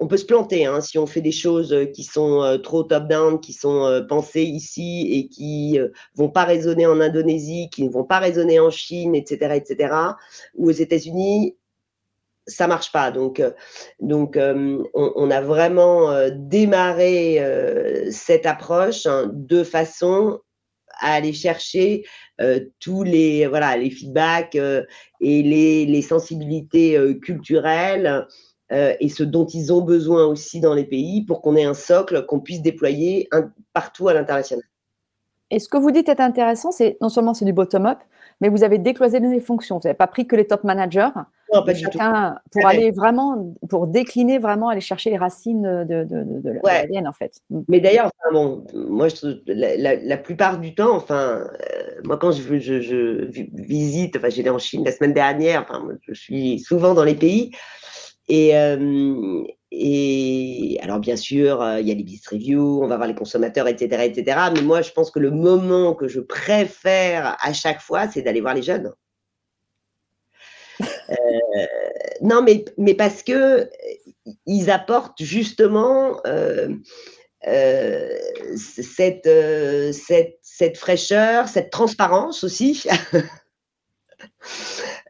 on 0.00 0.06
peut 0.06 0.16
se 0.16 0.26
planter 0.26 0.66
hein, 0.66 0.80
si 0.80 0.98
on 0.98 1.06
fait 1.06 1.20
des 1.20 1.32
choses 1.32 1.72
euh, 1.72 1.86
qui 1.86 2.04
sont 2.04 2.42
euh, 2.42 2.58
trop 2.58 2.82
top-down, 2.82 3.40
qui 3.40 3.52
sont 3.52 3.84
euh, 3.84 4.02
pensées 4.02 4.42
ici 4.42 5.08
et 5.12 5.28
qui 5.28 5.78
ne 5.78 5.88
vont 6.14 6.28
pas 6.28 6.44
résonner 6.44 6.86
en 6.86 7.00
Indonésie, 7.00 7.68
qui 7.70 7.84
ne 7.84 7.90
vont 7.90 8.04
pas 8.04 8.18
résonner 8.18 8.60
en 8.60 8.70
Chine, 8.70 9.14
etc., 9.14 9.54
etc., 9.54 9.94
ou 10.54 10.68
aux 10.68 10.72
États-Unis, 10.72 11.56
ça 12.46 12.66
marche 12.66 12.92
pas. 12.92 13.10
Donc, 13.10 13.42
donc 14.00 14.38
on, 14.38 15.30
a 15.30 15.40
vraiment 15.40 16.28
démarré 16.32 17.42
cette 18.10 18.46
approche 18.46 19.06
hein, 19.06 19.30
de 19.32 19.64
façon 19.64 20.40
à 21.00 21.14
aller 21.14 21.32
chercher 21.32 22.04
tous 22.80 23.02
les 23.02 23.46
voilà 23.46 23.76
les 23.76 23.90
feedbacks 23.90 24.54
et 24.56 25.42
les, 25.42 25.86
les 25.86 26.02
sensibilités 26.02 27.18
culturelles 27.20 28.26
euh, 28.72 28.94
et 28.98 29.08
ce 29.08 29.22
dont 29.22 29.46
ils 29.46 29.72
ont 29.72 29.82
besoin 29.82 30.24
aussi 30.24 30.60
dans 30.60 30.74
les 30.74 30.84
pays 30.84 31.24
pour 31.24 31.42
qu'on 31.42 31.54
ait 31.54 31.64
un 31.64 31.74
socle 31.74 32.24
qu'on 32.26 32.40
puisse 32.40 32.62
déployer 32.62 33.28
partout 33.72 34.08
à 34.08 34.14
l'international. 34.14 34.64
Et 35.50 35.58
ce 35.58 35.68
que 35.68 35.76
vous 35.76 35.90
dites 35.90 36.08
est 36.08 36.20
intéressant, 36.20 36.72
c'est 36.72 36.96
non 37.00 37.10
seulement 37.10 37.34
c'est 37.34 37.44
du 37.44 37.52
bottom-up, 37.52 37.98
mais 38.40 38.48
vous 38.48 38.64
avez 38.64 38.78
décloisonné 38.78 39.30
les 39.32 39.40
fonctions. 39.40 39.76
Vous 39.76 39.82
n'avez 39.84 39.96
pas 39.96 40.06
pris 40.06 40.26
que 40.26 40.34
les 40.34 40.46
top 40.46 40.64
managers. 40.64 41.10
Non, 41.54 41.64
pas 41.64 41.72
du 41.72 41.84
tout. 41.84 41.98
Pour 41.98 42.66
aller 42.66 42.90
vraiment, 42.90 43.54
pour 43.68 43.86
décliner 43.86 44.38
vraiment, 44.38 44.68
aller 44.68 44.80
chercher 44.80 45.10
les 45.10 45.16
racines 45.16 45.62
de, 45.62 46.04
de, 46.04 46.24
de, 46.24 46.40
de 46.40 47.06
en 47.06 47.12
fait. 47.12 47.40
Mm. 47.50 47.60
Mais 47.68 47.80
d'ailleurs, 47.80 48.10
bon, 48.32 48.66
moi, 48.74 49.08
la, 49.46 50.16
plupart 50.16 50.58
du 50.58 50.74
temps, 50.74 50.96
enfin, 50.96 51.46
euh, 51.60 52.00
moi, 52.04 52.16
quand 52.16 52.32
je, 52.32 52.58
je, 52.58 52.80
je 52.80 53.30
visite, 53.54 54.16
enfin, 54.16 54.28
j'étais 54.30 54.50
en 54.50 54.58
Chine 54.58 54.84
la 54.84 54.92
semaine 54.92 55.12
dernière, 55.12 55.62
enfin, 55.62 55.86
je 56.02 56.14
suis 56.14 56.58
souvent 56.58 56.94
dans 56.94 57.04
les 57.04 57.14
pays. 57.14 57.52
Et, 58.26 58.52
et 59.70 60.78
alors, 60.82 60.98
bien 60.98 61.16
sûr, 61.16 61.62
il 61.78 61.86
y 61.86 61.90
a 61.90 61.94
les 61.94 62.02
business 62.02 62.28
reviews, 62.28 62.80
on 62.82 62.86
va 62.86 62.96
voir 62.96 63.06
les 63.06 63.14
consommateurs, 63.14 63.68
etc., 63.68 64.04
etc. 64.04 64.38
Mais 64.54 64.62
moi, 64.62 64.80
je 64.80 64.90
pense 64.92 65.10
que 65.10 65.18
le 65.18 65.30
moment 65.30 65.94
que 65.94 66.08
je 66.08 66.20
préfère 66.20 67.36
à 67.40 67.52
chaque 67.52 67.80
fois, 67.80 68.08
c'est 68.08 68.22
d'aller 68.22 68.40
voir 68.40 68.54
les 68.54 68.62
jeunes. 68.62 68.92
Non, 72.22 72.42
mais, 72.42 72.64
mais 72.78 72.94
parce 72.94 73.22
que 73.22 73.68
ils 74.46 74.70
apportent 74.70 75.22
justement 75.22 76.20
cette, 78.56 79.28
cette, 79.92 80.38
cette 80.42 80.78
fraîcheur, 80.78 81.48
cette 81.48 81.70
transparence 81.70 82.44
aussi. 82.44 82.84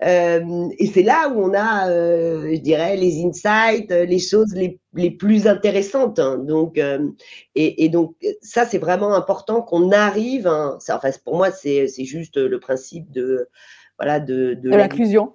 Euh, 0.03 0.69
et 0.79 0.87
c'est 0.87 1.03
là 1.03 1.29
où 1.29 1.41
on 1.41 1.55
a, 1.55 1.89
euh, 1.89 2.53
je 2.55 2.61
dirais, 2.61 2.97
les 2.97 3.25
insights, 3.25 3.91
euh, 3.91 4.05
les 4.05 4.19
choses 4.19 4.53
les, 4.55 4.79
les 4.93 5.11
plus 5.11 5.47
intéressantes. 5.47 6.19
Hein. 6.19 6.39
Donc, 6.39 6.81
et, 7.55 7.89
donc, 7.89 8.17
ça, 8.43 8.67
c'est 8.67 8.79
vraiment 8.79 9.15
important 9.15 9.63
qu'on 9.63 9.93
arrive. 9.93 10.47
Hein, 10.47 10.79
enfin, 10.91 11.11
pour 11.25 11.37
moi, 11.37 11.51
c'est 11.51 11.89
juste 11.99 12.37
le 12.37 12.61
principe 12.61 13.11
de, 13.13 13.49
voilà, 13.99 14.21
de, 14.21 14.55
de, 14.55 14.71
l'inclusion 14.71 15.35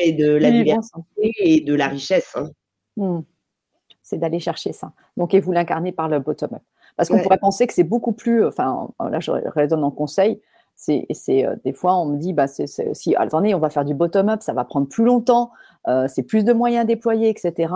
et 0.00 0.12
de 0.12 0.32
la 0.32 0.50
diversité 0.50 1.32
et 1.38 1.60
de 1.60 1.74
la 1.74 1.88
richesse. 1.88 2.34
Hein. 2.36 2.50
Hmm. 2.96 3.20
C'est 4.00 4.18
d'aller 4.18 4.40
chercher 4.40 4.72
ça. 4.72 4.92
Donc, 5.16 5.34
et 5.34 5.40
vous 5.40 5.52
l'incarnez 5.52 5.92
par 5.92 6.08
le 6.08 6.18
bottom-up. 6.18 6.62
Parce 6.96 7.08
qu'on 7.08 7.20
pourrait 7.20 7.38
penser 7.38 7.66
que 7.66 7.72
c'est 7.72 7.84
beaucoup 7.84 8.12
plus, 8.12 8.44
enfin, 8.44 8.90
là, 9.00 9.18
je 9.18 9.30
raisonne 9.30 9.82
en 9.82 9.90
conseil, 9.90 10.40
c'est, 10.74 11.06
euh, 11.46 11.56
des 11.64 11.72
fois, 11.72 11.96
on 11.96 12.06
me 12.06 12.16
dit, 12.18 12.32
bah, 12.32 12.46
c'est, 12.46 12.66
si, 12.94 13.14
attendez, 13.16 13.54
on 13.54 13.58
va 13.58 13.70
faire 13.70 13.84
du 13.84 13.94
bottom-up, 13.94 14.42
ça 14.42 14.52
va 14.52 14.64
prendre 14.64 14.88
plus 14.88 15.04
longtemps, 15.04 15.50
euh, 15.88 16.06
c'est 16.08 16.22
plus 16.22 16.44
de 16.44 16.52
moyens 16.52 16.86
déployés, 16.86 17.28
etc. 17.28 17.72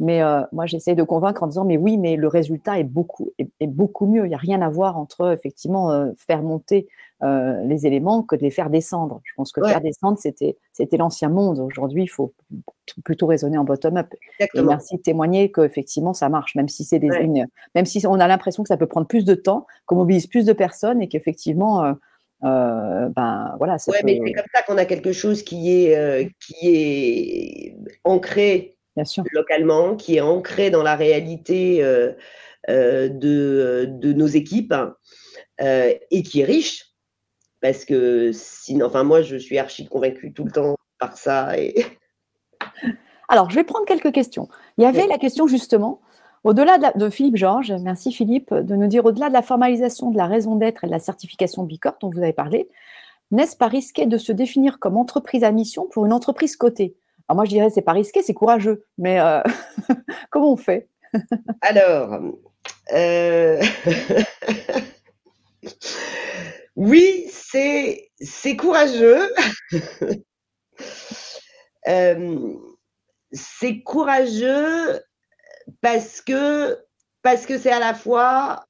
Mais 0.00 0.22
euh, 0.22 0.40
moi, 0.50 0.66
j'essaie 0.66 0.94
de 0.94 1.02
convaincre 1.02 1.42
en 1.42 1.46
disant, 1.46 1.64
mais 1.64 1.76
oui, 1.76 1.96
mais 1.98 2.16
le 2.16 2.26
résultat 2.26 2.78
est 2.78 2.84
beaucoup, 2.84 3.32
est, 3.38 3.66
beaucoup 3.66 4.06
mieux. 4.06 4.24
Il 4.24 4.30
n'y 4.30 4.34
a 4.34 4.38
rien 4.38 4.62
à 4.62 4.68
voir 4.68 4.96
entre, 4.98 5.32
effectivement, 5.32 6.12
faire 6.16 6.42
monter 6.42 6.88
les 7.22 7.86
éléments 7.86 8.22
que 8.22 8.34
de 8.34 8.40
les 8.40 8.50
faire 8.50 8.70
descendre. 8.70 9.20
Je 9.24 9.32
pense 9.36 9.52
que 9.52 9.62
faire 9.62 9.82
descendre, 9.82 10.16
c'était, 10.18 10.56
c'était 10.72 10.96
l'ancien 10.96 11.28
monde. 11.28 11.58
Aujourd'hui, 11.58 12.02
il 12.02 12.08
faut 12.08 12.32
plutôt 13.04 13.26
raisonner 13.26 13.58
en 13.58 13.64
bottom-up. 13.64 14.08
Et 14.40 14.62
merci 14.62 14.96
de 14.96 15.02
témoigner 15.02 15.52
qu'effectivement, 15.52 16.14
ça 16.14 16.30
marche, 16.30 16.54
même 16.54 16.68
si, 16.68 16.82
c'est 16.84 16.98
des, 16.98 17.10
même 17.74 17.84
si 17.84 18.06
on 18.06 18.18
a 18.18 18.26
l'impression 18.26 18.62
que 18.62 18.68
ça 18.68 18.78
peut 18.78 18.86
prendre 18.86 19.06
plus 19.06 19.26
de 19.26 19.34
temps, 19.34 19.66
qu'on 19.84 19.96
mobilise 19.96 20.26
plus 20.26 20.46
de 20.46 20.54
personnes 20.54 21.02
et 21.02 21.08
qu'effectivement, 21.08 21.94
euh, 22.42 23.08
ben 23.10 23.54
voilà. 23.58 23.76
mais 24.02 24.18
c'est 24.24 24.32
comme 24.32 24.44
ça 24.54 24.62
qu'on 24.62 24.78
a 24.78 24.86
quelque 24.86 25.12
chose 25.12 25.42
qui 25.42 25.76
est, 25.76 25.96
euh, 25.96 26.26
qui 26.40 26.68
est 26.68 27.76
ancré 28.04 28.78
localement, 29.32 29.96
qui 29.96 30.16
est 30.16 30.20
ancré 30.20 30.70
dans 30.70 30.82
la 30.82 30.96
réalité 30.96 31.82
euh, 31.82 32.12
de, 32.68 33.86
de, 33.88 34.12
nos 34.12 34.26
équipes 34.26 34.74
et 35.60 36.22
qui 36.22 36.40
est 36.40 36.44
riche. 36.44 36.86
Parce 37.60 37.84
que 37.84 38.30
sinon, 38.32 38.86
enfin 38.86 39.04
moi, 39.04 39.22
je 39.22 39.36
suis 39.36 39.58
archi 39.58 39.86
convaincue 39.86 40.32
tout 40.32 40.44
le 40.44 40.50
temps 40.50 40.76
par 40.98 41.16
ça. 41.16 41.58
Et... 41.58 41.84
Alors, 43.28 43.50
je 43.50 43.56
vais 43.56 43.64
prendre 43.64 43.84
quelques 43.84 44.12
questions. 44.12 44.48
Il 44.78 44.82
y 44.84 44.86
avait 44.86 45.06
la 45.06 45.18
question 45.18 45.46
justement 45.46 46.00
au-delà 46.42 46.78
de, 46.78 47.10
Philippe 47.10 47.36
Georges, 47.36 47.74
merci 47.82 48.12
Philippe 48.12 48.54
de 48.54 48.74
nous 48.74 48.86
dire 48.86 49.04
au-delà 49.04 49.28
de 49.28 49.34
la 49.34 49.42
formalisation 49.42 50.10
de 50.10 50.16
la 50.16 50.26
raison 50.26 50.56
d'être 50.56 50.84
et 50.84 50.86
de 50.86 50.92
la 50.92 50.98
certification 50.98 51.64
Bicorp 51.64 51.98
dont 52.00 52.08
vous 52.08 52.22
avez 52.22 52.32
parlé, 52.32 52.70
n'est-ce 53.30 53.56
pas 53.56 53.68
risqué 53.68 54.06
de 54.06 54.16
se 54.16 54.32
définir 54.32 54.78
comme 54.78 54.96
entreprise 54.96 55.44
à 55.44 55.52
mission 55.52 55.86
pour 55.90 56.06
une 56.06 56.14
entreprise 56.14 56.56
cotée? 56.56 56.96
Alors 57.30 57.36
moi 57.36 57.44
je 57.44 57.50
dirais 57.50 57.70
c'est 57.70 57.80
pas 57.80 57.92
risqué, 57.92 58.24
c'est 58.24 58.34
courageux, 58.34 58.84
mais 58.98 59.20
euh, 59.20 59.40
comment 60.30 60.54
on 60.54 60.56
fait? 60.56 60.88
Alors, 61.60 62.18
euh, 62.92 63.62
oui, 66.74 67.30
c'est 67.30 68.10
courageux. 68.58 69.32
Euh, 71.88 72.56
c'est 73.32 73.82
courageux 73.82 75.02
parce 75.80 76.20
que 76.20 76.78
parce 77.22 77.46
que 77.46 77.58
c'est 77.58 77.72
à 77.72 77.78
la 77.78 77.94
fois 77.94 78.66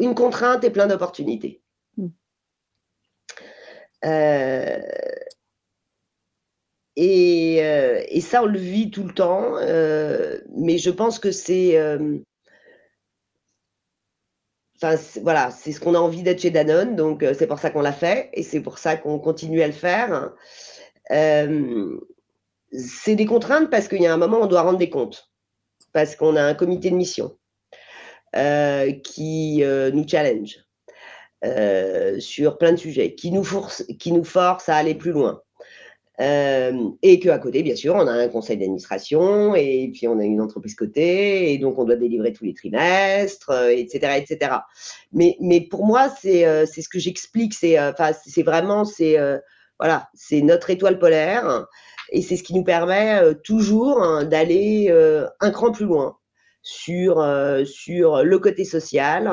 une 0.00 0.16
contrainte 0.16 0.64
et 0.64 0.70
plein 0.70 0.88
d'opportunités. 0.88 1.62
Hmm. 1.96 2.08
Euh, 4.04 4.80
et, 7.00 7.58
euh, 7.62 8.02
et, 8.08 8.20
ça, 8.20 8.42
on 8.42 8.46
le 8.46 8.58
vit 8.58 8.90
tout 8.90 9.04
le 9.04 9.14
temps, 9.14 9.56
euh, 9.58 10.38
mais 10.56 10.78
je 10.78 10.90
pense 10.90 11.18
que 11.18 11.30
c'est 11.30 11.78
Enfin, 14.80 14.94
voilà, 15.22 15.50
c'est 15.50 15.72
ce 15.72 15.80
qu'on 15.80 15.94
a 15.96 15.98
envie 15.98 16.22
d'être 16.22 16.40
chez 16.40 16.50
Danone, 16.50 16.94
donc 16.94 17.24
c'est 17.36 17.48
pour 17.48 17.58
ça 17.58 17.70
qu'on 17.70 17.80
l'a 17.80 17.92
fait 17.92 18.30
et 18.32 18.44
c'est 18.44 18.60
pour 18.60 18.78
ça 18.78 18.96
qu'on 18.96 19.18
continue 19.18 19.60
à 19.60 19.66
le 19.66 19.72
faire. 19.72 20.32
c'est 22.70 23.16
des 23.16 23.26
contraintes 23.26 23.70
parce 23.70 23.88
qu'il 23.88 24.02
y 24.02 24.06
a 24.06 24.14
un 24.14 24.18
moment 24.18 24.38
on 24.40 24.46
doit 24.46 24.62
rendre 24.62 24.78
des 24.78 24.90
comptes 24.90 25.30
parce 25.92 26.16
qu'on 26.16 26.36
a 26.36 26.42
un 26.42 26.54
comité 26.54 26.90
de 26.90 26.96
mission 26.96 27.36
euh, 28.36 28.92
qui 28.92 29.64
euh, 29.64 29.90
nous 29.90 30.06
challenge 30.06 30.58
euh, 31.46 32.20
sur 32.20 32.58
plein 32.58 32.72
de 32.72 32.76
sujets, 32.76 33.14
qui 33.14 33.30
nous, 33.30 33.42
force, 33.42 33.84
qui 33.98 34.12
nous 34.12 34.24
force 34.24 34.68
à 34.68 34.76
aller 34.76 34.94
plus 34.94 35.12
loin. 35.12 35.40
Et 36.20 37.20
qu'à 37.20 37.38
côté, 37.38 37.62
bien 37.62 37.76
sûr, 37.76 37.94
on 37.94 38.06
a 38.06 38.12
un 38.12 38.28
conseil 38.28 38.56
d'administration 38.56 39.54
et 39.54 39.90
puis 39.92 40.08
on 40.08 40.18
a 40.18 40.24
une 40.24 40.40
entreprise 40.40 40.74
cotée 40.74 41.52
et 41.52 41.58
donc 41.58 41.78
on 41.78 41.84
doit 41.84 41.96
délivrer 41.96 42.32
tous 42.32 42.44
les 42.44 42.54
trimestres, 42.54 43.52
etc., 43.70 44.18
etc. 44.18 44.56
Mais, 45.12 45.36
mais 45.40 45.60
pour 45.60 45.86
moi, 45.86 46.08
c'est 46.08 46.66
ce 46.66 46.88
que 46.88 46.98
j'explique, 46.98 47.54
c'est 47.54 47.78
enfin, 47.78 48.10
c'est 48.26 48.42
vraiment 48.42 48.84
c'est 48.84 49.16
voilà, 49.78 50.08
c'est 50.14 50.40
notre 50.40 50.70
étoile 50.70 50.98
polaire 50.98 51.66
et 52.10 52.22
c'est 52.22 52.36
ce 52.36 52.42
qui 52.42 52.54
nous 52.54 52.64
permet 52.64 53.22
toujours 53.44 54.02
hein, 54.02 54.24
d'aller 54.24 54.92
un 55.40 55.50
cran 55.50 55.70
plus 55.70 55.86
loin 55.86 56.16
sur, 56.62 57.24
sur 57.64 58.24
le 58.24 58.38
côté 58.40 58.64
social, 58.64 59.32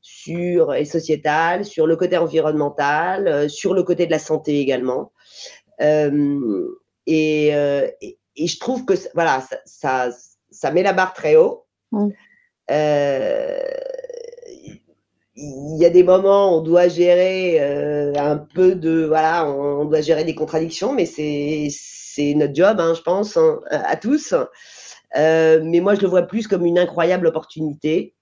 sur 0.00 0.74
et 0.74 0.84
sociétal, 0.84 1.64
sur 1.64 1.86
le 1.86 1.96
côté 1.96 2.16
environnemental, 2.16 3.50
sur 3.50 3.74
le 3.74 3.82
côté 3.82 4.06
de 4.06 4.10
la 4.10 4.18
santé 4.18 4.60
également. 4.60 5.12
Et, 5.80 7.48
et, 8.36 8.46
je 8.46 8.58
trouve 8.58 8.84
que 8.84 8.94
voilà, 9.14 9.40
ça, 9.40 9.58
ça, 9.64 10.16
ça, 10.50 10.70
met 10.70 10.82
la 10.82 10.92
barre 10.92 11.14
très 11.14 11.36
haut. 11.36 11.66
Mmh. 11.92 12.08
Euh, 12.70 13.60
il 15.36 15.78
y 15.78 15.86
a 15.86 15.90
des 15.90 16.02
moments 16.02 16.52
où 16.52 16.58
on 16.58 16.60
doit 16.60 16.88
gérer 16.88 17.60
euh, 17.60 18.12
un 18.16 18.36
peu 18.36 18.74
de 18.74 19.04
voilà, 19.06 19.48
on, 19.48 19.86
doit 19.86 20.02
gérer 20.02 20.24
des 20.24 20.34
contradictions, 20.34 20.92
mais 20.92 21.06
c'est 21.06 22.34
notre 22.34 22.54
job, 22.54 22.78
hein, 22.78 22.92
je 22.94 23.00
pense, 23.00 23.36
hein, 23.36 23.60
à 23.70 23.96
tous. 23.96 24.34
Euh, 25.16 25.60
mais 25.64 25.80
moi, 25.80 25.94
je 25.94 26.02
le 26.02 26.08
vois 26.08 26.22
plus 26.22 26.46
comme 26.46 26.66
une 26.66 26.78
incroyable 26.78 27.26
opportunité. 27.26 28.14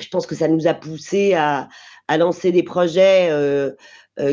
Je 0.00 0.08
pense 0.08 0.26
que 0.26 0.34
ça 0.34 0.48
nous 0.48 0.66
a 0.66 0.74
poussé 0.74 1.34
à, 1.34 1.68
à 2.08 2.16
lancer 2.16 2.50
des 2.50 2.64
projets 2.64 3.28
euh, 3.30 3.72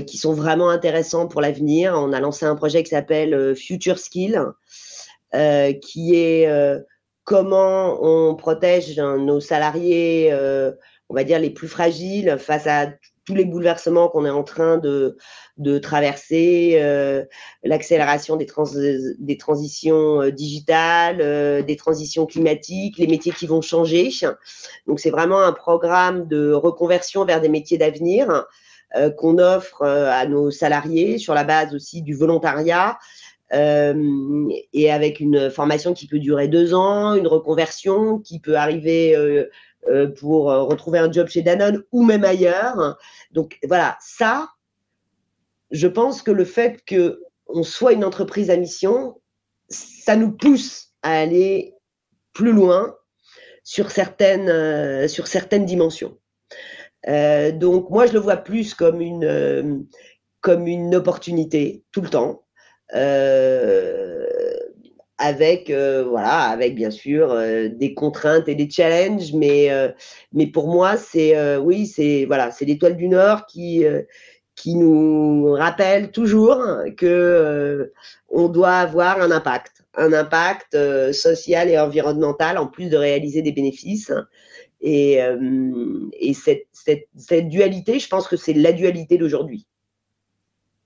qui 0.06 0.18
sont 0.18 0.34
vraiment 0.34 0.70
intéressants 0.70 1.28
pour 1.28 1.42
l'avenir. 1.42 1.94
On 1.96 2.14
a 2.14 2.20
lancé 2.20 2.46
un 2.46 2.56
projet 2.56 2.84
qui 2.84 2.90
s'appelle 2.90 3.56
Future 3.56 3.98
Skill, 3.98 4.44
qui 5.34 6.16
est 6.16 6.48
comment 7.24 7.98
on 8.02 8.36
protège 8.36 8.98
nos 9.00 9.40
salariés 9.40 10.32
on 11.12 11.14
va 11.14 11.26
dire, 11.26 11.40
les 11.40 11.50
plus 11.50 11.68
fragiles 11.68 12.38
face 12.40 12.68
à 12.68 12.88
tous 13.26 13.36
les 13.36 13.44
bouleversements 13.44 14.08
qu'on 14.08 14.26
est 14.26 14.32
en 14.32 14.44
train 14.44 14.78
de, 14.78 15.18
de 15.58 15.78
traverser, 15.78 16.76
euh, 16.76 17.24
l'accélération 17.64 18.38
des, 18.38 18.48
des 19.20 19.38
transitions 19.38 20.22
euh, 20.22 20.32
digitales, 20.32 21.20
euh, 21.20 21.62
des 21.62 21.76
transitions 21.76 22.26
climatiques, 22.26 22.98
les 22.98 23.08
métiers 23.08 23.34
qui 23.34 23.46
vont 23.46 23.62
changer. 23.62 24.10
Donc 24.88 25.02
c'est 25.02 25.12
vraiment 25.12 25.42
un 25.42 25.52
programme 25.52 26.28
de 26.28 26.54
reconversion 26.54 27.26
vers 27.26 27.42
des 27.42 27.50
métiers 27.50 27.78
d'avenir 27.78 28.46
qu'on 29.18 29.39
offre 29.39 29.84
à 29.84 30.26
nos 30.26 30.52
salariés 30.52 31.18
sur 31.18 31.34
la 31.34 31.44
base 31.44 31.74
aussi 31.74 32.02
du 32.02 32.14
volontariat. 32.14 32.98
et 33.52 34.92
avec 34.92 35.20
une 35.20 35.50
formation 35.50 35.94
qui 35.94 36.08
peut 36.08 36.20
durer 36.20 36.48
deux 36.48 36.74
ans, 36.74 37.16
une 37.16 37.28
reconversion 37.28 38.20
qui 38.20 38.39
peut 38.39 38.56
arriver 38.56 39.16
euh, 39.89 40.08
pour 40.08 40.52
euh, 40.52 40.62
retrouver 40.62 41.00
un 41.00 41.12
job 41.12 41.28
chez 41.28 41.42
Danone 41.42 41.84
ou 41.92 42.04
même 42.04 42.24
ailleurs. 42.24 43.00
Donc 43.32 43.58
voilà, 43.68 43.98
ça, 44.00 44.50
je 45.72 45.88
pense 45.88 46.22
que 46.22 46.30
le 46.30 46.46
fait 46.46 46.84
qu'on 46.88 47.64
soit 47.64 47.94
une 47.94 48.06
entreprise 48.06 48.52
à 48.52 48.58
mission, 48.58 49.20
ça 49.70 50.16
nous 50.16 50.32
pousse 50.32 50.89
à 51.02 51.20
aller 51.20 51.74
plus 52.32 52.52
loin 52.52 52.96
sur 53.64 53.89
certaines, 53.89 54.50
euh, 54.50 55.08
sur 55.08 55.26
certaines 55.26 55.66
dimensions. 55.66 56.16
Donc 57.06 57.89
moi, 57.89 58.06
je 58.06 58.14
le 58.14 58.20
vois 58.20 58.38
plus 58.38 58.74
comme 58.74 59.02
une, 59.02 59.86
comme 60.41 60.68
une 60.68 60.95
opportunité 60.95 61.84
tout 61.91 62.02
le 62.02 62.10
temps 62.10 62.43
avec 65.22 65.70
euh, 65.70 66.04
voilà, 66.04 66.49
avec 66.49 66.76
bien 66.76 66.89
sûr 66.89 67.32
euh, 67.32 67.70
des 67.70 67.93
contraintes 67.93 68.49
et 68.49 68.56
des 68.56 68.70
challenges, 68.70 69.34
mais 69.34 69.72
euh, 69.72 69.89
mais 70.34 70.47
pour 70.47 70.68
moi 70.68 70.97
c'est 70.97 71.58
oui 71.58 71.86
c'est 71.86 72.26
voilà 72.26 72.52
c'est 72.52 72.66
l'étoile 72.66 72.97
du 72.97 73.08
Nord 73.08 73.45
qui 73.45 73.86
qui 74.56 74.76
nous 74.76 75.54
rappelle 75.54 76.12
toujours 76.12 76.58
que 76.97 77.91
on 78.30 78.49
doit 78.49 78.74
avoir 78.78 79.22
un 79.22 79.32
impact, 79.32 79.84
un 79.95 80.12
impact 80.12 80.78
social 81.14 81.70
et 81.70 81.80
environnemental 81.80 82.58
en 82.58 82.68
plus 82.68 82.89
de 82.89 82.97
réaliser 82.97 83.41
des 83.41 83.52
bénéfices. 83.52 84.12
Et, 84.82 85.20
et 86.14 86.34
cette, 86.34 86.68
cette, 86.74 87.08
cette, 87.16 87.50
dualité, 87.50 88.00
je 88.00 88.08
pense 88.08 88.28
que 88.28 88.36
c'est 88.36 88.54
la 88.54 88.74
dualité 88.74 89.18
d'aujourd'hui. 89.18 89.68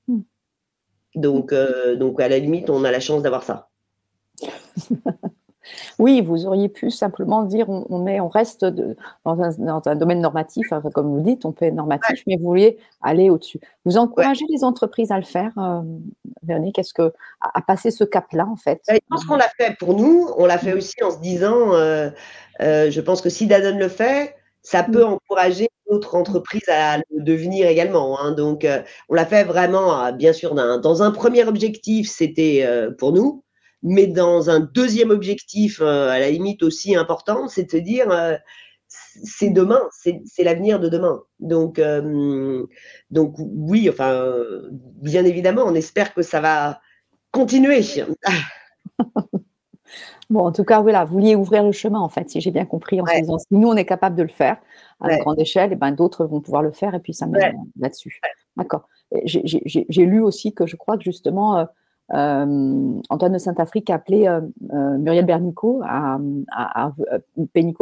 Hmm. 0.08 0.22
Donc, 1.16 1.54
donc, 1.98 2.20
à 2.20 2.28
la 2.28 2.40
limite, 2.40 2.70
on 2.70 2.84
a 2.84 2.92
la 2.92 3.00
chance 3.00 3.24
d'avoir 3.24 3.44
ça. 3.44 3.70
oui, 6.00 6.22
vous 6.22 6.46
auriez 6.46 6.70
pu 6.70 6.92
simplement 6.92 7.44
dire 7.44 7.70
on, 7.70 7.86
on 7.90 8.28
reste 8.28 8.66
dans, 8.66 9.42
un, 9.42 9.96
domaine 9.96 10.22
normatif, 10.22 10.68
comme 10.94 11.08
vous 11.08 11.22
dites, 11.22 11.46
on 11.46 11.52
peut 11.52 11.66
être 11.66 11.74
normatif, 11.74 12.24
mais 12.28 12.38
vous 12.38 12.46
vouliez 12.46 12.78
aller 13.02 13.30
au-dessus. 13.30 13.60
Vous 13.86 13.98
encouragez 13.98 14.46
les 14.50 14.64
entreprises 14.64 15.12
à 15.12 15.18
le 15.18 15.24
faire, 15.24 15.52
euh, 15.58 15.82
Véronique, 16.44 16.80
est-ce 16.80 16.94
que 16.94 17.14
à, 17.42 17.62
passer 17.62 17.92
ce 17.92 18.04
cap-là 18.04 18.48
en 18.48 18.56
fait? 18.56 18.82
Je 18.90 18.98
pense 19.10 19.26
qu'on 19.26 19.36
l'a 19.36 19.50
fait 19.58 19.78
pour 19.78 19.96
nous, 19.96 20.30
on 20.38 20.46
l'a 20.46 20.58
fait 20.58 20.74
mm. 20.74 20.78
aussi 20.78 21.04
en 21.04 21.12
se 21.12 21.20
disant, 21.20 21.74
euh, 21.74 22.10
euh, 22.62 22.90
je 22.92 23.02
pense 23.02 23.22
que 23.22 23.30
si 23.30 23.48
Danone 23.48 23.80
le 23.80 23.90
fait, 23.90 24.36
ça 24.64 24.84
mm. 24.84 24.92
peut 24.92 25.06
encourager 25.06 25.70
d'autres 25.90 26.16
entreprises 26.16 26.68
à 26.68 26.98
le 26.98 27.22
devenir 27.22 27.68
également. 27.68 28.20
Hein. 28.20 28.32
Donc, 28.32 28.68
on 29.10 29.14
l'a 29.14 29.26
fait 29.26 29.44
vraiment, 29.44 30.12
bien 30.14 30.34
sûr, 30.34 30.56
dans 30.56 31.04
un 31.04 31.12
premier 31.12 31.44
objectif, 31.44 32.10
c'était 32.10 32.68
pour 32.98 33.12
nous. 33.12 33.45
Mais 33.88 34.08
dans 34.08 34.50
un 34.50 34.62
deuxième 34.62 35.12
objectif, 35.12 35.80
euh, 35.80 36.10
à 36.10 36.20
la 36.20 36.32
limite 36.32 36.64
aussi 36.64 36.96
important, 36.96 37.48
c'est 37.48 37.66
de 37.66 37.70
se 37.70 37.78
dire, 37.78 38.10
euh, 38.10 38.36
c'est 38.88 39.52
demain, 39.52 39.82
c'est 39.92 40.44
l'avenir 40.44 40.80
de 40.80 40.90
demain. 40.90 41.22
Donc, 41.40 41.78
euh, 41.78 42.66
donc 43.12 43.36
oui, 43.38 43.88
enfin, 43.88 44.34
bien 44.72 45.24
évidemment, 45.24 45.66
on 45.68 45.76
espère 45.76 46.16
que 46.16 46.24
ça 46.24 46.42
va 46.42 46.82
continuer. 47.32 47.82
Bon, 50.32 50.40
en 50.40 50.52
tout 50.52 50.64
cas, 50.64 50.82
voilà, 50.82 51.06
vous 51.06 51.14
vouliez 51.14 51.36
ouvrir 51.36 51.64
le 51.64 51.72
chemin, 51.72 52.00
en 52.00 52.10
fait, 52.10 52.32
si 52.32 52.42
j'ai 52.42 52.50
bien 52.50 52.66
compris, 52.66 53.00
en 53.00 53.04
disant, 53.04 53.38
si 53.38 53.46
nous, 53.52 53.68
on 53.68 53.76
est 53.76 53.86
capable 53.86 54.16
de 54.16 54.24
le 54.24 54.30
faire 54.30 54.58
à 55.00 55.16
grande 55.18 55.40
échelle, 55.40 55.72
et 55.72 55.76
ben, 55.76 55.92
d'autres 55.92 56.26
vont 56.26 56.42
pouvoir 56.42 56.64
le 56.64 56.72
faire, 56.72 56.96
et 56.96 57.00
puis 57.00 57.14
ça 57.14 57.28
mène 57.28 57.56
là-dessus. 57.80 58.20
D'accord. 58.58 58.90
J'ai 59.24 60.06
lu 60.06 60.24
aussi 60.24 60.56
que 60.56 60.66
je 60.66 60.76
crois 60.78 60.98
que 60.98 61.04
justement, 61.04 61.68
Antoine 62.10 63.34
de 63.34 63.38
Saint-Afrique 63.38 63.90
a 63.90 63.96
appelé 63.96 64.28
euh, 64.28 64.42
euh, 64.74 64.98
Muriel 64.98 65.26
Bernico 65.26 65.82
à, 65.84 66.20
à, 66.52 66.92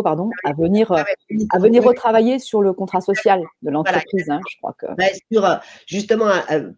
pardon, 0.04 0.30
à 0.46 0.54
venir, 0.54 0.92
à 0.92 1.60
venir 1.60 1.84
retravailler 1.84 2.40
sur 2.40 2.62
le 2.62 2.74
contrat 2.74 3.02
social 3.02 3.42
de 3.62 3.70
l'entreprise. 3.70 4.30
Hein, 4.30 4.40
je 4.50 4.58
crois 4.58 4.76
que. 4.78 4.86
Justement, 5.88 6.30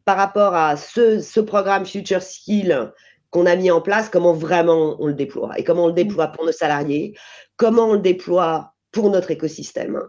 par 0.06 0.18
rapport 0.18 0.56
à 0.56 0.76
ce, 0.76 1.20
ce 1.20 1.40
programme 1.40 1.86
Future 1.86 2.22
Skill 2.22 2.92
qu'on 3.30 3.46
a 3.46 3.56
mis 3.56 3.70
en 3.70 3.82
place, 3.82 4.10
comment 4.10 4.34
vraiment 4.34 4.96
on 5.00 5.08
le 5.08 5.14
déploie 5.14 5.52
et 5.58 5.64
comment 5.64 5.84
on 5.84 5.88
le 5.88 5.92
mmh. 5.92 5.96
déploie 5.96 6.28
pour 6.28 6.46
nos 6.46 6.52
salariés, 6.52 7.16
comment 7.58 7.90
on 7.90 7.94
le 7.94 8.00
déploie 8.00 8.74
pour 8.92 9.10
notre 9.10 9.32
écosystème 9.32 10.02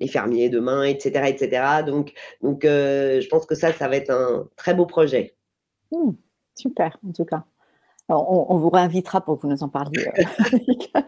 les 0.00 0.06
fermiers 0.06 0.48
demain, 0.48 0.84
etc., 0.84 1.24
etc. 1.26 1.82
Donc, 1.84 2.12
donc 2.40 2.60
je 2.62 3.26
pense 3.28 3.46
que 3.46 3.56
ça, 3.56 3.72
ça 3.72 3.88
va 3.88 3.96
être 3.96 4.10
un 4.10 4.48
très 4.54 4.72
beau 4.72 4.86
projet. 4.86 5.37
Mmh, 5.92 6.10
super, 6.54 6.98
en 7.06 7.12
tout 7.12 7.24
cas. 7.24 7.44
on, 8.08 8.56
vous 8.56 8.70
réinvitera 8.70 9.20
pour 9.20 9.36
que 9.36 9.42
vous 9.42 9.52
nous 9.52 9.62
en 9.62 9.68
parliez. 9.68 10.06
Euh, 10.18 10.98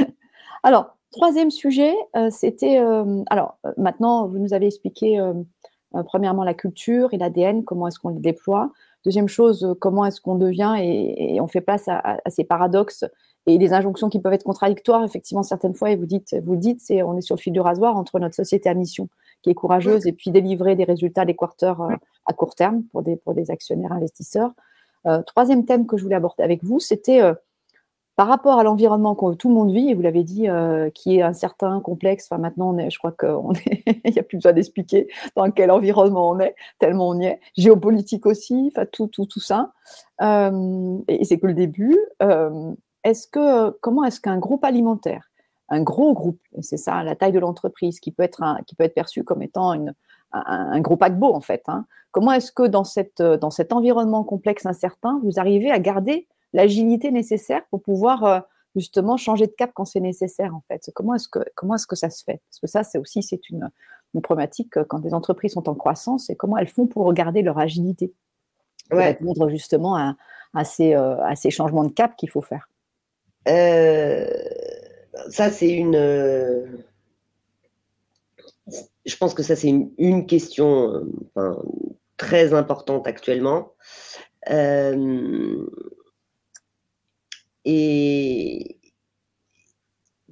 alors, 0.62 0.96
troisième 1.10 1.50
sujet, 1.50 1.94
euh, 2.16 2.28
c'était. 2.30 2.78
Euh, 2.78 3.22
alors, 3.30 3.58
maintenant, 3.76 4.26
vous 4.28 4.38
nous 4.38 4.54
avez 4.54 4.66
expliqué, 4.66 5.20
premièrement, 6.06 6.44
la 6.44 6.54
culture 6.54 7.12
et 7.12 7.18
l'ADN, 7.18 7.64
comment 7.64 7.88
est-ce 7.88 7.98
qu'on 7.98 8.10
les 8.10 8.20
déploie. 8.20 8.70
Deuxième 9.04 9.28
chose, 9.28 9.76
comment 9.80 10.06
est-ce 10.06 10.20
qu'on 10.20 10.36
devient 10.36 10.76
et, 10.80 11.38
on 11.40 11.46
fait 11.46 11.60
place 11.60 11.88
à, 11.88 12.18
ces 12.28 12.44
paradoxes 12.44 13.04
et 13.46 13.58
des 13.58 13.74
injonctions 13.74 14.08
qui 14.08 14.18
peuvent 14.18 14.32
être 14.32 14.44
contradictoires, 14.44 15.04
effectivement, 15.04 15.42
certaines 15.42 15.74
fois, 15.74 15.90
et 15.90 15.96
vous 15.96 16.06
dites, 16.06 16.34
vous 16.44 16.56
dites, 16.56 16.80
c'est 16.80 17.02
on 17.02 17.14
est 17.18 17.20
sur 17.20 17.36
le 17.36 17.40
fil 17.40 17.52
du 17.52 17.60
rasoir 17.60 17.94
entre 17.96 18.18
notre 18.18 18.34
société 18.34 18.70
à 18.70 18.74
mission 18.74 19.10
qui 19.44 19.50
est 19.50 19.54
courageuse, 19.54 20.06
et 20.06 20.12
puis 20.12 20.30
délivrer 20.30 20.74
des 20.74 20.84
résultats 20.84 21.26
des 21.26 21.36
quarters 21.36 21.80
euh, 21.82 21.94
à 22.26 22.32
court 22.32 22.54
terme 22.54 22.84
pour 22.92 23.02
des, 23.02 23.16
pour 23.16 23.34
des 23.34 23.50
actionnaires 23.50 23.92
investisseurs. 23.92 24.52
Euh, 25.06 25.22
troisième 25.22 25.64
thème 25.64 25.86
que 25.86 25.96
je 25.96 26.02
voulais 26.02 26.16
aborder 26.16 26.42
avec 26.42 26.64
vous, 26.64 26.80
c'était 26.80 27.20
euh, 27.22 27.34
par 28.16 28.28
rapport 28.28 28.58
à 28.58 28.64
l'environnement 28.64 29.14
que 29.14 29.34
tout 29.34 29.48
le 29.48 29.54
monde 29.54 29.72
vit, 29.72 29.90
et 29.90 29.94
vous 29.94 30.02
l'avez 30.02 30.22
dit, 30.22 30.46
qui 30.94 31.16
est 31.16 31.22
incertain, 31.22 31.80
complexe. 31.80 32.28
Enfin, 32.30 32.40
maintenant, 32.40 32.76
je 32.88 32.96
crois 32.96 33.10
qu'il 33.10 33.28
n'y 34.12 34.18
a 34.18 34.22
plus 34.22 34.36
besoin 34.36 34.52
d'expliquer 34.52 35.08
dans 35.34 35.50
quel 35.50 35.72
environnement 35.72 36.30
on 36.30 36.38
est, 36.38 36.54
tellement 36.78 37.08
on 37.08 37.20
y 37.20 37.26
est. 37.26 37.40
Géopolitique 37.56 38.24
aussi, 38.24 38.70
enfin, 38.72 38.86
tout, 38.92 39.08
tout, 39.08 39.26
tout 39.26 39.40
ça. 39.40 39.72
et 40.20 41.24
c'est 41.24 41.40
que 41.40 41.46
le 41.48 41.54
début. 41.54 41.98
est-ce 43.02 43.26
que, 43.26 43.70
comment 43.80 44.04
est-ce 44.04 44.20
qu'un 44.20 44.38
groupe 44.38 44.64
alimentaire 44.64 45.28
un 45.70 45.82
gros 45.82 46.14
groupe, 46.14 46.40
c'est 46.60 46.76
ça 46.76 47.02
la 47.02 47.16
taille 47.16 47.32
de 47.32 47.38
l'entreprise, 47.38 47.98
qui 47.98 48.12
peut 48.12 48.22
être 48.22 48.42
qui 48.66 48.74
peut 48.74 48.84
être 48.84 48.94
perçu 48.94 49.24
comme 49.24 49.42
étant 49.42 49.72
une, 49.72 49.94
un, 50.34 50.80
gros 50.80 50.96
paquebot 50.96 51.32
en 51.32 51.40
fait. 51.40 51.62
Hein. 51.68 51.86
Comment 52.10 52.32
est-ce 52.32 52.52
que 52.52 52.66
dans, 52.66 52.84
cette, 52.84 53.22
dans 53.22 53.50
cet 53.50 53.72
environnement 53.72 54.24
complexe 54.24 54.66
incertain, 54.66 55.20
vous 55.24 55.38
arrivez 55.38 55.70
à 55.70 55.78
garder 55.78 56.28
l'agilité 56.52 57.10
nécessaire 57.10 57.62
pour 57.70 57.82
pouvoir 57.82 58.24
euh, 58.24 58.40
justement 58.76 59.16
changer 59.16 59.46
de 59.46 59.52
cap 59.52 59.70
quand 59.74 59.84
c'est 59.84 60.00
nécessaire 60.00 60.54
en 60.54 60.62
fait? 60.68 60.90
Comment 60.94 61.14
est-ce 61.14 61.28
que 61.28 61.40
comment 61.54 61.74
est-ce 61.76 61.86
que 61.86 61.96
ça 61.96 62.10
se 62.10 62.22
fait? 62.24 62.40
Parce 62.50 62.60
que 62.60 62.66
ça, 62.66 62.84
c'est 62.84 62.98
aussi 62.98 63.22
c'est 63.22 63.48
une 63.50 63.70
une 64.14 64.22
problématique 64.22 64.80
quand 64.84 65.00
des 65.00 65.12
entreprises 65.12 65.54
sont 65.54 65.68
en 65.68 65.74
croissance, 65.74 66.26
c'est 66.26 66.36
comment 66.36 66.56
elles 66.56 66.68
font 66.68 66.86
pour 66.86 67.12
garder 67.12 67.42
leur 67.42 67.58
agilité, 67.58 68.12
pour 68.88 69.00
répondre 69.00 69.48
justement 69.48 69.96
à, 69.96 70.14
à, 70.54 70.64
ces, 70.64 70.94
à, 70.94 71.34
ces, 71.34 71.50
changements 71.50 71.82
de 71.82 71.90
cap 71.90 72.14
qu'il 72.14 72.30
faut 72.30 72.40
faire. 72.40 72.68
ça, 75.30 75.50
c'est 75.50 75.72
une 75.72 75.96
je 79.04 79.16
pense 79.16 79.34
que 79.34 79.42
ça, 79.42 79.56
c'est 79.56 79.68
une, 79.68 80.26
question 80.26 81.04
très 82.16 82.54
importante 82.54 83.06
actuellement. 83.06 83.72
Euh, 84.50 85.66
et 87.64 88.78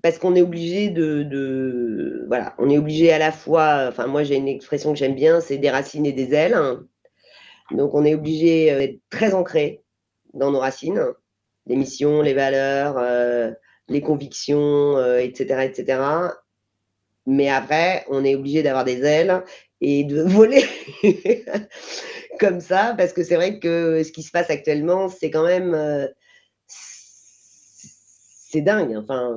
parce 0.02 0.18
qu'on 0.18 0.34
est 0.34 0.42
obligé 0.42 0.90
de, 0.90 2.24
Voilà, 2.28 2.54
on 2.58 2.68
est 2.68 2.78
obligé 2.78 3.12
à 3.12 3.18
la 3.18 3.32
fois. 3.32 3.86
Enfin, 3.88 4.06
moi, 4.06 4.22
j'ai 4.24 4.36
une 4.36 4.48
expression 4.48 4.92
que 4.92 4.98
j'aime 4.98 5.14
bien 5.14 5.40
c'est 5.40 5.58
des 5.58 5.70
racines 5.70 6.06
et 6.06 6.12
des 6.12 6.34
ailes. 6.34 6.58
Donc, 7.70 7.94
on 7.94 8.04
est 8.04 8.14
obligé 8.14 8.74
d'être 8.76 9.00
très 9.10 9.34
ancré 9.34 9.82
dans 10.34 10.50
nos 10.50 10.58
racines, 10.58 11.02
les 11.66 11.76
missions, 11.76 12.22
les 12.22 12.34
valeurs, 12.34 12.96
euh, 12.98 13.52
les 13.88 14.00
convictions, 14.00 14.98
etc., 15.16 15.46
euh, 15.50 15.60
etc. 15.60 15.98
Mais 17.26 17.48
après, 17.48 18.04
on 18.08 18.24
est 18.24 18.34
obligé 18.34 18.62
d'avoir 18.62 18.84
des 18.84 19.02
ailes 19.04 19.42
et 19.80 20.04
de 20.04 20.22
voler 20.26 20.64
comme 22.40 22.60
ça, 22.60 22.94
parce 22.96 23.12
que 23.12 23.22
c'est 23.22 23.36
vrai 23.36 23.58
que 23.58 24.02
ce 24.02 24.10
qui 24.12 24.22
se 24.22 24.30
passe 24.30 24.50
actuellement, 24.50 25.08
c'est 25.08 25.30
quand 25.30 25.44
même. 25.44 25.74
Euh, 25.74 26.06
c'est 26.66 28.60
dingue. 28.60 28.94
Enfin, 28.96 29.34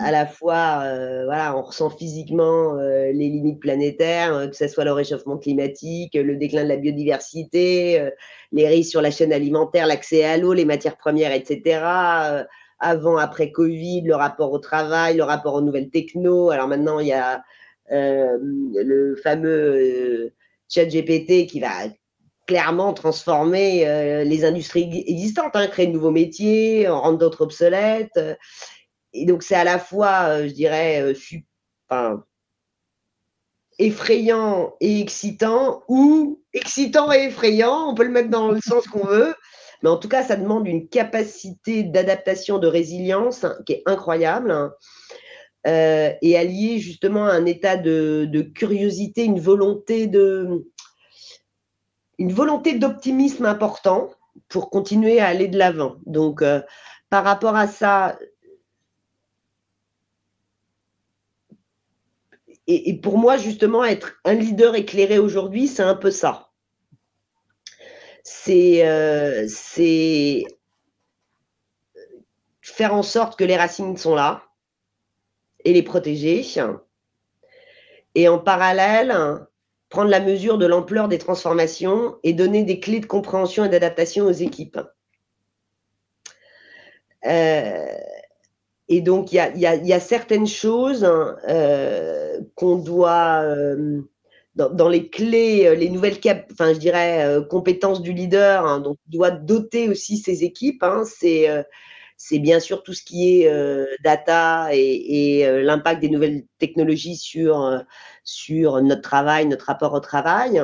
à 0.00 0.10
la 0.10 0.26
fois, 0.26 0.82
euh, 0.84 1.24
voilà, 1.26 1.56
on 1.56 1.62
ressent 1.62 1.90
physiquement 1.90 2.76
euh, 2.76 3.12
les 3.12 3.28
limites 3.28 3.60
planétaires, 3.60 4.50
que 4.50 4.56
ce 4.56 4.66
soit 4.66 4.84
le 4.84 4.92
réchauffement 4.92 5.36
climatique, 5.38 6.14
le 6.14 6.36
déclin 6.36 6.64
de 6.64 6.68
la 6.68 6.76
biodiversité, 6.76 8.10
les 8.50 8.66
risques 8.66 8.90
sur 8.90 9.00
la 9.00 9.12
chaîne 9.12 9.32
alimentaire, 9.32 9.86
l'accès 9.86 10.24
à 10.24 10.38
l'eau, 10.38 10.54
les 10.54 10.64
matières 10.64 10.96
premières, 10.96 11.32
etc 11.32 12.46
avant, 12.78 13.16
après 13.16 13.52
Covid, 13.52 14.02
le 14.02 14.14
rapport 14.14 14.52
au 14.52 14.58
travail, 14.58 15.16
le 15.16 15.24
rapport 15.24 15.54
aux 15.54 15.60
nouvelles 15.60 15.90
techno. 15.90 16.50
Alors 16.50 16.68
maintenant, 16.68 16.98
il 16.98 17.08
y 17.08 17.12
a 17.12 17.42
euh, 17.92 18.36
le 18.40 19.16
fameux 19.22 19.74
euh, 19.76 20.34
chat 20.68 20.86
GPT 20.86 21.46
qui 21.46 21.60
va 21.60 21.70
clairement 22.46 22.92
transformer 22.92 23.86
euh, 23.86 24.24
les 24.24 24.44
industries 24.44 25.04
existantes, 25.06 25.54
hein, 25.54 25.66
créer 25.68 25.86
de 25.86 25.92
nouveaux 25.92 26.10
métiers, 26.10 26.88
en 26.88 27.00
rendre 27.00 27.18
d'autres 27.18 27.42
obsolètes. 27.42 28.20
Et 29.12 29.24
donc, 29.24 29.42
c'est 29.42 29.54
à 29.54 29.64
la 29.64 29.78
fois, 29.78 30.46
je 30.46 30.52
dirais, 30.52 31.14
effrayant 33.78 34.74
et 34.80 35.00
excitant, 35.00 35.82
ou 35.88 36.42
excitant 36.52 37.12
et 37.12 37.24
effrayant, 37.24 37.90
on 37.90 37.94
peut 37.94 38.04
le 38.04 38.10
mettre 38.10 38.30
dans 38.30 38.50
le 38.50 38.60
sens 38.60 38.86
qu'on 38.86 39.06
veut. 39.06 39.34
Mais 39.82 39.90
en 39.90 39.96
tout 39.96 40.08
cas, 40.08 40.22
ça 40.22 40.36
demande 40.36 40.66
une 40.66 40.88
capacité 40.88 41.82
d'adaptation, 41.82 42.58
de 42.58 42.66
résilience 42.66 43.44
hein, 43.44 43.56
qui 43.66 43.74
est 43.74 43.82
incroyable. 43.86 44.50
Hein. 44.50 44.72
Euh, 45.66 46.12
et 46.22 46.38
allié 46.38 46.78
justement 46.78 47.26
à 47.26 47.32
un 47.32 47.44
état 47.44 47.76
de, 47.76 48.52
curiosité, 48.54 49.24
une 49.24 49.40
volonté 49.40 50.06
de, 50.06 50.64
une 52.18 52.32
volonté 52.32 52.78
d'optimisme 52.78 53.46
important 53.46 54.10
pour 54.48 54.70
continuer 54.70 55.18
à 55.18 55.26
aller 55.26 55.48
de 55.48 55.58
l'avant. 55.58 55.96
Donc, 56.06 56.40
euh, 56.42 56.60
par 57.10 57.24
rapport 57.24 57.56
à 57.56 57.66
ça, 57.66 58.16
et, 62.68 63.00
pour 63.00 63.18
moi, 63.18 63.36
justement, 63.36 63.84
être 63.84 64.20
un 64.24 64.34
leader 64.34 64.74
éclairé 64.74 65.18
aujourd'hui, 65.18 65.68
c'est 65.68 65.82
un 65.82 65.94
peu 65.94 66.10
ça. 66.10 66.45
Euh, 68.48 69.46
c'est 69.48 70.44
faire 72.60 72.94
en 72.94 73.02
sorte 73.02 73.38
que 73.38 73.44
les 73.44 73.56
racines 73.56 73.96
sont 73.96 74.14
là 74.14 74.42
et 75.64 75.72
les 75.72 75.82
protéger. 75.82 76.44
Et 78.14 78.28
en 78.28 78.38
parallèle, 78.38 79.14
prendre 79.88 80.10
la 80.10 80.20
mesure 80.20 80.58
de 80.58 80.66
l'ampleur 80.66 81.08
des 81.08 81.18
transformations 81.18 82.16
et 82.22 82.32
donner 82.32 82.64
des 82.64 82.80
clés 82.80 83.00
de 83.00 83.06
compréhension 83.06 83.64
et 83.64 83.68
d'adaptation 83.68 84.24
aux 84.24 84.32
équipes. 84.32 84.80
Euh, 87.26 87.86
et 88.88 89.00
donc, 89.00 89.32
il 89.32 89.36
y 89.56 89.92
a, 89.92 90.00
certaines 90.00 90.46
choses 90.46 91.04
euh, 91.48 92.40
qu'on 92.54 92.76
doit 92.76 93.42
dans, 94.56 94.88
les 94.88 95.08
clés, 95.10 95.66
euh, 95.66 95.74
les 95.74 95.90
nouvelles 95.90 96.18
cap, 96.18 96.48
enfin, 96.52 96.72
je 96.72 96.78
dirais, 96.78 97.24
euh, 97.24 97.42
compétences 97.42 98.00
du 98.00 98.12
leader, 98.12 98.64
hein, 98.64 98.80
donc 98.80 98.96
il 99.06 99.12
doit 99.12 99.30
doter 99.30 99.88
aussi 99.88 100.16
ses 100.16 100.44
équipes. 100.44 100.82
Hein, 100.82 101.04
c'est, 101.04 101.48
euh, 101.50 101.62
bien 102.32 102.60
sûr 102.60 102.82
tout 102.82 102.94
ce 102.94 103.02
qui 103.02 103.42
est 103.42 103.50
data 104.02 104.68
et, 104.72 105.46
l'impact 105.62 106.00
des 106.00 106.08
nouvelles 106.08 106.44
technologies 106.58 107.16
sur, 107.16 107.84
sur 108.24 108.80
notre 108.82 109.02
travail, 109.02 109.46
notre 109.46 109.66
rapport 109.66 109.92
au 109.92 110.00
travail, 110.00 110.62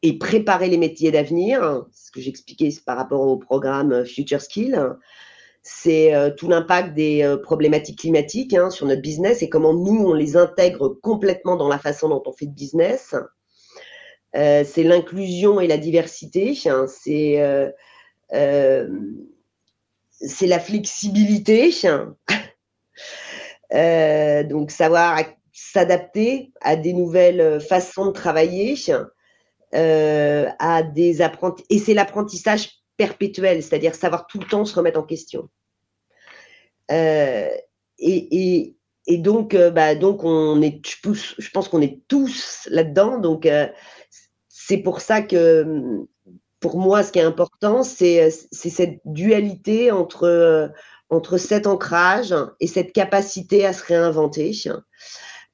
et 0.00 0.18
préparer 0.18 0.68
les 0.68 0.78
métiers 0.78 1.10
d'avenir. 1.10 1.84
Ce 1.92 2.10
que 2.10 2.22
j'expliquais 2.22 2.70
par 2.86 2.96
rapport 2.96 3.20
au 3.20 3.36
programme 3.36 4.06
Future 4.06 4.40
Skills 4.40 4.80
c'est 5.62 6.12
euh, 6.14 6.30
tout 6.30 6.48
l'impact 6.48 6.94
des 6.94 7.22
euh, 7.22 7.36
problématiques 7.36 8.00
climatiques 8.00 8.52
hein, 8.54 8.68
sur 8.70 8.86
notre 8.86 9.00
business 9.00 9.42
et 9.42 9.48
comment 9.48 9.72
nous, 9.72 10.08
on 10.08 10.12
les 10.12 10.36
intègre 10.36 10.88
complètement 10.88 11.56
dans 11.56 11.68
la 11.68 11.78
façon 11.78 12.08
dont 12.08 12.22
on 12.26 12.32
fait 12.32 12.46
de 12.46 12.54
business. 12.54 13.14
Euh, 14.34 14.64
c'est 14.64 14.82
l'inclusion 14.82 15.60
et 15.60 15.68
la 15.68 15.76
diversité, 15.78 16.58
hein, 16.66 16.86
c'est 16.88 17.36
la 20.42 20.58
flexibilité, 20.58 21.70
donc 24.48 24.70
savoir 24.70 25.20
s'adapter 25.52 26.50
à 26.60 26.76
des 26.76 26.94
nouvelles 26.94 27.60
façons 27.60 28.06
de 28.06 28.12
travailler, 28.12 28.74
à 29.72 30.82
des 30.82 31.20
apprentissages, 31.20 31.66
et 31.70 31.78
c'est 31.78 31.94
l'apprentissage 31.94 32.81
perpétuel, 33.02 33.64
c'est-à-dire 33.64 33.96
savoir 33.96 34.28
tout 34.28 34.38
le 34.38 34.46
temps 34.46 34.64
se 34.64 34.76
remettre 34.76 35.00
en 35.00 35.02
question. 35.02 35.48
Euh, 36.92 37.48
et, 37.98 38.76
donc, 39.08 39.54
euh, 39.54 39.72
bah, 39.72 39.96
donc 39.96 40.22
on 40.22 40.62
est, 40.62 40.80
je, 40.84 41.50
pense 41.50 41.68
qu'on 41.68 41.82
est 41.82 42.00
tous 42.06 42.68
là-dedans. 42.70 43.18
Donc, 43.18 43.44
euh, 43.44 43.66
c'est 44.48 44.78
pour 44.78 45.00
ça 45.00 45.20
que, 45.20 46.06
pour 46.60 46.78
moi, 46.78 47.02
ce 47.02 47.10
qui 47.10 47.18
est 47.18 47.22
important, 47.22 47.82
c'est 47.82 48.30
cette 48.30 49.00
dualité 49.04 49.90
entre 49.90 50.70
cet 51.38 51.66
ancrage 51.66 52.32
et 52.60 52.68
cette 52.68 52.92
capacité 52.92 53.66
à 53.66 53.72
se 53.72 53.84
réinventer 53.84 54.52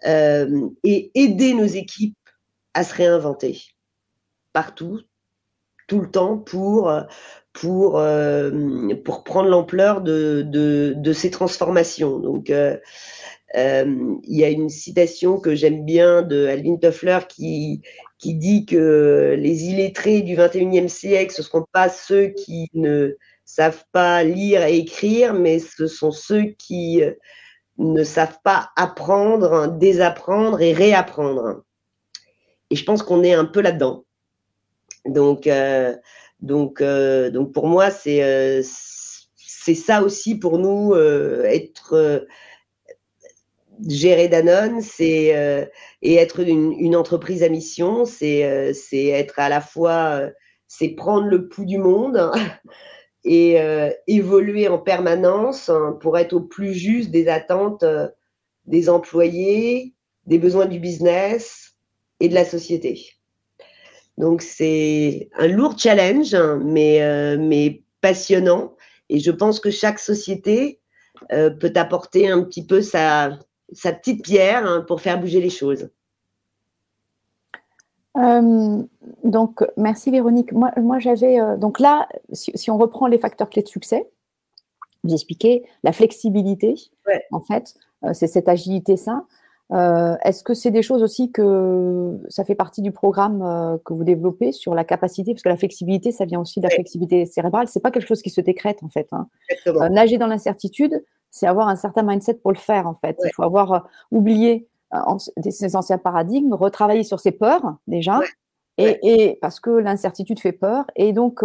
et 0.05 1.11
aider 1.15 1.55
nos 1.55 1.65
équipes 1.65 2.15
à 2.75 2.85
se 2.85 2.95
réinventer 2.95 3.63
partout, 4.53 5.01
tout 5.89 6.01
le 6.01 6.11
temps 6.11 6.39
pour, 6.39 6.93
pour, 7.61 7.99
euh, 7.99 8.51
pour 9.05 9.25
prendre 9.25 9.49
l'ampleur 9.49 10.01
de, 10.01 10.43
de, 10.47 11.13
ces 11.13 11.31
transformations. 11.31 12.19
Donc, 12.19 12.51
euh, 12.51 12.77
euh, 13.57 14.15
il 14.25 14.39
y 14.39 14.45
a 14.45 14.49
une 14.49 14.69
citation 14.69 15.41
que 15.41 15.55
j'aime 15.55 15.85
bien 15.85 16.23
de 16.23 16.47
Alvin 16.47 16.77
Toffler 16.77 17.19
qui, 17.29 17.83
qui 18.19 18.35
dit 18.35 18.67
que 18.67 19.35
les 19.39 19.65
illettrés 19.65 20.23
du 20.23 20.37
21e 20.37 20.89
siècle, 20.89 21.35
ce 21.35 21.41
ne 21.41 21.45
seront 21.45 21.65
pas 21.73 21.89
ceux 21.89 22.29
qui 22.29 22.69
ne 22.75 23.17
savent 23.45 23.85
pas 23.93 24.23
lire 24.23 24.63
et 24.65 24.77
écrire, 24.77 25.33
mais 25.35 25.59
ce 25.59 25.87
sont 25.87 26.13
ceux 26.13 26.45
qui 26.59 27.03
ne 27.79 28.05
savent 28.05 28.39
pas 28.45 28.71
apprendre, 28.77 29.79
désapprendre 29.79 30.61
et 30.61 30.75
réapprendre. 30.75 31.63
Et 32.71 32.77
je 32.77 32.85
pense 32.85 33.03
qu'on 33.03 33.25
est 33.25 33.33
un 33.33 33.47
peu 33.47 33.63
là-dedans. 33.63 34.05
Donc, 35.09 35.47
euh, 35.47 35.97
donc, 36.41 36.81
euh, 36.81 37.31
donc 37.31 37.53
pour 37.53 37.67
moi, 37.67 37.91
c'est 37.91 38.23
euh, 38.23 38.63
c'est 39.37 39.75
ça 39.75 40.03
aussi 40.03 40.37
pour 40.37 40.59
nous, 40.59 40.95
être 40.95 42.27
gérer 43.87 44.29
Danone, 44.29 44.81
c'est 44.81 45.69
et 46.03 46.15
être 46.15 46.41
une, 46.41 46.97
entreprise 46.97 47.43
à 47.43 47.49
mission, 47.49 48.05
c'est 48.07 48.73
être 48.93 49.39
à 49.39 49.49
la 49.49 49.61
fois, 49.61 50.23
c'est 50.69 50.91
prendre 50.91 51.27
le 51.27 51.49
pouls 51.49 51.67
du 51.67 51.77
monde 51.77 52.31
et 53.25 53.59
évoluer 54.07 54.69
en 54.69 54.79
permanence 54.79 55.69
hein, 55.69 55.99
pour 56.01 56.17
être 56.17 56.33
au 56.33 56.41
plus 56.41 56.73
juste 56.73 57.11
des 57.11 57.29
attentes 57.29 57.85
des 58.65 58.89
employés, 58.89 59.95
des 60.27 60.39
besoins 60.39 60.67
du 60.67 60.79
business 60.79 61.75
et 62.21 62.29
de 62.29 62.35
la 62.35 62.45
société. 62.45 63.18
Donc 64.19 64.43
c'est 64.43 65.31
un 65.39 65.47
lourd 65.47 65.79
challenge, 65.79 66.35
hein, 66.35 66.61
mais, 66.63 67.01
euh, 67.03 67.39
mais 67.39 67.83
passionnant. 68.01 68.75
Et 69.09 69.21
je 69.21 69.31
pense 69.31 69.61
que 69.61 69.71
chaque 69.71 70.01
société 70.01 70.81
euh, 71.33 71.51
peut 71.51 71.73
apporter 71.77 72.29
un 72.29 72.43
petit 72.43 72.67
peu 72.67 72.83
sa, 72.83 73.39
sa 73.73 73.93
petite 73.93 74.25
pierre 74.25 74.67
hein, 74.67 74.85
pour 74.87 75.01
faire 75.01 75.21
bouger 75.21 75.41
les 75.41 75.51
choses. 75.51 75.89
donc, 78.17 79.65
merci 79.77 80.11
Véronique. 80.11 80.53
Moi, 80.53 80.73
moi 80.77 80.99
j'avais. 80.99 81.39
donc 81.57 81.79
là, 81.79 82.09
si, 82.33 82.71
on 82.71 82.77
reprend 82.77 83.07
les 83.07 83.19
facteurs 83.19 83.49
clés 83.49 83.63
de 83.63 83.69
succès, 83.69 84.11
vous 85.05 85.15
expliquez 85.15 85.63
la 85.85 85.93
flexibilité, 85.93 86.75
en 87.31 87.41
fait, 87.41 87.75
c'est 88.13 88.27
cette 88.27 88.49
agilité, 88.49 88.97
ça. 88.97 89.25
Euh, 89.71 90.17
est-ce 90.25 90.43
que 90.43 90.55
c'est 90.55 90.71
des 90.71 90.83
choses 90.83 91.03
aussi 91.03 91.31
que 91.31 92.19
ça 92.29 92.45
fait 92.45 92.55
partie 92.55 92.81
du 92.81 92.91
programme 92.91 93.43
euh, 93.43 93.77
que 93.85 93.93
vous 93.93 94.05
développez 94.05 94.53
sur 94.53 94.75
la 94.75 94.85
capacité, 94.85 95.35
parce 95.35 95.43
que 95.43 95.49
la 95.49 95.57
flexibilité, 95.57 96.11
ça 96.11 96.25
vient 96.25 96.41
aussi 96.41 96.61
de 96.61 96.65
la 96.65 96.71
flexibilité 96.71 97.27
cérébrale. 97.27 97.69
C'est 97.69 97.81
pas 97.81 97.91
quelque 97.91 98.07
chose 98.07 98.23
qui 98.23 98.31
se 98.31 98.41
décrète 98.41 98.83
en 98.83 98.89
fait. 98.89 99.09
Hein. 99.13 99.29
Euh, 99.67 99.89
nager 99.91 100.17
dans 100.17 100.27
l'incertitude, 100.27 101.05
c'est 101.31 101.47
avoir 101.47 101.69
un 101.69 101.77
certain 101.77 102.03
mindset 102.03 102.35
pour 102.35 102.53
le 102.53 102.57
faire 102.57 102.87
en 102.87 102.95
fait. 102.95 103.19
Il 103.25 103.31
faut 103.35 103.43
avoir 103.43 103.89
oublié 104.11 104.67
ses 105.51 105.77
anciens 105.77 105.99
paradigmes, 105.99 106.55
retravailler 106.55 107.03
sur 107.03 107.21
ses 107.21 107.33
peurs 107.33 107.77
déjà, 107.87 108.21
et, 108.79 109.39
parce 109.43 109.61
que 109.61 109.69
l'incertitude 109.69 110.41
fait 110.41 110.53
peur, 110.53 110.87
et 110.97 111.13
donc 111.13 111.43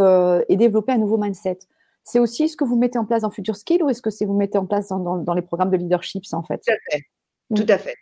et 0.48 0.56
développer 0.56 0.94
un 0.94 0.98
nouveau 0.98 1.18
mindset. 1.18 1.60
C'est 2.06 2.20
aussi 2.20 2.48
ce 2.48 2.56
que 2.56 2.64
vous 2.64 2.78
mettez 2.78 3.00
en 3.00 3.06
place 3.06 3.24
dans 3.24 3.30
Future 3.30 3.56
Skill 3.56 3.84
ou 3.84 3.90
est-ce 3.90 4.02
que 4.02 4.10
c'est 4.10 4.26
vous 4.26 4.36
mettez 4.36 4.58
en 4.58 4.66
place 4.66 4.90
dans, 4.90 5.18
dans, 5.18 5.34
les 5.34 5.42
programmes 5.42 5.72
de 5.72 5.78
leadership, 5.78 6.26
ça, 6.26 6.38
en 6.38 6.44
fait? 6.44 6.62
Tout 6.62 6.72
à 6.72 6.92
fait. 6.92 7.04
Tout 7.56 7.66
à 7.70 7.78
fait. 7.78 7.96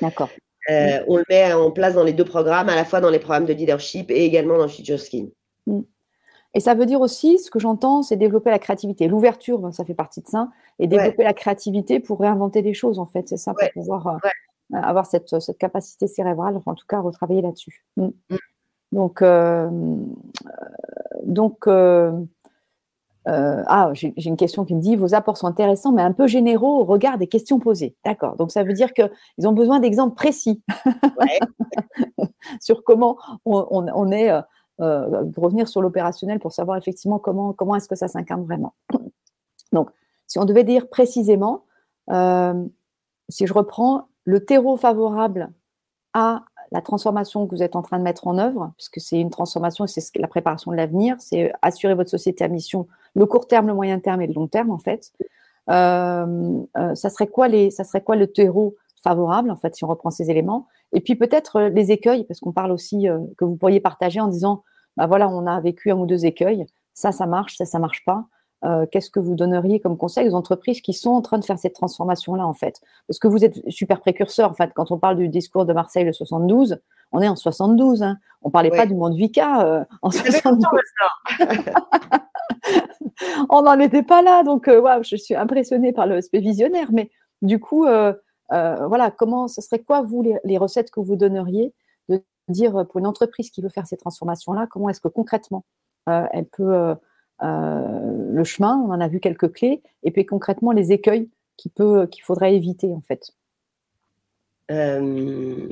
D'accord. 0.00 0.30
Euh, 0.70 1.02
on 1.08 1.16
le 1.16 1.24
met 1.28 1.52
en 1.52 1.70
place 1.70 1.94
dans 1.94 2.04
les 2.04 2.12
deux 2.12 2.24
programmes, 2.24 2.68
à 2.68 2.76
la 2.76 2.84
fois 2.84 3.00
dans 3.00 3.10
les 3.10 3.18
programmes 3.18 3.46
de 3.46 3.52
leadership 3.52 4.10
et 4.10 4.24
également 4.24 4.58
dans 4.58 4.68
Future 4.68 5.00
Skin. 5.00 5.26
Mm. 5.66 5.80
Et 6.54 6.60
ça 6.60 6.74
veut 6.74 6.86
dire 6.86 7.00
aussi, 7.00 7.38
ce 7.38 7.50
que 7.50 7.58
j'entends, 7.58 8.02
c'est 8.02 8.16
développer 8.16 8.50
la 8.50 8.58
créativité. 8.58 9.08
L'ouverture, 9.08 9.58
ben, 9.58 9.72
ça 9.72 9.84
fait 9.84 9.94
partie 9.94 10.20
de 10.20 10.26
ça. 10.28 10.50
Et 10.78 10.86
développer 10.86 11.24
la 11.24 11.32
créativité 11.32 11.98
pour 11.98 12.20
réinventer 12.20 12.62
des 12.62 12.74
choses, 12.74 12.98
en 12.98 13.06
fait. 13.06 13.28
C'est 13.28 13.38
ça, 13.38 13.54
pour 13.54 13.68
pouvoir 13.72 14.06
euh, 14.06 14.76
avoir 14.76 15.06
cette, 15.06 15.30
capacité 15.58 16.06
cérébrale, 16.06 16.56
enfin, 16.56 16.72
en 16.72 16.74
tout 16.74 16.86
cas, 16.86 17.00
retravailler 17.00 17.42
là-dessus. 17.42 17.84
Mm. 17.96 18.08
Mm. 18.30 18.36
Donc, 18.92 19.22
euh, 19.22 19.70
donc 21.24 21.66
euh, 23.28 23.62
ah, 23.66 23.90
j'ai 23.94 24.12
une 24.16 24.36
question 24.36 24.64
qui 24.64 24.74
me 24.74 24.80
dit 24.80 24.96
vos 24.96 25.14
apports 25.14 25.36
sont 25.36 25.46
intéressants, 25.46 25.92
mais 25.92 26.02
un 26.02 26.12
peu 26.12 26.26
généraux 26.26 26.80
au 26.80 26.84
regard 26.84 27.18
des 27.18 27.28
questions 27.28 27.58
posées. 27.58 27.96
D'accord. 28.04 28.36
Donc 28.36 28.50
ça 28.50 28.64
veut 28.64 28.72
dire 28.72 28.92
qu'ils 28.92 29.46
ont 29.46 29.52
besoin 29.52 29.78
d'exemples 29.78 30.14
précis 30.14 30.62
sur 32.60 32.82
comment 32.82 33.16
on, 33.44 34.10
est 34.10 34.30
euh, 34.30 34.40
euh, 34.80 35.24
revenir 35.36 35.68
sur 35.68 35.82
l'opérationnel 35.82 36.40
pour 36.40 36.52
savoir 36.52 36.76
effectivement 36.76 37.18
comment 37.18 37.52
comment 37.52 37.76
est-ce 37.76 37.88
que 37.88 37.96
ça 37.96 38.08
s'incarne 38.08 38.44
vraiment. 38.44 38.74
Donc, 39.72 39.90
si 40.26 40.38
on 40.38 40.44
devait 40.44 40.64
dire 40.64 40.88
précisément, 40.88 41.64
si 42.08 43.46
je 43.46 43.52
reprends 43.52 44.08
le 44.24 44.44
terreau 44.44 44.76
favorable 44.76 45.50
à 46.12 46.44
la 46.72 46.80
transformation 46.80 47.46
que 47.46 47.54
vous 47.54 47.62
êtes 47.62 47.76
en 47.76 47.82
train 47.82 47.98
de 47.98 48.02
mettre 48.02 48.26
en 48.26 48.38
œuvre, 48.38 48.72
puisque 48.76 48.98
c'est 48.98 49.20
une 49.20 49.28
transformation, 49.28 49.86
c'est 49.86 50.02
la 50.16 50.26
préparation 50.26 50.70
de 50.70 50.76
l'avenir, 50.76 51.16
c'est 51.18 51.52
assurer 51.60 51.94
votre 51.94 52.08
société 52.08 52.42
à 52.44 52.48
mission, 52.48 52.88
le 53.14 53.26
court 53.26 53.46
terme, 53.46 53.66
le 53.66 53.74
moyen 53.74 54.00
terme 54.00 54.22
et 54.22 54.26
le 54.26 54.32
long 54.32 54.48
terme, 54.48 54.70
en 54.70 54.78
fait. 54.78 55.12
Euh, 55.70 56.62
euh, 56.78 56.94
ça, 56.94 57.10
serait 57.10 57.26
quoi 57.26 57.48
les, 57.48 57.70
ça 57.70 57.84
serait 57.84 58.00
quoi 58.00 58.16
le 58.16 58.26
terreau 58.26 58.74
favorable, 59.04 59.50
en 59.50 59.56
fait, 59.56 59.76
si 59.76 59.84
on 59.84 59.88
reprend 59.88 60.10
ces 60.10 60.30
éléments? 60.30 60.66
Et 60.94 61.00
puis 61.02 61.14
peut-être 61.14 61.56
euh, 61.56 61.68
les 61.68 61.92
écueils, 61.92 62.24
parce 62.24 62.40
qu'on 62.40 62.52
parle 62.52 62.72
aussi 62.72 63.06
que 63.36 63.44
vous 63.44 63.56
pourriez 63.56 63.80
partager 63.80 64.20
en 64.20 64.28
disant, 64.28 64.62
bah 64.96 65.06
voilà, 65.06 65.28
on 65.28 65.46
a 65.46 65.60
vécu 65.60 65.90
un 65.90 65.96
ou 65.96 66.06
deux 66.06 66.24
écueils, 66.24 66.64
ça, 66.94 67.12
ça 67.12 67.26
marche, 67.26 67.58
ça, 67.58 67.66
ça 67.66 67.78
marche 67.78 68.02
pas. 68.06 68.24
Euh, 68.64 68.86
qu'est-ce 68.90 69.10
que 69.10 69.18
vous 69.18 69.34
donneriez 69.34 69.80
comme 69.80 69.96
conseil 69.96 70.28
aux 70.28 70.34
entreprises 70.34 70.80
qui 70.80 70.92
sont 70.92 71.10
en 71.10 71.20
train 71.20 71.38
de 71.38 71.44
faire 71.44 71.58
cette 71.58 71.74
transformation-là, 71.74 72.46
en 72.46 72.54
fait? 72.54 72.80
Parce 73.08 73.18
que 73.18 73.26
vous 73.26 73.44
êtes 73.44 73.60
super 73.68 74.00
précurseur, 74.00 74.50
en 74.50 74.54
fait, 74.54 74.70
quand 74.72 74.92
on 74.92 74.98
parle 74.98 75.16
du 75.16 75.28
discours 75.28 75.66
de 75.66 75.72
Marseille 75.72 76.04
le 76.04 76.12
72, 76.12 76.78
on 77.10 77.20
est 77.20 77.28
en 77.28 77.34
72, 77.34 78.04
hein. 78.04 78.18
on 78.42 78.48
ne 78.48 78.52
parlait 78.52 78.70
pas 78.70 78.86
du 78.86 78.94
monde 78.94 79.14
VICA 79.16 79.66
euh, 79.66 79.84
en 80.02 80.10
72. 80.12 80.64
on 83.50 83.62
n'en 83.62 83.80
était 83.80 84.04
pas 84.04 84.22
là, 84.22 84.44
donc 84.44 84.68
euh, 84.68 85.02
je 85.02 85.16
suis 85.16 85.34
impressionnée 85.34 85.92
par 85.92 86.06
le 86.06 86.14
l'aspect 86.14 86.40
visionnaire, 86.40 86.92
mais 86.92 87.10
du 87.42 87.58
coup, 87.58 87.84
voilà, 88.48 89.10
comment, 89.10 89.48
ce 89.48 89.60
serait 89.60 89.80
quoi, 89.80 90.02
vous, 90.02 90.22
les, 90.22 90.38
les, 90.44 90.58
recettes 90.58 90.92
que 90.92 91.00
vous 91.00 91.16
donneriez 91.16 91.74
de 92.08 92.22
dire 92.48 92.86
pour 92.86 93.00
une 93.00 93.08
entreprise 93.08 93.50
qui 93.50 93.60
veut 93.60 93.68
faire 93.68 93.88
ces 93.88 93.96
transformations-là, 93.96 94.68
comment 94.70 94.88
est-ce 94.88 95.00
que 95.00 95.08
concrètement 95.08 95.64
elle 96.06 96.46
peut 96.46 96.94
le 97.42 98.44
chemin, 98.44 98.82
on 98.86 98.90
en 98.90 99.00
a 99.00 99.08
vu 99.08 99.20
quelques 99.20 99.52
clés, 99.52 99.82
et 100.02 100.10
puis 100.10 100.24
concrètement 100.24 100.72
les 100.72 100.92
écueils 100.92 101.28
qu'il 101.56 102.22
faudrait 102.22 102.54
éviter 102.54 102.92
en 102.92 103.00
fait. 103.00 103.32
Euh, 104.70 105.68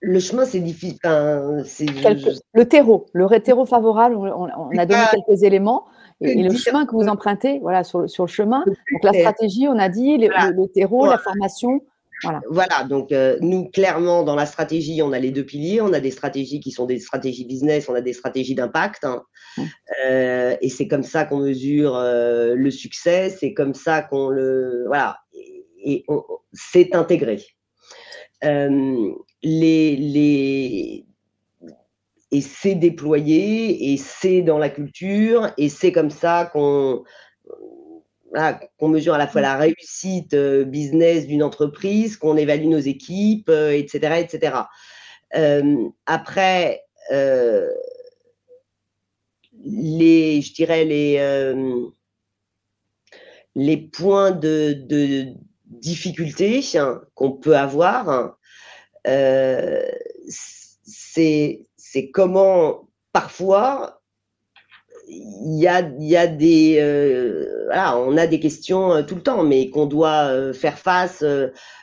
le 0.00 0.18
chemin, 0.18 0.44
c'est 0.44 0.60
difficile. 0.60 0.98
Le 1.02 2.62
terreau, 2.64 3.06
le 3.12 3.28
terreau 3.40 3.66
favorable, 3.66 4.16
on, 4.16 4.78
a 4.78 4.86
donné 4.86 5.02
quelques 5.12 5.42
éléments. 5.42 5.86
Et, 6.22 6.42
le 6.42 6.54
chemin 6.54 6.84
que 6.84 6.92
vous 6.92 7.08
empruntez, 7.08 7.60
voilà, 7.60 7.82
sur, 7.82 8.08
sur 8.08 8.24
le 8.24 8.28
chemin. 8.28 8.64
Donc 8.66 9.04
la 9.04 9.12
stratégie, 9.12 9.68
on 9.68 9.78
a 9.78 9.88
dit, 9.88 10.18
le, 10.18 10.66
terreau, 10.66 11.06
la 11.06 11.18
formation, 11.18 11.82
voilà. 12.48 12.84
donc 12.84 13.12
euh, 13.12 13.36
nous, 13.40 13.68
clairement, 13.70 14.22
dans 14.22 14.34
la 14.34 14.46
stratégie, 14.46 15.02
on 15.02 15.12
a 15.12 15.18
les 15.18 15.30
deux 15.30 15.44
piliers. 15.44 15.80
On 15.80 15.92
a 15.92 16.00
des 16.00 16.10
stratégies 16.10 16.60
qui 16.60 16.70
sont 16.70 16.86
des 16.86 16.98
stratégies 16.98 17.44
business, 17.44 17.88
on 17.88 17.94
a 17.94 18.00
des 18.00 18.12
stratégies 18.12 18.54
d'impact. 18.54 19.04
Hein. 19.04 19.22
Euh, 20.06 20.56
et 20.60 20.68
c'est 20.68 20.88
comme 20.88 21.02
ça 21.02 21.24
qu'on 21.24 21.38
mesure 21.38 21.96
euh, 21.96 22.54
le 22.54 22.70
succès, 22.70 23.30
c'est 23.30 23.54
comme 23.54 23.74
ça 23.74 24.02
qu'on 24.02 24.28
le. 24.28 24.84
Voilà. 24.86 25.18
Et, 25.82 26.04
c'est 26.52 26.94
intégré. 26.94 27.44
les, 28.42 29.16
les, 29.42 31.06
et 32.32 32.40
c'est 32.40 32.74
déployé, 32.74 33.92
et 33.92 33.96
c'est 33.96 34.42
dans 34.42 34.58
la 34.58 34.68
culture, 34.68 35.50
et 35.58 35.68
c'est 35.68 35.92
comme 35.92 36.10
ça 36.10 36.48
qu'on 36.52 37.02
qu'on 38.78 38.88
mesure 38.88 39.14
à 39.14 39.18
la 39.18 39.26
fois 39.26 39.40
la 39.40 39.56
réussite 39.56 40.34
euh, 40.34 40.64
business 40.64 41.26
d'une 41.26 41.42
entreprise, 41.42 42.16
qu'on 42.16 42.36
évalue 42.36 42.66
nos 42.66 42.78
équipes, 42.78 43.50
etc., 43.50 43.98
euh, 44.04 44.14
etc. 44.16 44.56
Euh, 45.36 45.88
après, 46.06 46.84
les, 49.64 50.42
je 50.42 50.54
dirais 50.54 50.84
les, 50.84 51.54
les 53.54 53.76
points 53.76 54.30
de, 54.30 55.34
difficulté 55.64 56.62
hein, 56.74 57.00
qu'on 57.14 57.32
peut 57.32 57.56
avoir, 57.56 58.38
c'est 60.84 62.10
comment 62.12 62.88
parfois 63.12 63.99
il 65.10 65.58
y 65.58 65.66
a, 65.66 65.80
y 65.98 66.16
a 66.16 66.26
des 66.26 66.76
euh, 66.80 67.64
voilà, 67.66 67.98
on 67.98 68.16
a 68.16 68.26
des 68.26 68.40
questions 68.40 68.92
euh, 68.92 69.02
tout 69.02 69.16
le 69.16 69.22
temps, 69.22 69.42
mais 69.42 69.70
qu'on 69.70 69.86
doit 69.86 70.28
euh, 70.28 70.52
faire 70.52 70.78
face. 70.78 71.24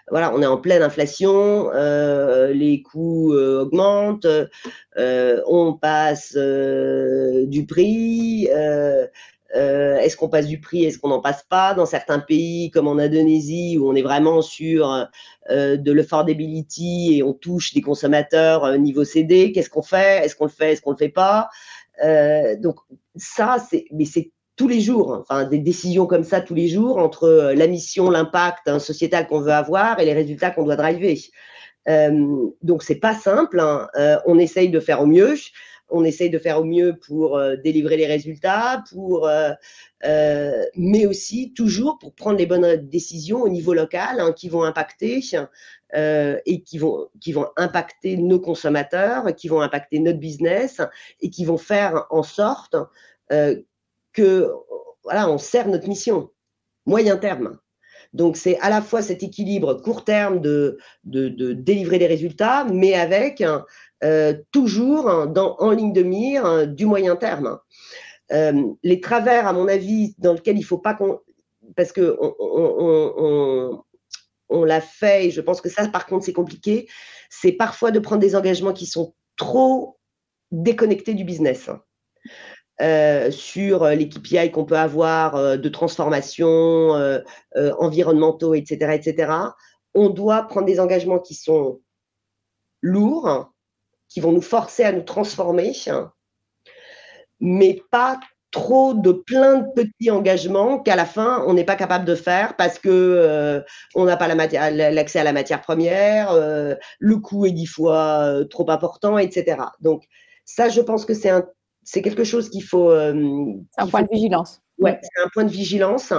voilà, 0.09 0.33
on 0.33 0.41
est 0.41 0.45
en 0.45 0.57
pleine 0.57 0.81
inflation, 0.81 1.69
les 1.73 2.81
coûts 2.81 3.33
augmentent, 3.33 4.27
on 4.95 5.73
passe 5.73 6.35
du 6.35 7.65
prix. 7.65 8.47
est-ce 9.53 10.15
qu'on 10.17 10.29
passe 10.29 10.47
du 10.47 10.61
prix, 10.61 10.85
est-ce 10.85 10.97
qu'on 10.97 11.09
n'en 11.09 11.21
passe 11.21 11.43
pas? 11.49 11.73
Dans 11.73 11.85
certains 11.85 12.19
pays, 12.19 12.71
comme 12.71 12.87
en 12.87 12.97
Indonésie, 12.97 13.77
où 13.77 13.89
on 13.89 13.95
est 13.95 14.01
vraiment 14.01 14.41
sur 14.41 15.07
de 15.49 15.91
l'affordability 15.91 17.17
et 17.17 17.23
on 17.23 17.33
touche 17.33 17.73
des 17.73 17.81
consommateurs 17.81 18.77
niveau 18.77 19.03
CD, 19.03 19.51
qu'est-ce 19.51 19.69
qu'on 19.69 19.81
fait? 19.81 20.23
Est-ce 20.23 20.37
qu'on 20.37 20.45
le 20.45 20.51
fait? 20.51 20.71
Est-ce 20.71 20.81
qu'on 20.81 20.91
le 20.91 20.97
fait 20.97 21.09
pas? 21.09 21.49
Donc 22.59 22.77
ça, 23.15 23.57
c'est, 23.69 23.85
mais 23.91 24.05
c'est 24.05 24.31
tous 24.57 24.67
les 24.67 24.81
jours, 24.81 25.13
hein. 25.13 25.19
enfin 25.21 25.45
des 25.45 25.59
décisions 25.59 26.07
comme 26.07 26.23
ça 26.23 26.41
tous 26.41 26.55
les 26.55 26.67
jours 26.67 26.97
entre 26.97 27.25
euh, 27.25 27.55
la 27.55 27.67
mission, 27.67 28.09
l'impact 28.09 28.67
hein, 28.67 28.79
sociétal 28.79 29.27
qu'on 29.27 29.39
veut 29.39 29.53
avoir 29.53 29.99
et 29.99 30.05
les 30.05 30.13
résultats 30.13 30.49
qu'on 30.49 30.65
doit 30.65 30.75
driver. 30.75 31.15
Euh, 31.87 32.49
donc 32.63 32.83
c'est 32.83 32.95
pas 32.95 33.13
simple. 33.13 33.59
Hein. 33.59 33.87
Euh, 33.95 34.17
on 34.25 34.37
essaye 34.37 34.69
de 34.69 34.79
faire 34.79 35.01
au 35.01 35.05
mieux. 35.05 35.35
On 35.89 36.03
essaye 36.03 36.29
de 36.29 36.39
faire 36.39 36.59
au 36.59 36.63
mieux 36.63 36.97
pour 36.97 37.37
euh, 37.37 37.55
délivrer 37.55 37.97
les 37.97 38.07
résultats, 38.07 38.83
pour, 38.89 39.29
mais 40.75 41.05
aussi 41.05 41.53
toujours 41.53 41.97
pour 41.99 42.13
prendre 42.13 42.37
les 42.37 42.45
bonnes 42.45 42.75
décisions 42.87 43.41
au 43.41 43.49
niveau 43.49 43.73
local 43.73 44.19
hein, 44.19 44.33
qui 44.33 44.49
vont 44.49 44.63
impacter 44.63 45.21
et 45.93 46.61
qui 46.63 46.77
vont, 46.77 47.07
qui 47.21 47.31
vont 47.31 47.47
impacter 47.55 48.17
nos 48.17 48.39
consommateurs, 48.39 49.33
qui 49.35 49.47
vont 49.47 49.61
impacter 49.61 49.99
notre 49.99 50.19
business 50.19 50.81
et 51.21 51.29
qui 51.29 51.45
vont 51.45 51.57
faire 51.57 52.05
en 52.09 52.23
sorte 52.23 52.75
euh, 53.31 53.61
que 54.13 54.51
voilà, 55.03 55.29
on 55.29 55.37
sert 55.37 55.67
notre 55.67 55.87
mission, 55.87 56.31
moyen 56.85 57.17
terme. 57.17 57.59
Donc 58.13 58.35
c'est 58.35 58.57
à 58.59 58.69
la 58.69 58.81
fois 58.81 59.01
cet 59.01 59.21
équilibre 59.21 59.75
court 59.75 60.03
terme 60.03 60.41
de, 60.41 60.79
de, 61.03 61.53
délivrer 61.53 61.99
des 61.99 62.07
résultats, 62.07 62.65
mais 62.65 62.93
avec 62.93 63.43
euh, 64.03 64.35
toujours 64.51 65.07
en 65.07 65.71
ligne 65.71 65.93
de 65.93 66.03
mire 66.03 66.67
du 66.67 66.85
moyen 66.85 67.15
terme. 67.15 67.57
Euh, 68.31 68.63
les 68.83 69.01
travers, 69.01 69.47
à 69.47 69.53
mon 69.53 69.67
avis, 69.67 70.13
dans 70.19 70.33
lesquels 70.33 70.57
il 70.57 70.63
faut 70.63 70.77
pas 70.77 70.97
parce 71.75 71.91
que 71.91 72.17
on, 74.49 74.63
l'a 74.63 74.81
fait, 74.81 75.27
et 75.27 75.31
je 75.31 75.41
pense 75.41 75.61
que 75.61 75.69
ça, 75.69 75.87
par 75.87 76.05
contre, 76.05 76.25
c'est 76.25 76.33
compliqué, 76.33 76.87
c'est 77.29 77.51
parfois 77.51 77.91
de 77.91 77.99
prendre 77.99 78.21
des 78.21 78.35
engagements 78.35 78.73
qui 78.73 78.85
sont 78.85 79.15
trop 79.35 79.97
déconnectés 80.51 81.13
du 81.13 81.23
business. 81.23 81.69
Euh, 82.79 83.31
sur 83.31 83.87
les 83.87 84.07
KPI 84.07 84.51
qu'on 84.51 84.65
peut 84.65 84.77
avoir 84.77 85.57
de 85.57 85.69
transformation, 85.69 86.91
environnementaux, 87.55 88.53
etc., 88.53 88.93
etc., 88.93 89.33
on 89.95 90.09
doit 90.09 90.43
prendre 90.43 90.67
des 90.67 90.79
engagements 90.79 91.19
qui 91.19 91.33
sont 91.33 91.81
lourds, 92.81 93.51
qui 94.09 94.19
vont 94.19 94.31
nous 94.31 94.41
forcer 94.41 94.83
à 94.83 94.91
nous 94.91 95.03
transformer, 95.03 95.73
mais 97.39 97.81
pas 97.91 98.19
trop 98.51 98.93
de 98.93 99.11
plein 99.11 99.59
de 99.59 99.67
petits 99.73 100.09
engagements 100.09 100.79
qu'à 100.79 100.95
la 100.95 101.05
fin 101.05 101.43
on 101.47 101.53
n'est 101.53 101.65
pas 101.65 101.75
capable 101.75 102.05
de 102.05 102.15
faire 102.15 102.55
parce 102.55 102.79
que 102.79 102.89
euh, 102.89 103.61
on 103.93 104.05
n'a 104.05 104.15
pas 104.17 104.27
l'accès 104.33 105.19
à 105.19 105.23
la 105.23 105.33
matière 105.33 105.61
première, 105.61 106.31
euh, 106.31 106.75
le 106.99 107.17
coût 107.17 107.45
est 107.45 107.51
dix 107.51 107.65
fois 107.65 108.21
euh, 108.21 108.45
trop 108.45 108.69
important, 108.71 109.17
etc. 109.17 109.57
Donc 109.81 110.05
ça, 110.45 110.69
je 110.69 110.79
pense 110.79 111.05
que 111.05 111.13
c'est 111.13 112.01
quelque 112.01 112.23
chose 112.23 112.49
qu'il 112.49 112.63
faut. 112.63 112.89
un 112.89 113.87
point 113.89 114.03
de 114.03 114.09
vigilance. 114.11 114.61
Ouais, 114.79 114.99
c'est 115.01 115.23
un 115.23 115.27
point 115.33 115.43
de 115.43 115.51
vigilance 115.51 116.13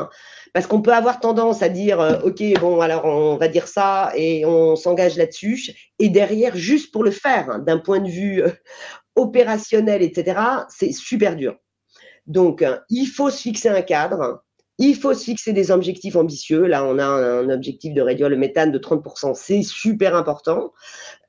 parce 0.52 0.66
qu'on 0.66 0.82
peut 0.82 0.92
avoir 0.92 1.20
tendance 1.20 1.62
à 1.62 1.68
dire 1.68 2.20
ok 2.24 2.42
bon 2.61 2.80
alors 2.80 3.04
on 3.04 3.36
va 3.36 3.46
dire 3.46 3.68
ça 3.68 4.11
et 4.16 4.44
on 4.44 4.74
s'engage 4.74 5.16
là-dessus 5.16 5.92
et 6.00 6.09
derrière 6.09 6.56
juste 6.56 6.90
pour 6.90 7.04
le 7.04 7.12
faire 7.12 7.50
hein, 7.50 7.59
d'un 7.61 7.78
point 7.78 8.00
de 8.00 8.09
vue 8.09 8.42
opérationnel 9.14 10.02
etc 10.02 10.40
c'est 10.70 10.90
super 10.90 11.36
dur 11.36 11.56
donc, 12.28 12.62
il 12.90 13.06
faut 13.06 13.30
se 13.30 13.40
fixer 13.40 13.70
un 13.70 13.80
cadre, 13.80 14.44
il 14.76 14.94
faut 14.94 15.14
se 15.14 15.24
fixer 15.24 15.54
des 15.54 15.70
objectifs 15.70 16.14
ambitieux. 16.14 16.66
Là, 16.66 16.84
on 16.84 16.98
a 16.98 17.04
un, 17.04 17.48
objectif 17.48 17.94
de 17.94 18.02
réduire 18.02 18.28
le 18.28 18.36
méthane 18.36 18.70
de 18.70 18.78
30%, 18.78 19.34
c'est 19.34 19.62
super 19.62 20.14
important. 20.14 20.72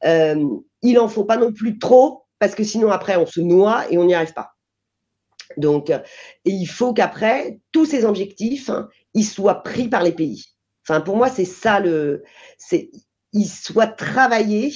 Euh, 0.04 0.46
il 0.82 0.94
n'en 0.94 1.08
faut 1.08 1.24
pas 1.24 1.38
non 1.38 1.54
plus 1.54 1.80
trop, 1.80 2.26
parce 2.38 2.54
que 2.54 2.66
sinon, 2.66 2.92
après, 2.92 3.16
on 3.16 3.26
se 3.26 3.40
noie 3.40 3.86
et 3.90 3.98
on 3.98 4.04
n'y 4.06 4.14
arrive 4.14 4.34
pas. 4.34 4.52
Donc, 5.58 5.92
il 6.46 6.66
faut 6.66 6.94
qu'après, 6.94 7.60
tous 7.72 7.86
ces 7.86 8.06
objectifs, 8.06 8.70
ils 9.14 9.26
soient 9.26 9.64
pris 9.64 9.88
par 9.88 10.04
les 10.04 10.12
pays. 10.12 10.46
Enfin, 10.88 11.02
pour 11.02 11.18
moi, 11.18 11.30
c'est 11.30 11.46
ça 11.46 11.80
le. 11.80 12.24
C'est, 12.58 12.92
ils 13.34 13.48
soient 13.48 13.88
travaillés 13.88 14.72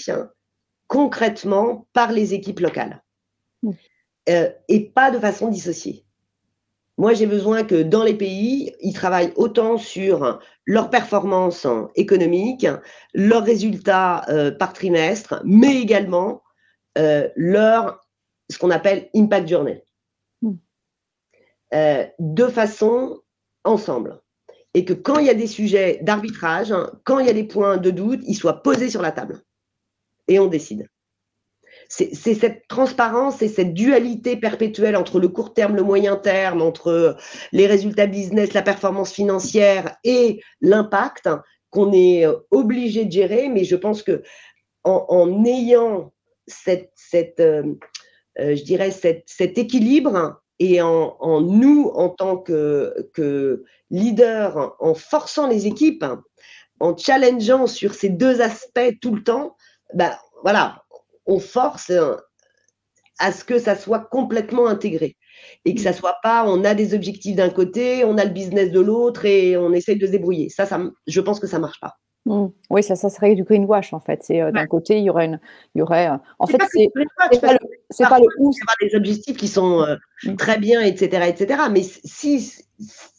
concrètement 0.87 1.87
par 1.93 2.11
les 2.11 2.33
équipes 2.33 2.59
locales. 2.59 3.01
Mmh. 3.63 3.71
Euh, 4.29 4.49
et 4.69 4.89
pas 4.89 5.11
de 5.11 5.19
façon 5.19 5.49
dissociée. 5.49 6.05
Moi, 6.97 7.13
j'ai 7.13 7.25
besoin 7.25 7.63
que 7.63 7.81
dans 7.81 8.03
les 8.03 8.13
pays, 8.13 8.73
ils 8.79 8.93
travaillent 8.93 9.33
autant 9.35 9.77
sur 9.77 10.39
leur 10.65 10.89
performance 10.89 11.65
économique, 11.95 12.67
leurs 13.13 13.43
résultats 13.43 14.23
euh, 14.29 14.51
par 14.51 14.73
trimestre, 14.73 15.41
mais 15.43 15.81
également 15.81 16.43
euh, 16.97 17.27
leur, 17.35 17.99
ce 18.49 18.59
qu'on 18.59 18.69
appelle 18.69 19.09
impact 19.15 19.49
journal. 19.49 19.81
Euh, 21.73 22.05
de 22.19 22.47
façon 22.47 23.19
ensemble. 23.63 24.21
Et 24.75 24.85
que 24.85 24.93
quand 24.93 25.17
il 25.17 25.25
y 25.25 25.29
a 25.29 25.33
des 25.33 25.47
sujets 25.47 25.99
d'arbitrage, 26.03 26.73
quand 27.03 27.17
il 27.17 27.25
y 27.25 27.29
a 27.29 27.33
des 27.33 27.45
points 27.45 27.77
de 27.77 27.89
doute, 27.89 28.21
ils 28.27 28.35
soient 28.35 28.61
posés 28.61 28.91
sur 28.91 29.01
la 29.01 29.11
table. 29.11 29.41
Et 30.27 30.39
on 30.39 30.47
décide 30.47 30.87
c'est 31.89 32.33
cette 32.33 32.67
transparence 32.67 33.41
et 33.43 33.47
cette 33.47 33.73
dualité 33.73 34.35
perpétuelle 34.35 34.95
entre 34.95 35.19
le 35.19 35.27
court 35.27 35.53
terme, 35.53 35.75
le 35.75 35.83
moyen 35.83 36.15
terme, 36.15 36.61
entre 36.61 37.17
les 37.51 37.67
résultats 37.67 38.07
business, 38.07 38.53
la 38.53 38.63
performance 38.63 39.11
financière 39.11 39.97
et 40.03 40.41
l'impact 40.61 41.29
qu'on 41.69 41.91
est 41.93 42.25
obligé 42.49 43.05
de 43.05 43.11
gérer. 43.11 43.47
Mais 43.49 43.63
je 43.63 43.75
pense 43.75 44.01
que 44.01 44.23
en, 44.83 45.45
ayant 45.45 46.13
cette, 46.47 46.93
euh, 47.39 47.75
euh, 48.39 48.55
je 48.55 48.63
dirais 48.63 48.91
cet 48.91 49.57
équilibre 49.57 50.42
et 50.59 50.81
en, 50.81 51.41
nous 51.41 51.91
en 51.95 52.09
tant 52.09 52.37
que, 52.37 53.09
que 53.13 53.63
leader, 53.89 54.75
en 54.79 54.93
forçant 54.93 55.47
les 55.47 55.67
équipes, 55.67 56.05
en 56.79 56.97
challengeant 56.97 57.67
sur 57.67 57.93
ces 57.93 58.09
deux 58.09 58.41
aspects 58.41 58.99
tout 59.01 59.15
le 59.15 59.23
temps, 59.23 59.55
ben, 59.93 60.15
voilà, 60.43 60.83
on 61.25 61.39
force 61.39 61.89
euh, 61.89 62.15
à 63.19 63.31
ce 63.31 63.43
que 63.43 63.59
ça 63.59 63.75
soit 63.75 63.99
complètement 63.99 64.67
intégré 64.67 65.17
et 65.65 65.75
que 65.75 65.81
ça 65.81 65.93
soit 65.93 66.17
pas 66.23 66.45
on 66.47 66.63
a 66.63 66.73
des 66.73 66.93
objectifs 66.93 67.35
d'un 67.35 67.49
côté, 67.49 68.03
on 68.05 68.17
a 68.17 68.25
le 68.25 68.31
business 68.31 68.71
de 68.71 68.79
l'autre 68.79 69.25
et 69.25 69.57
on 69.57 69.73
essaye 69.73 69.97
de 69.97 70.05
se 70.05 70.11
débrouiller. 70.11 70.49
Ça, 70.49 70.65
ça 70.65 70.81
je 71.07 71.21
pense 71.21 71.39
que 71.39 71.47
ça 71.47 71.59
marche 71.59 71.79
pas. 71.79 71.93
Mmh. 72.25 72.47
Oui, 72.69 72.83
ça, 72.83 72.95
ça 72.95 73.09
serait 73.09 73.35
du 73.35 73.43
greenwash 73.43 73.93
en 73.93 73.99
fait. 73.99 74.23
C'est 74.23 74.41
euh, 74.41 74.51
d'un 74.51 74.65
côté, 74.65 74.97
il 74.97 75.03
y 75.03 75.09
aurait 75.09 75.25
une, 75.25 75.39
il 75.75 75.79
y 75.79 75.81
aurait. 75.81 76.09
Euh, 76.09 76.17
en 76.39 76.47
fait, 76.47 76.61
c'est 76.71 76.89
pas, 77.17 77.29
c'est 77.89 78.07
pas, 78.07 78.19
le 78.19 78.87
des 78.87 78.95
objectifs 78.95 79.35
qui 79.35 79.47
sont 79.47 79.85
mmh. 80.23 80.35
très 80.35 80.57
bien, 80.57 80.81
etc., 80.81 81.27
etc. 81.27 81.63
Mais 81.71 81.83
si 81.83 82.53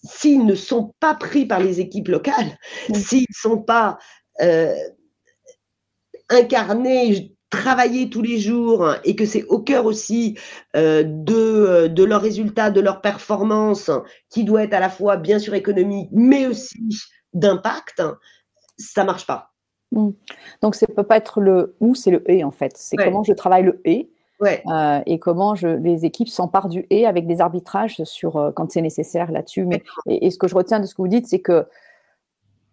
s'ils 0.02 0.46
ne 0.46 0.54
sont 0.54 0.94
pas 1.00 1.14
pris 1.14 1.46
par 1.46 1.60
les 1.60 1.80
équipes 1.80 2.08
locales, 2.08 2.58
mmh. 2.88 2.94
s'ils 2.94 3.26
ne 3.28 3.34
sont 3.34 3.58
pas 3.58 3.98
incarnés 6.30 7.34
travailler 7.54 8.10
tous 8.10 8.22
les 8.22 8.38
jours 8.38 8.94
et 9.04 9.16
que 9.16 9.26
c'est 9.26 9.44
au 9.44 9.60
cœur 9.60 9.86
aussi 9.86 10.36
euh, 10.76 11.02
de, 11.04 11.34
euh, 11.34 11.88
de 11.88 12.04
leurs 12.04 12.20
résultats, 12.20 12.70
de 12.70 12.80
leur 12.80 13.00
performance, 13.00 13.90
qui 14.30 14.44
doit 14.44 14.64
être 14.64 14.74
à 14.74 14.80
la 14.80 14.90
fois 14.90 15.16
bien 15.16 15.38
sûr 15.38 15.54
économique, 15.54 16.08
mais 16.12 16.46
aussi 16.46 16.78
d'impact, 17.32 18.02
ça 18.76 19.04
marche 19.04 19.26
pas. 19.26 19.52
Mmh. 19.92 20.10
Donc, 20.62 20.74
ça 20.74 20.86
peut 20.86 21.02
pas 21.02 21.16
être 21.16 21.40
le 21.40 21.76
ou, 21.80 21.94
c'est 21.94 22.10
le 22.10 22.28
et 22.30 22.44
en 22.44 22.50
fait. 22.50 22.76
C'est 22.76 22.96
comment 22.96 23.22
je 23.22 23.32
travaille 23.32 23.64
le 23.64 23.80
et. 23.84 24.10
Euh, 24.42 25.00
et 25.06 25.18
comment 25.18 25.54
je, 25.54 25.68
les 25.68 26.04
équipes 26.04 26.28
s'emparent 26.28 26.68
du 26.68 26.84
et 26.90 27.06
avec 27.06 27.26
des 27.26 27.40
arbitrages 27.40 28.02
sur 28.04 28.52
quand 28.54 28.70
c'est 28.70 28.82
nécessaire 28.82 29.32
là-dessus. 29.32 29.64
Mais 29.64 29.82
et, 30.06 30.30
ce 30.30 30.36
que 30.36 30.48
je 30.48 30.54
retiens 30.54 30.80
de 30.80 30.86
ce 30.86 30.94
que 30.94 31.00
vous 31.00 31.08
dites, 31.08 31.26
c'est 31.26 31.40
que 31.40 31.66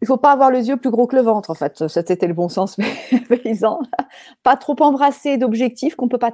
il 0.02 0.08
faut 0.08 0.18
pas 0.18 0.32
avoir 0.32 0.52
les 0.52 0.68
yeux 0.68 0.78
plus 0.78 0.90
gros 0.90 1.08
que 1.08 1.16
le 1.16 1.22
ventre, 1.22 1.50
en 1.50 1.54
fait. 1.54 1.88
C'était 1.88 2.28
le 2.28 2.34
bon 2.34 2.50
sens 2.50 2.76
paysan. 3.30 3.80
pas 4.44 4.58
trop 4.58 4.76
embrasser 4.82 5.38
d'objectifs 5.38 5.96
qu'on 5.96 6.10
peut 6.10 6.18
pas 6.18 6.34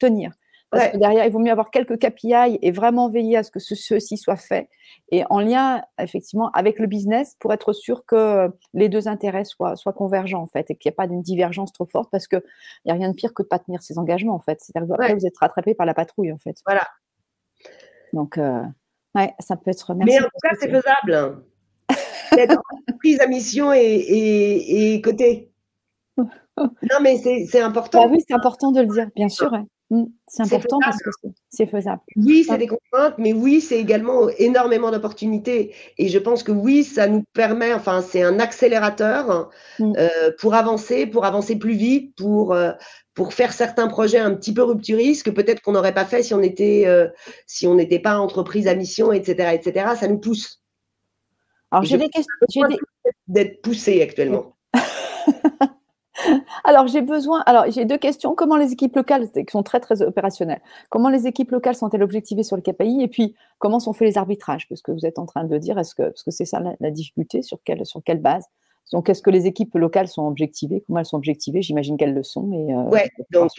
tenir. 0.00 0.32
Parce 0.74 0.92
que 0.92 0.96
derrière, 0.96 1.24
il 1.24 1.32
vaut 1.32 1.38
mieux 1.38 1.52
avoir 1.52 1.70
quelques 1.70 1.98
KPI 1.98 2.58
et 2.60 2.70
vraiment 2.70 3.08
veiller 3.08 3.36
à 3.36 3.42
ce 3.42 3.50
que 3.50 3.60
ceci 3.60 4.16
soit 4.16 4.36
fait. 4.36 4.68
Et 5.10 5.24
en 5.30 5.40
lien, 5.40 5.82
effectivement, 5.98 6.50
avec 6.52 6.78
le 6.78 6.86
business 6.86 7.36
pour 7.38 7.52
être 7.52 7.72
sûr 7.72 8.04
que 8.06 8.48
les 8.72 8.88
deux 8.88 9.08
intérêts 9.08 9.44
soient, 9.44 9.76
soient 9.76 9.92
convergents, 9.92 10.42
en 10.42 10.46
fait, 10.46 10.70
et 10.70 10.76
qu'il 10.76 10.88
n'y 10.88 10.92
ait 10.92 10.96
pas 10.96 11.06
d'une 11.06 11.22
divergence 11.22 11.72
trop 11.72 11.86
forte 11.86 12.10
parce 12.10 12.26
qu'il 12.26 12.42
n'y 12.86 12.92
a 12.92 12.94
rien 12.94 13.10
de 13.10 13.14
pire 13.14 13.34
que 13.34 13.42
de 13.42 13.46
ne 13.46 13.50
pas 13.50 13.58
tenir 13.58 13.82
ses 13.82 13.98
engagements, 13.98 14.34
en 14.34 14.40
fait. 14.40 14.60
C'est-à-dire 14.60 14.96
que 14.96 15.14
vous 15.14 15.26
êtes 15.26 15.38
rattrapé 15.38 15.74
par 15.74 15.86
la 15.86 15.94
patrouille, 15.94 16.32
en 16.32 16.38
fait. 16.38 16.56
Voilà. 16.66 16.86
Donc, 18.12 18.38
euh, 18.38 18.62
ouais, 19.14 19.34
ça 19.40 19.56
peut 19.56 19.70
être. 19.70 19.94
Merci 19.94 20.14
Mais 20.14 20.20
en 20.20 20.24
tout 20.24 20.38
cas, 20.42 20.56
c'est 20.60 20.70
faisable 20.70 21.44
d'être 22.34 22.62
prise 22.98 23.20
à 23.20 23.26
mission 23.26 23.72
et, 23.72 24.94
et, 24.94 25.00
côté. 25.00 25.50
Non, 26.56 26.98
mais 27.02 27.16
c'est 27.16 27.60
important. 27.60 28.04
Bah 28.04 28.08
oui, 28.12 28.22
c'est 28.28 28.32
important 28.32 28.70
de 28.70 28.80
le 28.80 28.86
dire, 28.86 29.10
bien 29.16 29.28
sûr. 29.28 29.50
C'est 30.26 30.42
important 30.42 30.78
parce 30.80 31.02
que 31.02 31.10
c'est 31.50 31.66
faisable. 31.66 32.00
Oui, 32.16 32.44
c'est 32.48 32.58
des 32.58 32.66
contraintes, 32.66 33.14
mais 33.18 33.32
oui, 33.32 33.60
c'est 33.60 33.78
également 33.78 34.28
énormément 34.38 34.90
d'opportunités. 34.90 35.74
Et 35.98 36.08
je 36.08 36.18
pense 36.18 36.42
que 36.42 36.52
oui, 36.52 36.84
ça 36.84 37.06
nous 37.06 37.22
permet, 37.32 37.72
enfin, 37.72 38.02
c'est 38.02 38.22
un 38.22 38.40
accélérateur 38.40 39.50
mm. 39.78 39.92
euh, 39.96 40.32
pour 40.38 40.54
avancer, 40.54 41.06
pour 41.06 41.24
avancer 41.24 41.56
plus 41.56 41.74
vite, 41.74 42.16
pour, 42.16 42.54
euh, 42.54 42.72
pour 43.14 43.34
faire 43.34 43.52
certains 43.52 43.86
projets 43.86 44.18
un 44.18 44.34
petit 44.34 44.54
peu 44.54 44.62
rupturistes 44.62 45.24
que 45.24 45.30
peut-être 45.30 45.60
qu'on 45.60 45.72
n'aurait 45.72 45.94
pas 45.94 46.06
fait 46.06 46.22
si 46.22 46.34
on 46.34 46.42
était, 46.42 46.84
euh, 46.86 47.08
si 47.46 47.66
on 47.66 47.74
n'était 47.74 48.00
pas 48.00 48.18
entreprise 48.18 48.66
à 48.66 48.74
mission, 48.74 49.12
etc., 49.12 49.50
etc. 49.54 49.86
Ça 50.00 50.08
nous 50.08 50.18
pousse. 50.18 50.62
Alors, 51.70 51.84
j'ai 51.84 51.98
des 51.98 52.08
questions. 52.08 52.68
D'être 53.28 53.60
poussé 53.62 54.00
actuellement. 54.02 54.56
alors, 56.64 56.86
j'ai 56.86 57.00
besoin. 57.00 57.42
Alors, 57.46 57.70
j'ai 57.70 57.84
deux 57.84 57.98
questions. 57.98 58.34
Comment 58.34 58.56
les 58.56 58.72
équipes 58.72 58.94
locales, 58.96 59.30
qui 59.30 59.44
sont 59.50 59.62
très, 59.62 59.80
très 59.80 60.02
opérationnelles, 60.02 60.60
comment 60.90 61.08
les 61.08 61.26
équipes 61.26 61.50
locales 61.50 61.74
sont-elles 61.74 62.02
objectivées 62.02 62.42
sur 62.42 62.56
le 62.56 62.62
KPI 62.62 63.02
Et 63.02 63.08
puis, 63.08 63.34
comment 63.58 63.80
sont 63.80 63.92
faits 63.92 64.08
les 64.08 64.18
arbitrages? 64.18 64.68
Parce 64.68 64.82
que 64.82 64.92
vous 64.92 65.06
êtes 65.06 65.18
en 65.18 65.26
train 65.26 65.44
de 65.44 65.52
le 65.52 65.58
dire. 65.58 65.78
Est-ce 65.78 65.94
que, 65.94 66.02
parce 66.02 66.22
que 66.22 66.30
c'est 66.30 66.44
ça 66.44 66.62
la, 66.80 66.90
difficulté 66.90 67.42
Sur 67.42 67.58
quelle, 67.64 67.84
sur 67.84 68.02
quelle 68.02 68.20
base? 68.20 68.44
Donc, 68.92 69.08
est-ce 69.08 69.22
que 69.22 69.30
les 69.30 69.46
équipes 69.46 69.74
locales 69.74 70.08
sont 70.08 70.26
objectivées? 70.26 70.84
Comment 70.86 71.00
elles 71.00 71.06
sont 71.06 71.16
objectivées? 71.16 71.62
J'imagine 71.62 71.96
qu'elles 71.96 72.14
le 72.14 72.22
sont. 72.22 72.42
Mais, 72.42 72.74
euh, 72.74 72.82
ouais, 72.90 73.10
donc 73.30 73.50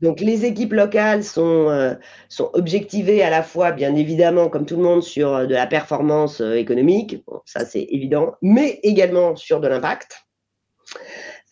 donc 0.00 0.20
les 0.20 0.44
équipes 0.44 0.72
locales 0.72 1.24
sont, 1.24 1.70
euh, 1.70 1.94
sont 2.28 2.50
objectivées 2.52 3.22
à 3.22 3.30
la 3.30 3.42
fois, 3.42 3.72
bien 3.72 3.94
évidemment, 3.94 4.48
comme 4.48 4.66
tout 4.66 4.76
le 4.76 4.82
monde, 4.82 5.02
sur 5.02 5.32
euh, 5.34 5.46
de 5.46 5.54
la 5.54 5.66
performance 5.66 6.40
euh, 6.40 6.54
économique, 6.54 7.24
ça 7.46 7.64
c'est 7.64 7.86
évident, 7.90 8.34
mais 8.42 8.80
également 8.82 9.36
sur 9.36 9.60
de 9.60 9.68
l'impact. 9.68 10.26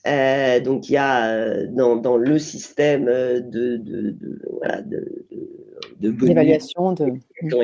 Euh, 0.06 0.58
donc 0.58 0.88
il 0.88 0.92
y 0.92 0.96
a 0.96 1.28
euh, 1.28 1.66
dans, 1.68 2.16
le 2.16 2.38
système 2.38 3.04
de, 3.06 3.76
de, 3.76 4.16
voilà, 4.58 4.82
de, 4.82 5.26
d'évaluation, 6.00 6.92
de... 6.92 7.06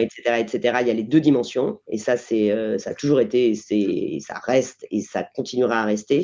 etc., 0.00 0.38
etc. 0.38 0.78
Il 0.82 0.86
y 0.86 0.90
a 0.90 0.94
les 0.94 1.02
deux 1.02 1.20
dimensions 1.20 1.80
et 1.88 1.98
ça 1.98 2.16
c'est 2.16 2.78
ça 2.78 2.90
a 2.90 2.94
toujours 2.94 3.20
été, 3.20 3.54
c'est 3.56 4.18
ça 4.20 4.38
reste 4.38 4.86
et 4.90 5.00
ça 5.00 5.24
continuera 5.34 5.80
à 5.82 5.84
rester. 5.84 6.22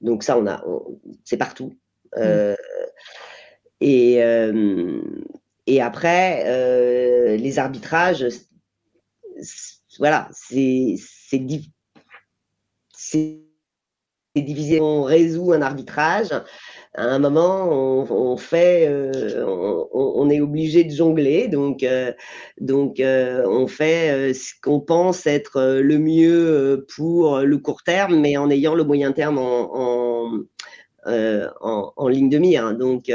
Donc 0.00 0.22
ça 0.22 0.38
on 0.38 0.46
a, 0.46 0.64
c'est 1.24 1.36
partout. 1.36 1.74
Mm. 2.16 2.54
et 3.82 4.14
et 5.66 5.82
après 5.82 7.36
les 7.36 7.58
arbitrages, 7.58 8.26
voilà, 9.98 10.30
c'est 10.32 10.94
c'est 12.94 13.45
divisé. 14.42 14.80
On 14.80 15.02
résout 15.02 15.52
un 15.52 15.62
arbitrage. 15.62 16.30
À 16.98 17.04
un 17.04 17.18
moment, 17.18 17.68
on, 17.70 18.36
fait, 18.38 18.86
euh, 18.88 19.44
on, 19.92 20.30
est 20.30 20.40
obligé 20.40 20.82
de 20.82 20.90
jongler, 20.90 21.46
donc, 21.46 21.82
euh, 21.82 22.10
donc 22.58 23.00
euh, 23.00 23.44
on 23.46 23.66
fait 23.66 24.32
ce 24.32 24.54
qu'on 24.62 24.80
pense 24.80 25.26
être 25.26 25.78
le 25.82 25.98
mieux 25.98 26.86
pour 26.96 27.40
le 27.40 27.58
court 27.58 27.82
terme, 27.82 28.18
mais 28.18 28.38
en 28.38 28.48
ayant 28.48 28.74
le 28.74 28.82
moyen 28.84 29.12
terme 29.12 29.36
en, 29.38 30.40
en, 31.04 32.08
ligne 32.08 32.30
de 32.30 32.38
mire. 32.38 32.74
Donc, 32.74 33.12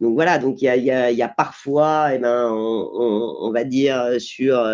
donc 0.00 0.14
voilà, 0.14 0.38
donc 0.38 0.62
il 0.62 0.66
y 0.66 0.68
a, 0.68 1.10
y, 1.10 1.16
y 1.16 1.22
a, 1.22 1.28
parfois, 1.28 2.14
eh 2.14 2.18
ben, 2.18 2.50
on, 2.52 3.36
on, 3.40 3.50
va 3.50 3.64
dire 3.64 4.20
sur 4.20 4.64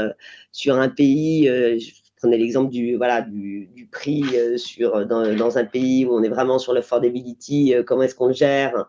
sur 0.52 0.78
un 0.78 0.90
pays 0.90 1.48
prenez 2.18 2.36
l'exemple 2.36 2.70
du, 2.70 2.96
voilà, 2.96 3.22
du, 3.22 3.88
prix 3.90 4.24
euh, 4.34 4.56
sur, 4.58 5.06
dans, 5.06 5.58
un 5.58 5.64
pays 5.64 6.04
où 6.04 6.12
on 6.12 6.22
est 6.22 6.28
vraiment 6.28 6.58
sur 6.58 6.72
l'affordability, 6.72 7.74
euh, 7.74 7.82
comment 7.82 8.02
est-ce 8.02 8.14
qu'on 8.14 8.32
gère 8.32 8.86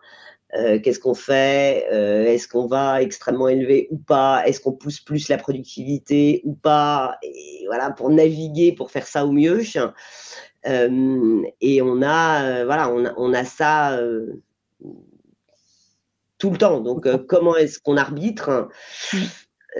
euh, 0.55 0.79
Qu'est-ce 0.79 0.99
qu'on 0.99 1.13
fait 1.13 1.85
Est-ce 1.91 2.47
qu'on 2.47 2.65
va 2.65 3.01
extrêmement 3.01 3.47
élever 3.47 3.87
ou 3.91 3.97
pas 3.97 4.43
Est-ce 4.45 4.59
qu'on 4.59 4.73
pousse 4.73 4.99
plus 4.99 5.29
la 5.29 5.37
productivité 5.37 6.41
ou 6.43 6.53
pas 6.53 7.17
Et 7.21 7.63
voilà, 7.67 7.91
pour 7.91 8.09
naviguer, 8.09 8.71
pour 8.71 8.91
faire 8.91 9.05
ça 9.05 9.25
au 9.25 9.31
mieux. 9.31 9.61
et 10.65 11.81
on 11.81 12.01
a, 12.01 12.65
voilà, 12.65 12.91
on 12.91 13.05
a, 13.05 13.13
on 13.17 13.33
a 13.33 13.45
ça 13.45 13.99
tout 16.39 16.49
le 16.49 16.57
temps. 16.57 16.79
Donc, 16.81 17.07
comment 17.27 17.55
est-ce 17.55 17.79
qu'on 17.79 17.97
arbitre? 17.97 18.69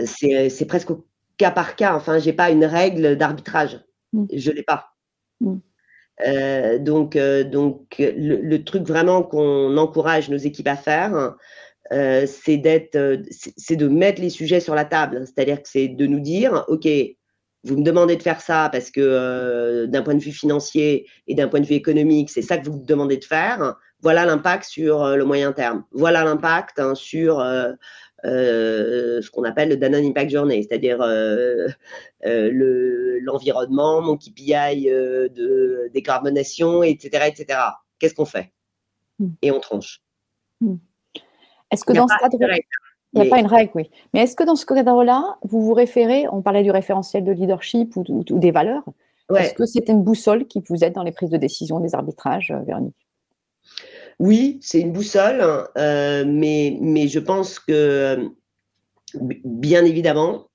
C'est 0.06 0.68
presque 0.68 0.92
cas 1.40 1.50
par 1.50 1.76
cas. 1.76 1.96
Enfin, 1.96 2.20
j'ai 2.20 2.34
pas 2.34 2.52
une 2.52 2.66
règle 2.66 3.16
d'arbitrage. 3.16 3.80
Mm. 4.14 4.26
Je 4.32 4.52
l'ai 4.52 4.64
pas. 4.64 4.92
Mm. 5.40 5.58
Euh, 6.28 6.78
donc, 6.80 7.16
euh, 7.16 7.44
donc 7.44 7.96
le, 7.98 8.58
truc 8.58 8.84
vraiment 8.84 9.24
qu'on 9.24 9.78
encourage 9.78 10.30
nos 10.30 10.38
équipes 10.38 10.68
à 10.68 10.76
faire, 10.76 11.36
euh, 11.92 12.28
c'est 12.28 12.58
d'être, 12.58 13.24
c'est 13.32 13.78
de 13.78 13.88
mettre 13.88 14.22
les 14.22 14.30
sujets 14.30 14.60
sur 14.60 14.76
la 14.76 14.86
table. 14.86 15.24
C'est-à-dire 15.26 15.62
que 15.64 15.70
c'est 15.70 15.88
de 15.88 16.06
nous 16.06 16.20
dire, 16.20 16.66
ok, 16.68 16.88
vous 17.64 17.78
me 17.78 17.84
demandez 17.84 18.16
de 18.16 18.24
faire 18.24 18.42
ça 18.42 18.70
parce 18.72 18.92
que 18.92 19.86
d'un 19.86 20.02
point 20.02 20.14
de 20.14 20.22
vue 20.22 20.32
financier 20.32 21.08
et 21.28 21.36
d'un 21.36 21.48
point 21.48 21.60
de 21.60 21.66
vue 21.66 21.76
économique, 21.76 22.30
c'est 22.30 22.42
ça 22.42 22.58
que 22.58 22.66
vous 22.70 22.80
me 22.80 22.86
demandez 22.86 23.18
de 23.18 23.26
faire. 23.26 23.76
Voilà 24.02 24.26
l'impact 24.26 24.64
sur 24.64 25.06
le 25.18 25.26
moyen 25.26 25.52
terme. 25.52 25.84
Voilà 25.92 26.24
l'impact 26.24 26.80
hein, 26.80 26.96
sur 26.96 27.44
euh, 28.26 29.22
ce 29.22 29.30
qu'on 29.30 29.44
appelle 29.44 29.70
le 29.70 29.78
Danone 29.78 30.06
Impact 30.06 30.32
Journey, 30.32 30.64
c'est-à-dire 30.64 31.02
euh, 31.02 31.68
euh, 32.26 33.20
l'environnement, 33.22 34.02
mon 34.02 34.18
KPI 34.18 34.88
de 34.88 35.90
décarbonation, 35.94 36.84
etc. 36.84 37.28
etc. 37.28 37.60
Qu'est-ce 38.00 38.16
qu'on 38.16 38.26
fait? 38.26 38.52
Hmm. 39.20 39.30
Et 39.42 39.52
on 39.52 39.60
tranche. 39.60 40.02
Hmm. 40.62 40.76
Est-ce 41.72 41.86
que 41.86 41.94
dans 41.94 42.08
ce 42.08 42.18
cadre... 42.20 42.38
Il 43.14 43.22
n'y 43.22 43.28
a 43.28 43.30
pas 43.30 43.40
une 43.40 43.48
règle, 43.48 43.72
oui. 43.74 43.90
Mais 44.14 44.22
est-ce 44.22 44.36
que 44.36 44.44
dans 44.44 44.56
ce 44.56 44.68
cadre-là, 44.68 45.38
vous 45.42 45.62
vous 45.62 45.74
référez, 45.74 46.28
on 46.32 46.44
parlait 46.44 46.62
du 46.62 46.70
référentiel 46.70 47.24
de 47.24 47.32
leadership 47.32 47.96
ou, 47.96 48.24
des 48.30 48.52
valeurs, 48.52 48.84
est-ce 49.36 49.56
que 49.56 49.66
c'est 49.66 49.90
une 49.90 50.04
boussole 50.04 50.46
qui 50.46 50.62
vous 50.68 50.84
aide 50.84 50.94
dans 50.94 51.04
les 51.04 51.12
prises 51.12 51.32
de 51.32 51.38
décision, 51.38 51.80
des 51.80 51.96
arbitrages, 51.96 52.54
Véronique? 52.68 52.96
Oui, 54.20 54.60
c'est 54.62 54.82
une 54.82 54.92
boussole, 54.92 55.42
euh, 55.78 56.26
mais, 56.28 57.08
je 57.08 57.20
pense 57.20 57.58
que, 57.60 58.30
bien 59.16 59.86
évidemment, 59.86 60.50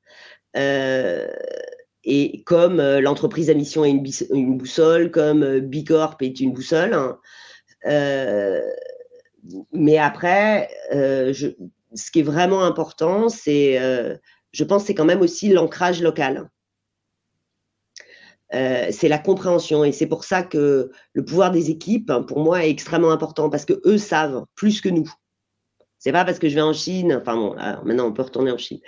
euh, 0.56 1.26
et 2.04 2.42
comme 2.44 2.78
euh, 2.80 3.00
l'entreprise 3.00 3.48
à 3.48 3.54
mission 3.54 3.84
est 3.84 3.90
une, 4.30 4.58
boussole, 4.58 5.10
comme 5.10 5.60
Bicorp 5.60 6.16
est 6.20 6.40
une 6.40 6.52
boussole, 6.52 6.92
hein, 6.92 7.18
mais 9.72 9.98
après, 9.98 10.68
ce 10.90 12.10
qui 12.12 12.20
est 12.20 12.22
vraiment 12.22 12.64
important, 12.64 13.28
c'est, 13.28 13.78
je 14.52 14.64
pense, 14.64 14.84
c'est 14.84 14.94
quand 14.94 15.04
même 15.04 15.20
aussi 15.22 15.48
l'ancrage 15.48 16.02
local. 16.02 16.50
Euh, 18.53 18.88
c'est 18.90 19.09
la 19.09 19.18
compréhension. 19.18 19.84
Et 19.84 19.92
c'est 19.92 20.07
pour 20.07 20.24
ça 20.24 20.42
que 20.42 20.90
le 21.12 21.24
pouvoir 21.24 21.51
des 21.51 21.70
équipes, 21.70 22.12
pour 22.28 22.40
moi, 22.40 22.64
est 22.64 22.70
extrêmement 22.70 23.11
important 23.11 23.49
parce 23.51 23.64
que 23.64 23.80
eux 23.86 23.99
savent 23.99 24.45
plus 24.55 24.80
que 24.80 24.88
nous. 24.88 25.11
C'est 25.99 26.12
pas 26.12 26.26
parce 26.26 26.38
que 26.38 26.51
je 26.51 26.55
vais 26.55 26.61
en 26.61 26.74
Chine, 26.74 27.18
enfin 27.18 27.34
bon, 27.34 27.55
maintenant 27.84 28.09
on 28.09 28.12
peut 28.12 28.20
retourner 28.20 28.51
en 28.51 28.59
Chine, 28.59 28.80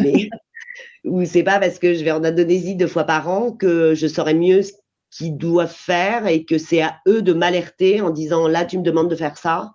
mais 0.00 0.30
ou 1.04 1.22
c'est 1.26 1.42
pas 1.42 1.60
parce 1.60 1.78
que 1.78 1.92
je 1.92 2.02
vais 2.02 2.12
en 2.12 2.24
Indonésie 2.24 2.76
deux 2.76 2.86
fois 2.86 3.04
par 3.04 3.28
an 3.28 3.52
que 3.52 3.94
je 3.94 4.06
saurais 4.06 4.32
mieux 4.32 4.62
ce 4.62 4.72
qu'ils 5.10 5.36
doivent 5.36 5.70
faire 5.70 6.26
et 6.26 6.46
que 6.46 6.56
c'est 6.56 6.80
à 6.80 6.96
eux 7.06 7.20
de 7.20 7.34
m'alerter 7.34 8.00
en 8.00 8.08
disant 8.08 8.48
là 8.48 8.64
tu 8.64 8.78
me 8.78 8.82
demandes 8.82 9.10
de 9.10 9.16
faire 9.16 9.36
ça. 9.36 9.72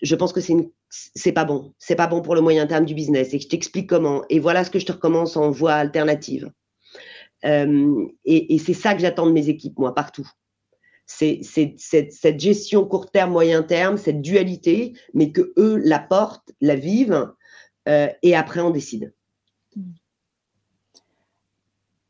Je 0.00 0.14
pense 0.14 0.32
que 0.32 0.40
c'est 0.40 0.54
une 0.54 0.70
c'est 0.88 1.32
pas 1.32 1.44
bon, 1.44 1.74
c'est 1.78 1.96
pas 1.96 2.06
bon 2.06 2.22
pour 2.22 2.34
le 2.34 2.40
moyen 2.40 2.66
terme 2.66 2.86
du 2.86 2.94
business 2.94 3.34
et 3.34 3.38
je 3.38 3.48
t'explique 3.48 3.90
comment. 3.90 4.24
Et 4.30 4.40
voilà 4.40 4.64
ce 4.64 4.70
que 4.70 4.78
je 4.78 4.86
te 4.86 4.92
recommence 4.92 5.36
en 5.36 5.50
voie 5.50 5.74
alternative. 5.74 6.50
Euh, 7.44 8.06
et, 8.24 8.58
c'est 8.58 8.74
ça 8.74 8.94
que 8.94 9.00
j'attends 9.00 9.26
de 9.26 9.32
mes 9.32 9.48
équipes, 9.48 9.78
moi, 9.78 9.94
partout. 9.94 10.28
C'est 11.06 11.40
cette, 11.42 12.38
gestion 12.38 12.84
court 12.84 13.10
terme, 13.10 13.32
moyen 13.32 13.62
terme, 13.62 13.96
cette 13.96 14.22
dualité, 14.22 14.92
mais 15.12 15.32
que 15.32 15.52
eux 15.56 15.76
la 15.76 15.98
portent, 15.98 16.52
la 16.60 16.76
vivent, 16.76 17.32
euh, 17.88 18.08
et 18.22 18.36
après 18.36 18.60
on 18.60 18.70
décide. 18.70 19.12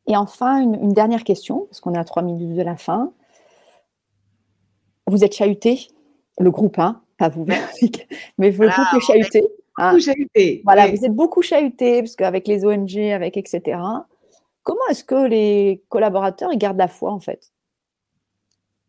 Et 0.07 0.17
enfin, 0.17 0.61
une, 0.61 0.93
dernière 0.93 1.25
question, 1.25 1.67
parce 1.67 1.81
qu'on 1.81 1.95
est 1.95 1.99
à 1.99 2.05
trois 2.05 2.23
minutes 2.23 2.55
de 2.55 2.63
la 2.63 2.77
fin. 2.77 3.13
Vous 5.07 5.25
êtes 5.25 5.35
chahuté, 5.35 5.89
le 6.39 6.51
groupe, 6.51 6.79
hein, 6.79 7.01
pas 7.17 7.29
vous, 7.29 7.47
mais 8.39 8.51
le 8.51 8.69
groupe 8.69 8.71
est 8.97 9.01
chahuté. 9.01 9.49
Hein. 9.79 9.99
chahuté. 9.99 10.61
Voilà, 10.65 10.89
vous 10.89 11.05
êtes 11.05 11.15
beaucoup 11.15 11.43
chahuté, 11.43 12.03
parce 12.03 12.17
qu'avec 12.17 12.47
les 12.49 12.67
ONG, 12.67 12.99
avec 12.99 13.37
etc. 13.39 13.79
Comment 14.63 14.87
est-ce 14.91 15.05
que 15.05 15.27
les 15.27 15.83
collaborateurs 15.89 16.53
ils 16.53 16.59
gardent 16.59 16.79
la 16.79 16.89
foi 16.89 17.13
en 17.13 17.21
fait? 17.21 17.53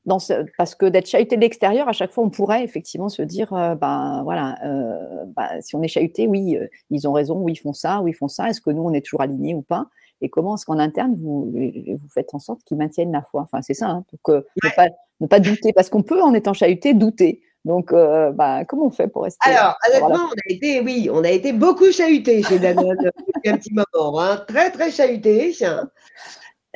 Dans 0.06 0.18
Parce 0.58 0.74
que 0.74 0.88
d'être 0.88 1.08
chahuté 1.08 1.36
de 1.36 1.42
l'extérieur, 1.42 1.88
à 1.88 1.94
chaque 1.94 2.12
fois, 2.12 2.24
on 2.24 2.32
pourrait 2.32 2.64
effectivement 2.64 3.10
se 3.10 3.22
dire, 3.22 3.54
euh, 3.54 3.76
ben 3.76 4.24
voilà, 4.24 4.58
euh, 4.66 5.26
ben, 5.36 5.62
si 5.62 5.76
on 5.76 5.84
est 5.84 5.88
chahuté, 5.88 6.28
oui, 6.28 6.58
euh, 6.58 6.68
ils 6.90 7.08
ont 7.08 7.12
raison, 7.12 7.38
oui, 7.40 7.54
ils 7.54 7.60
font 7.60 7.74
ça, 7.74 8.02
oui, 8.02 8.12
ils 8.12 8.16
font 8.16 8.28
ça. 8.28 8.50
Est-ce 8.50 8.62
que 8.62 8.72
nous, 8.72 8.82
on 8.82 8.94
est 8.94 9.06
toujours 9.06 9.22
alignés 9.22 9.54
ou 9.54 9.62
pas? 9.62 9.88
Et 10.22 10.30
comment 10.30 10.56
est-ce 10.56 10.66
qu'en 10.66 10.80
interne, 10.80 11.16
vous, 11.20 11.52
vous 11.52 12.10
faites 12.14 12.34
en 12.34 12.40
sorte 12.40 12.64
qu'ils 12.64 12.78
maintiennent 12.78 13.12
la 13.12 13.22
foi? 13.22 13.42
Enfin, 13.44 13.62
c'est 13.62 13.76
ça, 13.76 13.90
hein, 13.90 14.06
pour 14.24 14.36
ne, 14.64 15.28
pas, 15.28 15.40
douter, 15.40 15.72
parce 15.74 15.90
qu'on 15.90 16.04
peut, 16.04 16.22
en 16.22 16.34
étant 16.34 16.54
chahuté, 16.54 16.96
douter. 16.96 17.42
Donc, 17.64 17.93
bah, 17.93 18.66
comment 18.66 18.88
on 18.88 18.91
fait 18.91 19.07
pour 19.07 19.24
rester 19.24 19.49
Alors, 19.49 19.76
honnêtement, 19.88 20.30
on 20.30 20.34
a 20.34 20.53
été, 20.53 20.82
oui, 20.82 21.09
on 21.12 21.24
a 21.24 21.30
été 21.30 21.53
beaucoup 21.53 21.91
chahuté 21.91 22.41
chez 22.41 22.57
Danone 22.57 22.97
depuis 23.28 23.49
un 23.49 23.57
petit 23.57 23.74
moment, 23.74 24.20
hein, 24.20 24.43
très 24.47 24.72
très 24.72 24.89
chahuté. 24.91 25.55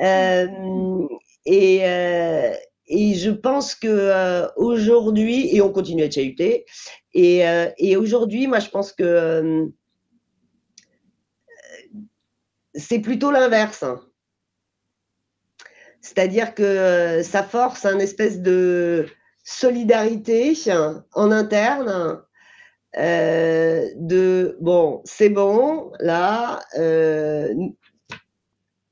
Euh, 0.00 0.46
et, 1.44 1.78
et 2.86 3.14
je 3.14 3.30
pense 3.30 3.74
que 3.74 4.46
aujourd'hui, 4.56 5.54
et 5.56 5.60
on 5.60 5.72
continue 5.72 6.02
à 6.02 6.04
être 6.06 6.14
chahuté, 6.14 6.66
et, 7.14 7.42
et 7.78 7.96
aujourd'hui, 7.96 8.46
moi, 8.46 8.60
je 8.60 8.68
pense 8.68 8.92
que 8.92 9.68
c'est 12.76 13.00
plutôt 13.00 13.30
l'inverse. 13.30 13.82
Hein. 13.82 14.00
C'est-à-dire 16.00 16.54
que 16.54 17.22
ça 17.24 17.42
force 17.42 17.84
un 17.84 17.98
espèce 17.98 18.40
de 18.40 19.06
solidarité 19.46 20.54
en 21.14 21.30
interne 21.30 22.20
euh, 22.98 23.88
de 23.94 24.56
bon, 24.60 25.02
c'est 25.04 25.28
bon, 25.28 25.92
là, 26.00 26.60
euh, 26.78 27.54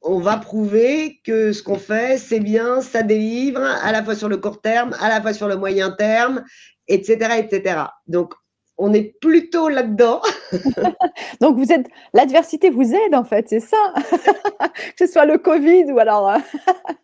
on 0.02 0.20
va 0.20 0.36
prouver 0.36 1.20
que 1.24 1.52
ce 1.52 1.62
qu'on 1.62 1.78
fait, 1.78 2.18
c'est 2.18 2.40
bien, 2.40 2.82
ça 2.82 3.02
délivre, 3.02 3.60
à 3.60 3.90
la 3.90 4.04
fois 4.04 4.14
sur 4.14 4.28
le 4.28 4.36
court 4.36 4.60
terme, 4.60 4.94
à 5.00 5.08
la 5.08 5.20
fois 5.20 5.32
sur 5.32 5.48
le 5.48 5.56
moyen 5.56 5.90
terme, 5.90 6.44
etc., 6.86 7.38
etc. 7.38 7.80
Donc, 8.06 8.34
on 8.76 8.92
est 8.92 9.18
plutôt 9.20 9.68
là-dedans. 9.68 10.20
Donc, 11.40 11.56
vous 11.56 11.72
êtes, 11.72 11.86
l'adversité 12.12 12.70
vous 12.70 12.94
aide 12.94 13.14
en 13.14 13.24
fait, 13.24 13.48
c'est 13.48 13.60
ça. 13.60 13.94
que 14.98 15.06
ce 15.06 15.06
soit 15.06 15.24
le 15.24 15.38
Covid 15.38 15.90
ou 15.90 15.98
alors. 15.98 16.36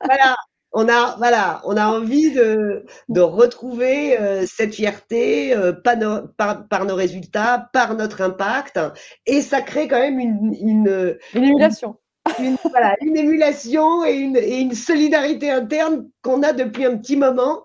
voilà, 0.04 0.36
on 0.72 0.88
a, 0.88 1.16
voilà, 1.16 1.60
on 1.64 1.76
a 1.76 1.86
envie 1.88 2.32
de, 2.32 2.84
de 3.08 3.20
retrouver 3.20 4.18
euh, 4.18 4.44
cette 4.46 4.74
fierté 4.74 5.54
euh, 5.54 5.72
par, 5.72 6.66
par, 6.68 6.84
nos 6.84 6.94
résultats, 6.94 7.68
par 7.72 7.96
notre 7.96 8.20
impact, 8.20 8.78
et 9.26 9.42
ça 9.42 9.62
crée 9.62 9.88
quand 9.88 9.98
même 9.98 10.18
une, 10.18 10.54
une, 10.60 11.18
émulation. 11.34 11.96
Une, 12.38 12.56
voilà, 12.70 12.96
une 13.00 13.16
émulation 13.16 14.04
et 14.04 14.14
une, 14.14 14.36
et 14.36 14.60
une 14.60 14.74
solidarité 14.74 15.50
interne 15.50 16.08
qu'on 16.22 16.42
a 16.42 16.52
depuis 16.52 16.84
un 16.84 16.96
petit 16.96 17.16
moment, 17.16 17.64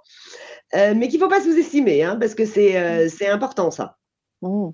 euh, 0.76 0.94
mais 0.96 1.08
qu'il 1.08 1.20
ne 1.20 1.26
faut 1.26 1.30
pas 1.30 1.42
sous-estimer, 1.42 2.04
hein, 2.04 2.18
parce 2.20 2.34
que 2.34 2.46
c'est 2.46 3.10
c'est 3.10 3.28
important 3.28 3.70
ça. 3.70 3.98
Mmh. 4.42 4.70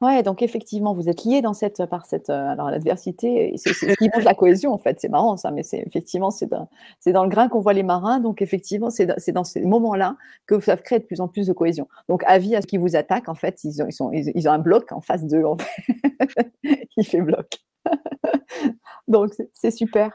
Ouais, 0.00 0.22
donc 0.22 0.42
effectivement, 0.42 0.92
vous 0.92 1.08
êtes 1.08 1.24
liés 1.24 1.40
dans 1.40 1.54
cette, 1.54 1.86
par 1.86 2.04
cette, 2.04 2.28
euh, 2.28 2.48
alors 2.48 2.68
l'adversité, 2.68 3.54
c'est 3.56 3.72
ce 3.72 3.86
qui 3.94 4.10
la 4.22 4.34
cohésion 4.34 4.72
en 4.72 4.78
fait. 4.78 5.00
C'est 5.00 5.08
marrant 5.08 5.36
ça, 5.36 5.50
mais 5.50 5.62
c'est 5.62 5.82
effectivement 5.86 6.30
c'est 6.30 6.46
dans, 6.46 6.68
dans 7.06 7.22
le 7.22 7.28
grain 7.28 7.48
qu'on 7.48 7.60
voit 7.60 7.72
les 7.72 7.84
marins. 7.84 8.18
Donc 8.18 8.42
effectivement, 8.42 8.90
c'est 8.90 9.06
dans, 9.06 9.16
dans 9.32 9.44
ces 9.44 9.62
moments-là 9.62 10.16
que 10.46 10.58
ça 10.60 10.76
crée 10.76 10.98
de 10.98 11.04
plus 11.04 11.20
en 11.20 11.28
plus 11.28 11.46
de 11.46 11.52
cohésion. 11.52 11.88
Donc 12.08 12.22
avis 12.26 12.56
à 12.56 12.60
ce 12.60 12.66
qui 12.66 12.76
vous 12.76 12.96
attaquent, 12.96 13.28
en 13.28 13.34
fait, 13.34 13.62
ils 13.64 13.82
ont, 13.82 13.86
ils 13.86 13.92
sont, 13.92 14.10
ils, 14.12 14.48
ont 14.48 14.52
un 14.52 14.58
bloc 14.58 14.92
en 14.92 15.00
face 15.00 15.24
d'eux. 15.24 15.44
En 15.44 15.56
fait. 15.56 16.52
Il 16.96 17.06
fait 17.06 17.22
bloc. 17.22 17.58
donc 19.08 19.32
c'est 19.52 19.70
super. 19.70 20.10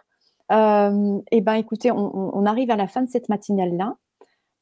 Euh, 0.52 1.20
eh 1.32 1.42
ben 1.42 1.54
écoutez, 1.54 1.92
on, 1.92 2.46
arrive 2.46 2.72
à 2.72 2.76
la 2.76 2.88
fin 2.88 3.02
de 3.02 3.10
cette 3.10 3.30
matinale 3.30 3.78
là. 3.78 3.96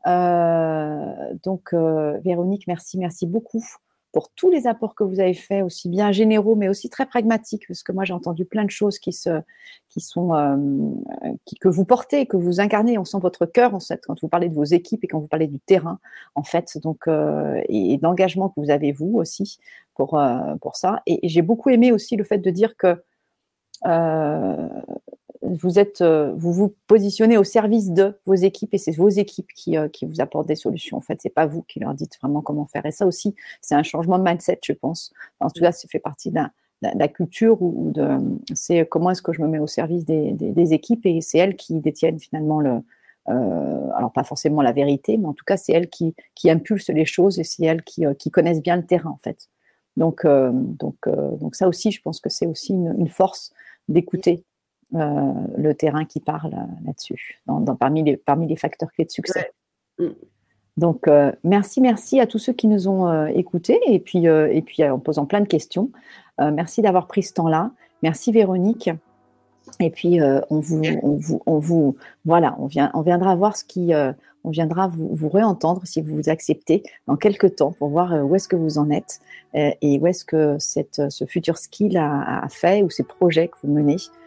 Euh, 0.08 1.34
donc 1.44 1.74
euh, 1.74 2.18
Véronique, 2.24 2.68
merci, 2.68 2.98
merci 2.98 3.26
beaucoup 3.26 3.64
pour 4.12 4.30
tous 4.32 4.50
les 4.50 4.68
apports 4.68 4.96
que 4.96 5.04
vous 5.04 5.20
avez 5.20 5.34
faits, 5.34 5.64
aussi 5.64 5.90
bien 5.90 6.12
généraux, 6.12 6.56
mais 6.56 6.70
aussi 6.70 6.90
très 6.90 7.06
pragmatiques, 7.06 7.68
parce 7.68 7.84
que 7.84 7.92
moi 7.92 8.06
j'ai 8.06 8.14
entendu 8.14 8.46
plein 8.46 8.66
de 8.66 8.72
choses 8.72 9.00
qui, 9.00 9.14
se, 9.14 9.42
qui 9.90 10.02
sont, 10.02 10.34
euh, 10.34 10.56
qui, 11.46 11.56
que 11.56 11.68
vous 11.68 11.86
portez, 11.86 12.26
que 12.26 12.38
vous 12.38 12.60
incarnez. 12.60 12.98
On 12.98 13.06
sent 13.06 13.20
votre 13.22 13.46
cœur 13.46 13.76
en 13.76 13.80
fait 13.80 14.02
quand 14.06 14.20
vous 14.22 14.28
parlez 14.28 14.50
de 14.50 14.56
vos 14.56 14.64
équipes 14.64 15.04
et 15.04 15.08
quand 15.08 15.20
vous 15.20 15.28
parlez 15.28 15.48
du 15.48 15.60
terrain, 15.60 16.00
en 16.36 16.44
fait, 16.44 16.78
donc 16.78 17.08
euh, 17.08 17.62
et, 17.70 17.98
d'engagement 17.98 18.50
que 18.50 18.60
vous 18.60 18.70
avez 18.70 18.92
vous 18.92 19.18
aussi 19.18 19.60
pour 19.94 20.20
euh, 20.20 20.56
pour 20.62 20.76
ça. 20.76 21.02
Et, 21.06 21.26
et 21.26 21.30
j'ai 21.30 21.42
beaucoup 21.42 21.70
aimé 21.70 21.92
aussi 21.92 22.16
le 22.16 22.24
fait 22.24 22.40
de 22.40 22.50
dire 22.50 22.76
que 22.78 23.02
vous 25.48 25.80
êtes, 25.80 26.02
euh, 26.02 26.34
vous 26.36 26.52
vous 26.52 26.76
positionnez 26.88 27.38
au 27.38 27.44
service 27.44 27.92
de 27.92 28.18
vos 28.26 28.34
équipes 28.34 28.74
et 28.74 28.78
c'est 28.78 28.96
vos 28.96 29.10
équipes 29.10 29.52
qui, 29.56 29.78
euh, 29.78 29.88
qui, 29.88 30.06
vous 30.06 30.22
apportent 30.22 30.48
des 30.48 30.56
solutions. 30.56 30.98
En 30.98 31.02
fait, 31.02 31.20
c'est 31.22 31.30
pas 31.30 31.46
vous 31.46 31.62
qui 31.64 31.80
leur 31.80 31.94
dites 31.94 32.18
vraiment 32.22 32.42
comment 32.42 32.66
faire. 32.66 32.86
Et 32.86 32.92
ça 32.92 33.06
aussi, 33.06 33.36
c'est 33.62 33.76
un 33.76 33.84
changement 33.84 34.20
de 34.20 34.24
mindset, 34.24 34.60
je 34.64 34.74
pense. 34.74 35.14
En 35.40 35.50
tout 35.50 35.62
cas, 35.62 35.72
ça 35.72 35.88
fait 35.88 36.00
partie 36.00 36.32
de 36.32 36.40
la, 36.82 37.08
culture 37.08 37.62
ou 37.62 37.92
de, 37.92 38.18
c'est 38.54 38.86
comment 38.86 39.12
est-ce 39.12 39.22
que 39.22 39.34
je 39.34 39.42
me 39.42 39.48
mets 39.48 39.60
au 39.60 39.68
service 39.68 40.06
des, 40.06 40.34
des, 40.34 40.74
équipes 40.74 41.06
et 41.06 41.22
c'est 41.22 41.38
elles 41.38 41.56
qui 41.56 41.80
détiennent 41.80 42.20
finalement 42.20 42.60
le, 42.60 42.82
euh, 43.30 43.90
alors 43.96 44.12
pas 44.12 44.24
forcément 44.24 44.62
la 44.62 44.74
vérité, 44.74 45.18
mais 45.18 45.28
en 45.28 45.34
tout 45.34 45.46
cas, 45.46 45.58
c'est 45.58 45.74
elles 45.74 45.90
qui, 45.90 46.16
qui 46.36 46.50
impulsent 46.50 46.90
les 46.90 47.06
choses 47.06 47.40
et 47.40 47.44
c'est 47.44 47.66
elles 47.66 47.84
qui, 47.84 48.06
qui 48.20 48.32
connaissent 48.32 48.62
bien 48.62 48.76
le 48.76 48.86
terrain, 48.86 49.10
en 49.10 49.18
fait. 49.18 49.50
Donc, 49.96 50.28
donc, 50.28 51.10
donc 51.10 51.56
ça 51.56 51.68
aussi, 51.68 51.92
je 51.92 52.02
pense 52.02 52.20
que 52.20 52.30
c'est 52.30 52.46
aussi 52.46 52.74
une, 52.74 53.08
force 53.08 53.52
d'écouter 53.90 54.44
le 54.92 55.74
terrain 55.74 56.06
qui 56.06 56.20
parle 56.20 56.54
euh, 56.54 56.86
là-dessus, 56.86 57.42
dans, 57.46 57.76
parmi, 57.76 58.04
les, 58.04 58.18
parmi 58.18 58.48
les 58.48 58.56
facteurs 58.56 58.92
clés 58.92 59.06
de 59.06 59.12
succès. 59.12 59.52
Mm. 60.00 60.08
Donc, 60.78 61.08
euh, 61.08 61.32
merci, 61.44 61.82
merci 61.82 62.20
à 62.20 62.28
tous 62.28 62.38
ceux 62.38 62.54
qui 62.54 62.68
nous 62.68 62.88
ont 62.88 63.26
écoutés 63.26 63.80
et 63.88 64.00
puis, 64.00 64.26
et 64.26 64.62
puis 64.62 64.88
en 64.88 65.00
posant 65.00 65.26
plein 65.26 65.42
de 65.42 65.48
questions. 65.48 65.90
merci 66.40 66.84
d'avoir 66.84 67.08
pris 67.08 67.24
ce 67.24 67.34
temps-là. 67.34 67.72
Merci 68.04 68.32
Véronique. 68.32 68.92
Et 69.80 69.90
puis, 69.90 70.20
on, 70.22 70.60
vous, 70.60 70.84
on, 71.02 71.16
vous, 71.16 71.42
on 71.48 71.58
vous, 71.58 71.98
voilà, 72.26 72.56
on, 72.60 72.68
vient, 72.68 72.92
on 72.94 73.02
viendra 73.02 73.34
voir 73.36 73.58
ce 73.58 73.64
qui, 73.64 73.92
on 74.44 74.50
viendra 74.52 74.88
vous, 74.88 75.10
vous 75.16 75.30
réentendre 75.30 75.82
si 75.84 76.00
vous 76.00 76.16
vous 76.16 76.30
acceptez 76.30 76.84
dans 77.08 77.16
quelques 77.16 77.56
temps 77.56 77.72
pour 77.72 77.90
voir 77.90 78.14
où 78.24 78.36
est-ce 78.36 78.48
que 78.48 78.56
vous 78.56 78.78
en 78.78 78.92
êtes 78.92 79.20
et 79.56 79.98
où 80.00 80.06
est-ce 80.06 80.26
que 80.26 80.58
cette, 80.60 81.10
ce 81.10 81.26
futur 81.26 81.58
skill 81.58 81.98
a, 81.98 82.44
a, 82.44 82.50
fait 82.50 82.84
ou 82.84 82.92
ces 82.92 83.04
projets 83.04 83.48
que 83.48 83.58
vous 83.64 83.74
menez 83.74 83.98
euh, 83.98 84.27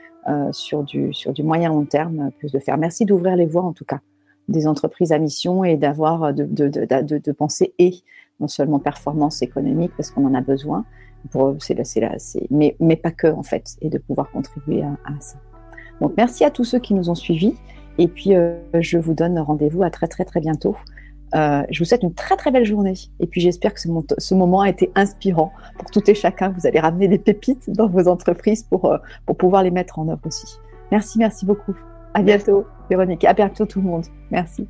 sur, 0.53 0.83
du, 0.83 1.13
sur 1.13 1.33
du 1.33 1.43
moyen 1.43 1.71
long 1.71 1.85
terme 1.85 2.31
plus 2.39 2.53
de 2.53 2.59
faire. 2.59 2.79
Merci 2.79 3.05
d'ouvrir 3.05 3.37
les 3.37 3.47
voies 3.47 3.63
en 3.63 3.73
tout 3.73 3.85
cas 3.85 4.01
des 4.51 4.67
entreprises 4.67 5.13
à 5.13 5.19
mission 5.19 5.65
et 5.65 5.77
d'avoir 5.77 6.35
de, 6.35 6.45
de, 6.45 6.69
de, 6.69 7.19
de, 7.19 7.33
penser 7.33 7.73
et 7.79 7.95
non 8.41 8.49
seulement 8.49 8.79
performance 8.79 9.43
économique 9.43 9.93
parce 9.97 10.11
qu'on 10.11 10.27
en 10.27 10.35
a 10.35 10.41
besoin, 10.41 10.85
pour, 11.31 11.55
c'est, 11.61 11.83
c'est, 11.85 12.09
c'est, 12.19 12.47
mais, 12.51 12.77
mais 12.81 12.97
pas 12.97 13.13
que 13.13 13.29
en 13.29 13.43
fait, 13.43 13.77
et 13.81 13.89
de 13.89 13.99
pouvoir 13.99 14.31
contribuer 14.31 14.83
à, 14.83 15.21
ça. 15.21 15.39
Donc 16.01 16.15
merci 16.17 16.45
à 16.45 16.51
tous 16.51 16.65
ceux 16.65 16.81
qui 16.81 16.95
nous 16.95 17.11
ont 17.11 17.15
suivis 17.15 17.55
et 17.99 18.09
puis 18.09 18.35
euh, 18.35 18.57
je 18.81 18.99
vous 18.99 19.15
donne 19.15 19.39
rendez-vous 19.39 19.83
à 19.83 19.91
très 19.91 20.09
très 20.09 20.25
très 20.25 20.41
bientôt 20.41 20.77
euh, 21.35 21.63
je 21.71 21.79
vous 21.79 21.85
souhaite 21.85 22.03
une 22.03 22.15
très 22.15 22.37
très 22.37 22.51
belle 22.51 22.65
journée. 22.65 22.95
Et 23.21 23.27
puis 23.27 23.41
j'espère 23.41 23.75
que 23.75 23.81
ce, 23.81 24.35
moment 24.35 24.61
a 24.61 24.69
été 24.69 24.91
inspirant 24.95 25.53
pour 25.79 25.91
tout 25.91 26.09
et 26.11 26.15
chacun. 26.15 26.51
Vous 26.51 26.67
allez 26.67 26.81
ramener 26.81 27.09
des 27.09 27.19
pépites 27.19 27.71
dans 27.71 27.89
vos 27.89 28.09
entreprises 28.09 28.63
pour, 28.63 28.87
euh, 28.87 28.99
pour 29.27 29.37
pouvoir 29.37 29.63
les 29.63 29.71
mettre 29.71 29.99
en 29.99 30.09
œuvre 30.09 30.23
aussi. 30.27 30.59
Merci, 30.91 31.19
merci 31.19 31.47
beaucoup. 31.47 31.75
À 32.15 32.23
bientôt, 32.23 32.67
Véronique. 32.89 33.25
À 33.25 33.35
bientôt 33.35 33.67
tout 33.67 33.81
le 33.81 33.87
monde. 33.87 34.07
Merci. 34.31 34.67